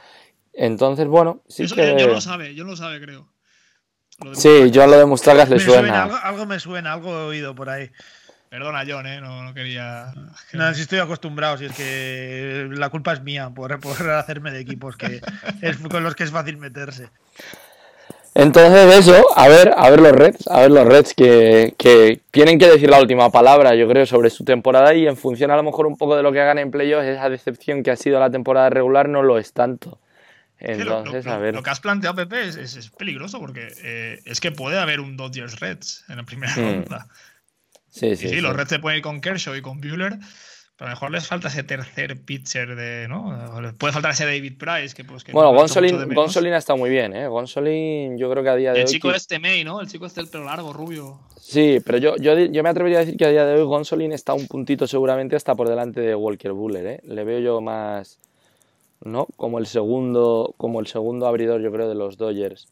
[0.56, 1.96] entonces, bueno, sí Eso, que...
[2.00, 3.28] Yo lo sabe, yo lo sabe, creo.
[4.24, 5.82] Lo sí, yo a lo de Mustakas le suena.
[5.82, 7.92] suena algo, algo me suena, algo he oído por ahí.
[8.50, 9.20] Perdona, John, ¿eh?
[9.20, 10.14] no, no, quería.
[10.54, 14.60] No, si estoy acostumbrado, si es que la culpa es mía por, por hacerme de
[14.60, 15.22] equipos que
[15.62, 17.10] es con los que es fácil meterse.
[18.34, 22.60] Entonces eso, a ver, a ver los Reds, a ver los Reds que, que tienen
[22.60, 25.64] que decir la última palabra, yo creo, sobre su temporada y en función a lo
[25.64, 28.30] mejor un poco de lo que hagan en playoffs, esa decepción que ha sido la
[28.30, 30.00] temporada regular no lo es tanto.
[30.60, 31.56] Entonces, lo, lo, a ver.
[31.56, 35.00] Lo que has planteado, Pepe, es, es, es peligroso porque eh, es que puede haber
[35.00, 36.84] un Dodgers Reds en la primera Hmm.
[36.84, 37.08] ronda.
[37.96, 38.42] Sí, sí, sí, sí.
[38.42, 40.18] los Reds se pueden ir con Kershaw y con Bueller,
[40.78, 43.62] pero a lo mejor les falta ese tercer pitcher de, ¿no?
[43.62, 46.14] Les puede faltar ese David Price, que pues que Bueno, Gonsolin.
[46.14, 47.28] Gonsolin ha estado muy bien, ¿eh?
[47.28, 48.92] Gonsolin yo creo que a día de el hoy...
[48.92, 49.80] chico qui- este May, ¿no?
[49.80, 51.22] El chico este del pelo largo, rubio.
[51.40, 54.12] Sí, pero yo, yo, yo me atrevería a decir que a día de hoy Gonsolin
[54.12, 57.00] está un puntito seguramente hasta por delante de Walker Buller, ¿eh?
[57.06, 58.20] Le veo yo más,
[59.02, 59.28] ¿no?
[59.38, 62.68] Como el segundo, como el segundo abridor, yo creo, de los Dodgers.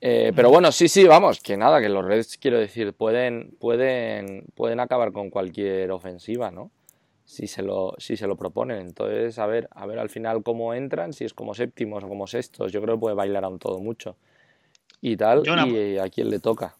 [0.00, 4.46] Eh, pero bueno, sí, sí, vamos, que nada, que los Reds, quiero decir, pueden, pueden,
[4.54, 6.70] pueden acabar con cualquier ofensiva, ¿no?
[7.26, 8.78] Si se lo, si se lo proponen.
[8.78, 12.26] Entonces, a ver, a ver al final cómo entran, si es como séptimos o como
[12.26, 12.72] sextos.
[12.72, 14.16] Yo creo que puede bailar aún todo mucho.
[15.02, 16.74] Y tal, una- y a quién le toca.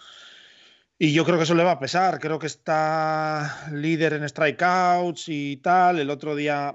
[0.98, 2.18] Y yo creo que eso le va a pesar.
[2.18, 6.00] Creo que está líder en strikeouts y tal.
[6.00, 6.74] El otro día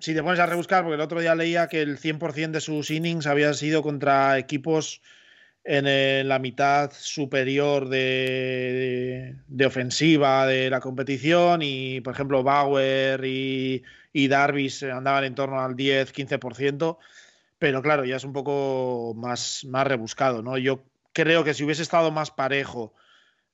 [0.00, 2.90] si te pones a rebuscar, porque el otro día leía que el 100% de sus
[2.90, 5.00] innings había sido contra equipos
[5.64, 13.24] en eh, la mitad superior de, de, ofensiva de la competición y, por ejemplo, Bauer
[13.24, 13.82] y,
[14.12, 16.98] y Darvis andaban en torno al 10-15%,
[17.58, 20.56] pero claro, ya es un poco más, más rebuscado, ¿no?
[20.56, 22.94] Yo creo que si hubiese estado más parejo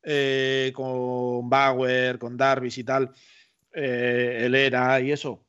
[0.03, 3.13] eh, con Bauer, con Darvis y tal,
[3.73, 5.45] eh, era y eso,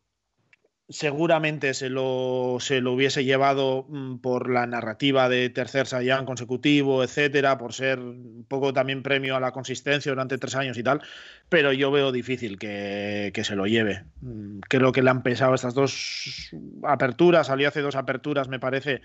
[0.94, 7.04] seguramente se lo, se lo hubiese llevado mm, por la narrativa de tercer Saiyan consecutivo,
[7.04, 11.02] etcétera, por ser un poco también premio a la consistencia durante tres años y tal,
[11.50, 14.06] pero yo veo difícil que, que se lo lleve.
[14.22, 16.52] Mm, Creo que le han pesado estas dos
[16.84, 19.02] aperturas, salió hace dos aperturas, me parece,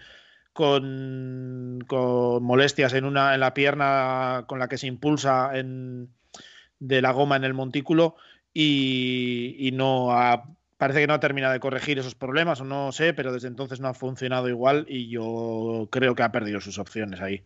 [0.53, 1.79] con,
[2.43, 6.11] molestias en, una, en la pierna con la que se impulsa en,
[6.81, 8.17] de la goma en el montículo
[8.53, 10.45] y, y no ha
[10.79, 13.81] parece que no ha terminado de corregir esos problemas o no sé, pero desde entonces
[13.81, 17.43] no ha funcionado igual y yo creo que ha perdido sus opciones ahí.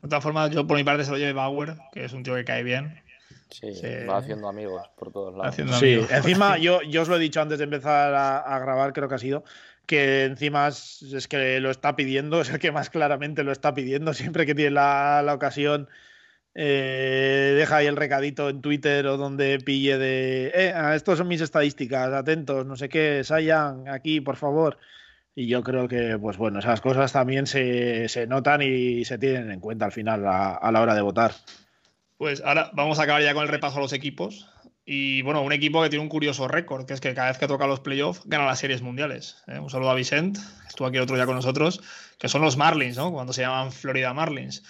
[0.00, 2.36] De todas formas, yo por mi parte se lo lleve Bauer, que es un tío
[2.36, 3.02] que cae bien.
[3.50, 3.88] Sí, sí.
[4.08, 5.48] va haciendo amigos por todos lados.
[5.48, 6.10] Haciendo sí, amigos.
[6.12, 9.16] encima yo, yo os lo he dicho antes de empezar a, a, grabar, creo que
[9.16, 9.42] ha sido,
[9.86, 13.74] que encima es, es, que lo está pidiendo, es el que más claramente lo está
[13.74, 15.88] pidiendo, siempre que tiene la, la ocasión.
[16.54, 21.40] Eh, deja ahí el recadito en Twitter o donde pille de eh, estos son mis
[21.40, 24.78] estadísticas, atentos, no sé qué, Sayan, aquí, por favor.
[25.34, 29.52] Y yo creo que, pues bueno, esas cosas también se, se notan y se tienen
[29.52, 31.32] en cuenta al final a, la hora de votar.
[32.16, 34.50] Pues ahora vamos a acabar ya con el repaso a los equipos.
[34.84, 37.46] Y bueno, un equipo que tiene un curioso récord, que es que cada vez que
[37.46, 39.44] toca los playoffs gana las series mundiales.
[39.46, 39.60] ¿eh?
[39.60, 41.82] Un saludo a Vicent, estuvo aquí otro día con nosotros,
[42.18, 43.12] que son los Marlins, ¿no?
[43.12, 44.64] Cuando se llaman Florida Marlins.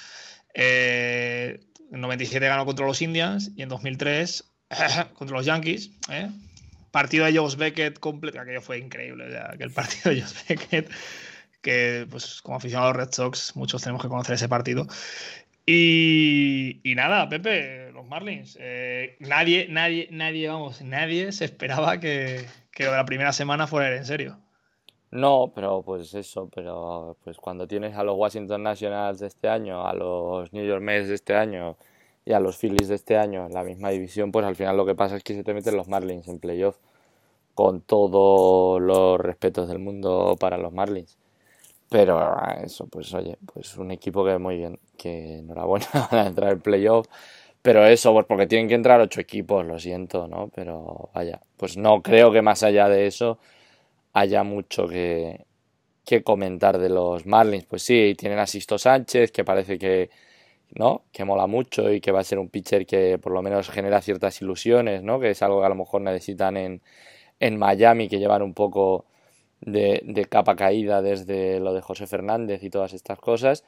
[0.52, 4.44] Eh, en 97 ganó contra los Indians y en 2003
[5.14, 5.90] contra los Yankees.
[6.10, 6.30] ¿eh?
[6.90, 10.90] Partido de Josh Beckett completo, aquello fue increíble, aquel partido de Josh Beckett,
[11.60, 14.86] que pues como aficionados Red Sox muchos tenemos que conocer ese partido.
[15.66, 22.46] Y, y nada, Pepe, los Marlins, eh, nadie, nadie, nadie, vamos, nadie se esperaba que,
[22.70, 24.38] que lo de la primera semana fuera en serio.
[25.10, 29.86] No, pero pues eso, pero pues cuando tienes a los Washington Nationals de este año,
[29.86, 31.76] a los New York Mets de este año
[32.26, 34.84] y a los Phillies de este año en la misma división, pues al final lo
[34.84, 36.76] que pasa es que se te meten los Marlins en playoff
[37.54, 41.18] con todos los respetos del mundo para los Marlins.
[41.90, 42.20] Pero
[42.62, 46.60] eso, pues oye, pues un equipo que muy bien, que enhorabuena van a entrar en
[46.60, 47.06] playoff.
[47.62, 50.50] Pero eso, pues porque tienen que entrar ocho equipos, lo siento, ¿no?
[50.54, 53.38] Pero vaya, pues no creo que más allá de eso
[54.12, 55.46] haya mucho que,
[56.04, 57.66] que comentar de los Marlins.
[57.66, 60.10] Pues sí, tienen a Sisto Sánchez, que parece que,
[60.74, 61.04] ¿no?
[61.12, 64.00] que mola mucho y que va a ser un pitcher que por lo menos genera
[64.00, 65.20] ciertas ilusiones, ¿no?
[65.20, 66.82] que es algo que a lo mejor necesitan en,
[67.40, 69.06] en Miami, que llevan un poco
[69.60, 73.64] de, de, capa caída desde lo de José Fernández y todas estas cosas.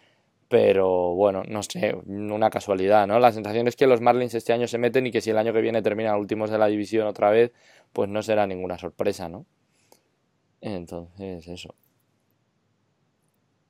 [0.49, 3.21] Pero bueno, no sé, una casualidad, ¿no?
[3.21, 5.53] La sensación es que los Marlins este año se meten y que si el año
[5.53, 7.53] que viene terminan últimos de la división otra vez,
[7.93, 9.47] pues no será ninguna sorpresa, ¿no?
[10.61, 11.75] Entonces, eso.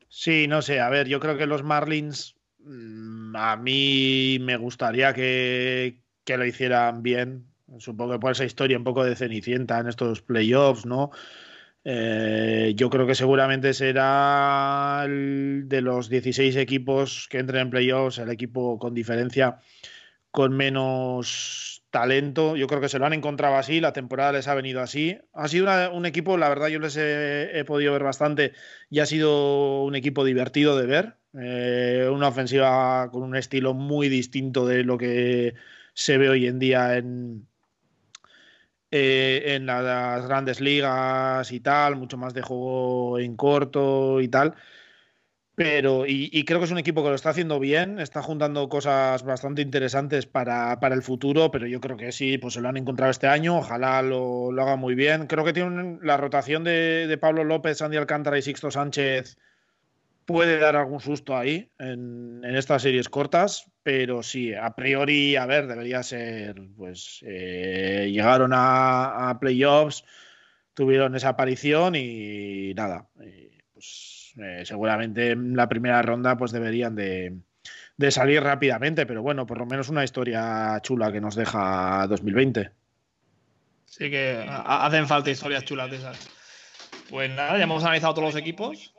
[0.09, 5.15] Sí, no sé, a ver, yo creo que los Marlins mm, a mí me gustaría
[5.15, 7.47] que, que lo hicieran bien.
[7.79, 11.11] Supongo que por esa historia un poco de cenicienta en estos playoffs, ¿no?
[11.85, 18.19] Eh, yo creo que seguramente será el de los 16 equipos que entren en playoffs,
[18.19, 19.59] el equipo con diferencia
[20.31, 22.57] con menos talento.
[22.57, 25.19] Yo creo que se lo han encontrado así, la temporada les ha venido así.
[25.33, 28.53] Ha sido un equipo, la verdad, yo les he, he podido ver bastante
[28.89, 31.17] y ha sido un equipo divertido de ver.
[31.35, 35.55] Eh, una ofensiva con un estilo muy distinto de lo que
[35.95, 37.47] se ve hoy en día en,
[38.91, 44.55] eh, en las grandes ligas y tal, mucho más de juego en corto y tal.
[45.61, 49.23] Pero, y, creo que es un equipo que lo está haciendo bien, está juntando cosas
[49.24, 52.78] bastante interesantes para, para el futuro, pero yo creo que sí, pues se lo han
[52.78, 55.27] encontrado este año, ojalá lo, lo haga muy bien.
[55.27, 59.37] Creo que tienen la rotación de, Pablo López, Andy Alcántara y Sixto Sánchez
[60.24, 65.45] puede dar algún susto ahí en, en estas series cortas, pero sí, a priori, a
[65.45, 70.07] ver, debería ser, pues eh, llegaron a, a playoffs,
[70.73, 76.94] tuvieron esa aparición y nada, eh, pues eh, seguramente en la primera ronda pues deberían
[76.94, 77.39] de,
[77.97, 82.70] de salir rápidamente, pero bueno, por lo menos una historia chula que nos deja 2020.
[83.86, 86.28] Sí que ha- hacen falta historias chulas de esas.
[87.09, 88.94] Pues nada, ya hemos analizado todos los equipos.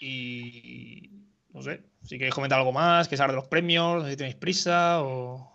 [0.00, 1.10] Y
[1.52, 5.02] no sé, si queréis comentar algo más, que hablar de los premios, si tenéis prisa
[5.02, 5.50] o.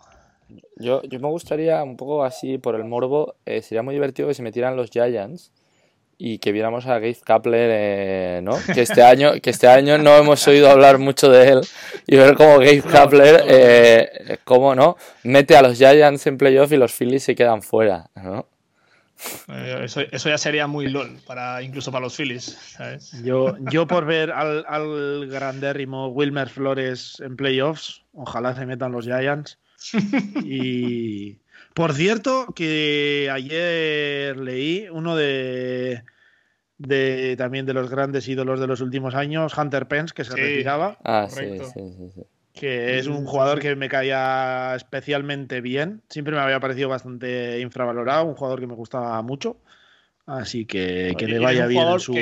[0.76, 4.34] Yo, yo me gustaría un poco así por el morbo, eh, sería muy divertido que
[4.34, 5.52] se metieran los Giants
[6.18, 8.56] y que viéramos a Gabe Kapler, eh, ¿no?
[8.72, 11.60] Que este año, que este año no hemos oído hablar mucho de él
[12.06, 16.76] y ver cómo Gabe Kapler, eh, cómo no, mete a los Giants en playoff y
[16.76, 18.48] los Phillies se quedan fuera, ¿no?
[19.48, 23.12] eh, eso, eso ya sería muy LOL, para, incluso para los Phillies, ¿sabes?
[23.22, 29.04] Yo, yo por ver al, al grandérrimo Wilmer Flores en playoffs, ojalá se metan los
[29.04, 29.58] Giants.
[30.44, 31.38] Y
[31.74, 36.02] por cierto, que ayer leí uno de,
[36.78, 40.40] de también de los grandes ídolos de los últimos años, Hunter Pence, que se Sí.
[40.40, 41.64] retiraba, Ah, sí, Correcto.
[41.74, 42.22] sí, sí, sí.
[42.54, 46.02] que es un jugador que me caía especialmente bien.
[46.08, 49.56] Siempre me había parecido bastante infravalorado, un jugador que me gustaba mucho.
[50.26, 52.14] Así que que Y le vaya bien en su.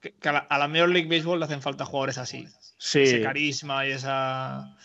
[0.00, 2.46] Que, que a, la, a la Major League Baseball le hacen falta jugadores así.
[2.78, 3.00] Sí.
[3.00, 4.76] Ese carisma y esa.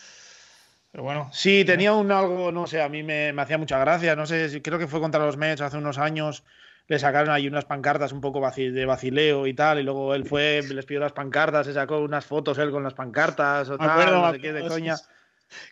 [0.91, 1.29] Pero bueno.
[1.33, 4.61] Sí, tenía un algo, no sé, a mí me, me hacía mucha gracia, no sé,
[4.61, 6.43] creo que fue contra los Mets hace unos años,
[6.87, 10.61] le sacaron ahí unas pancartas un poco de vacileo y tal, y luego él fue,
[10.63, 13.89] les pidió las pancartas, se sacó unas fotos él con las pancartas o Me tal,
[13.89, 14.95] acuerdo, no sé qué de coña.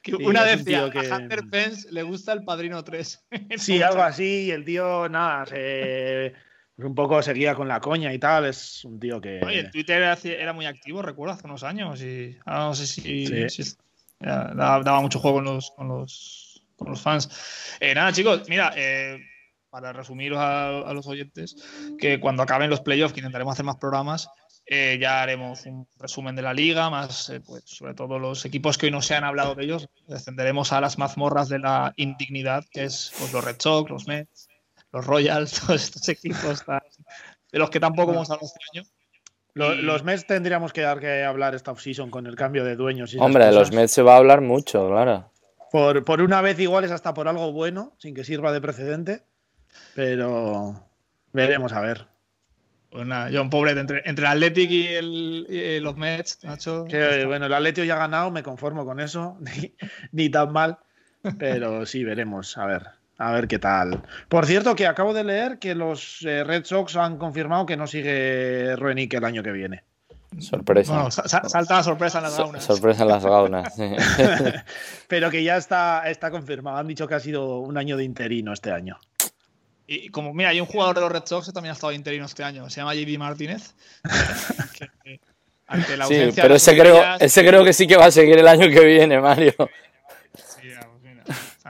[0.01, 3.25] Que una vez tío que- a Hunter Pence le gusta el Padrino 3.
[3.57, 6.33] Sí, algo así, y el tío, nada, se,
[6.75, 9.39] pues un poco seguía con la coña y tal, es un tío que...
[9.43, 12.01] Oye, Twitter era, muy activo, recuerdo, hace unos años.
[12.01, 13.49] Y no sé si, Sí.
[13.49, 13.77] si-
[14.19, 17.29] ya, daba, daba mucho juego con los, con los, con los fans.
[17.79, 19.19] Eh, nada, chicos, mira, eh,
[19.69, 21.55] para resumir a, a los oyentes,
[21.99, 24.29] que cuando acaben los playoffs, que intentaremos hacer más programas,
[24.67, 28.77] eh, ya haremos un resumen de la liga, más eh, pues, sobre todo los equipos
[28.77, 29.87] que hoy no se han hablado de ellos.
[30.07, 34.47] Descenderemos a las mazmorras de la indignidad, que es pues, los Red Sox, los Mets,
[34.91, 36.81] los Royals, todos estos equipos tan-
[37.51, 38.87] de los que tampoco hemos hablado este año.
[39.56, 42.76] Lo- y- Los Mets tendríamos que dar que hablar esta offseason con el cambio de
[42.76, 43.14] dueños.
[43.14, 43.72] y Hombre, de los.
[43.73, 45.32] Mets se va a hablar mucho, claro.
[45.72, 49.23] Por, por una vez igual es hasta por algo bueno, sin que sirva de precedente,
[49.94, 50.84] pero
[51.34, 52.06] veremos a ver.
[52.90, 56.86] Pues nada, John Pobret, entre, entre el Athletic y, el, y los Mets, Nacho.
[56.86, 59.76] Que, bueno, el Atletio ya ha ganado, me conformo con eso, ni,
[60.14, 60.77] ni tan mal,
[61.38, 62.84] pero sí, veremos, a ver,
[63.17, 64.01] a ver qué tal.
[64.29, 67.87] Por cierto, que acabo de leer que los eh, Red Sox han confirmado que no
[67.87, 69.83] sigue Roenick el año que viene.
[70.39, 70.93] Sorpresa.
[70.93, 72.63] Bueno, sa- sa- salta la sorpresa en las So- gaunas.
[72.65, 73.73] sorpresa en las gaunas.
[73.75, 73.83] sí.
[75.07, 78.51] Pero que ya está, está confirmado, han dicho que ha sido un año de interino
[78.51, 78.99] este año.
[79.87, 82.25] Y como, mira, hay un jugador de los Red Sox que también ha estado interino
[82.25, 83.75] este año, se llama JD Martínez.
[84.77, 85.19] que- que
[85.67, 88.47] ante la Sí, pero ese creo, ese creo que sí que va a seguir el
[88.47, 89.53] año que viene, Mario.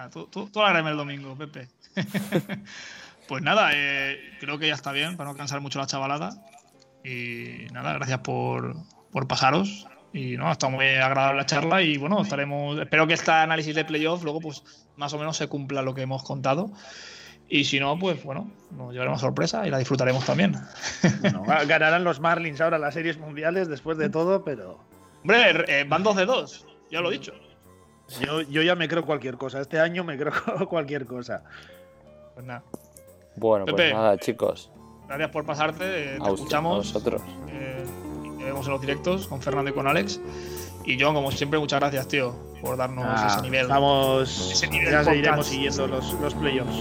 [0.05, 1.67] Sea, tú, tú, tú agárrame el domingo, Pepe.
[3.27, 6.31] pues nada, eh, creo que ya está bien para no cansar mucho la chavalada.
[7.03, 8.75] Y nada, gracias por,
[9.11, 9.87] por pasaros.
[10.13, 11.81] Y no, ha estado muy agradable la charla.
[11.81, 12.79] Y bueno, estaremos.
[12.79, 14.63] Espero que este análisis de playoff luego, pues,
[14.95, 16.71] más o menos se cumpla lo que hemos contado.
[17.47, 20.55] Y si no, pues bueno, nos llevaremos sorpresa y la disfrutaremos también.
[21.21, 24.83] Bueno, ga- ganarán los Marlins ahora las series mundiales después de todo, pero
[25.21, 27.33] Hombre, eh, van 2 de 2, ya lo he dicho.
[28.21, 29.61] Yo, yo ya me creo cualquier cosa.
[29.61, 30.33] Este año me creo
[30.69, 31.43] cualquier cosa.
[32.33, 32.63] Pues nada,
[33.35, 34.69] Bueno, pues nada, chicos.
[35.07, 36.15] gracias por pasarte.
[36.15, 36.93] eh, Te escuchamos.
[36.93, 37.21] vosotros.
[37.49, 37.85] eh,
[38.37, 40.19] te vemos en los directos con Fernando y con Alex.
[40.85, 43.61] Y John, como siempre, muchas gracias, tío, por darnos Ah, ese nivel.
[43.63, 44.51] Estamos.
[44.51, 46.75] Ese nivel ya seguiremos siguiendo los, los playoffs.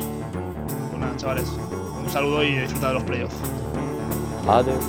[0.91, 3.35] Pues nada, chavales, un saludo y disfruta de los playoffs.
[4.47, 4.85] Adiós.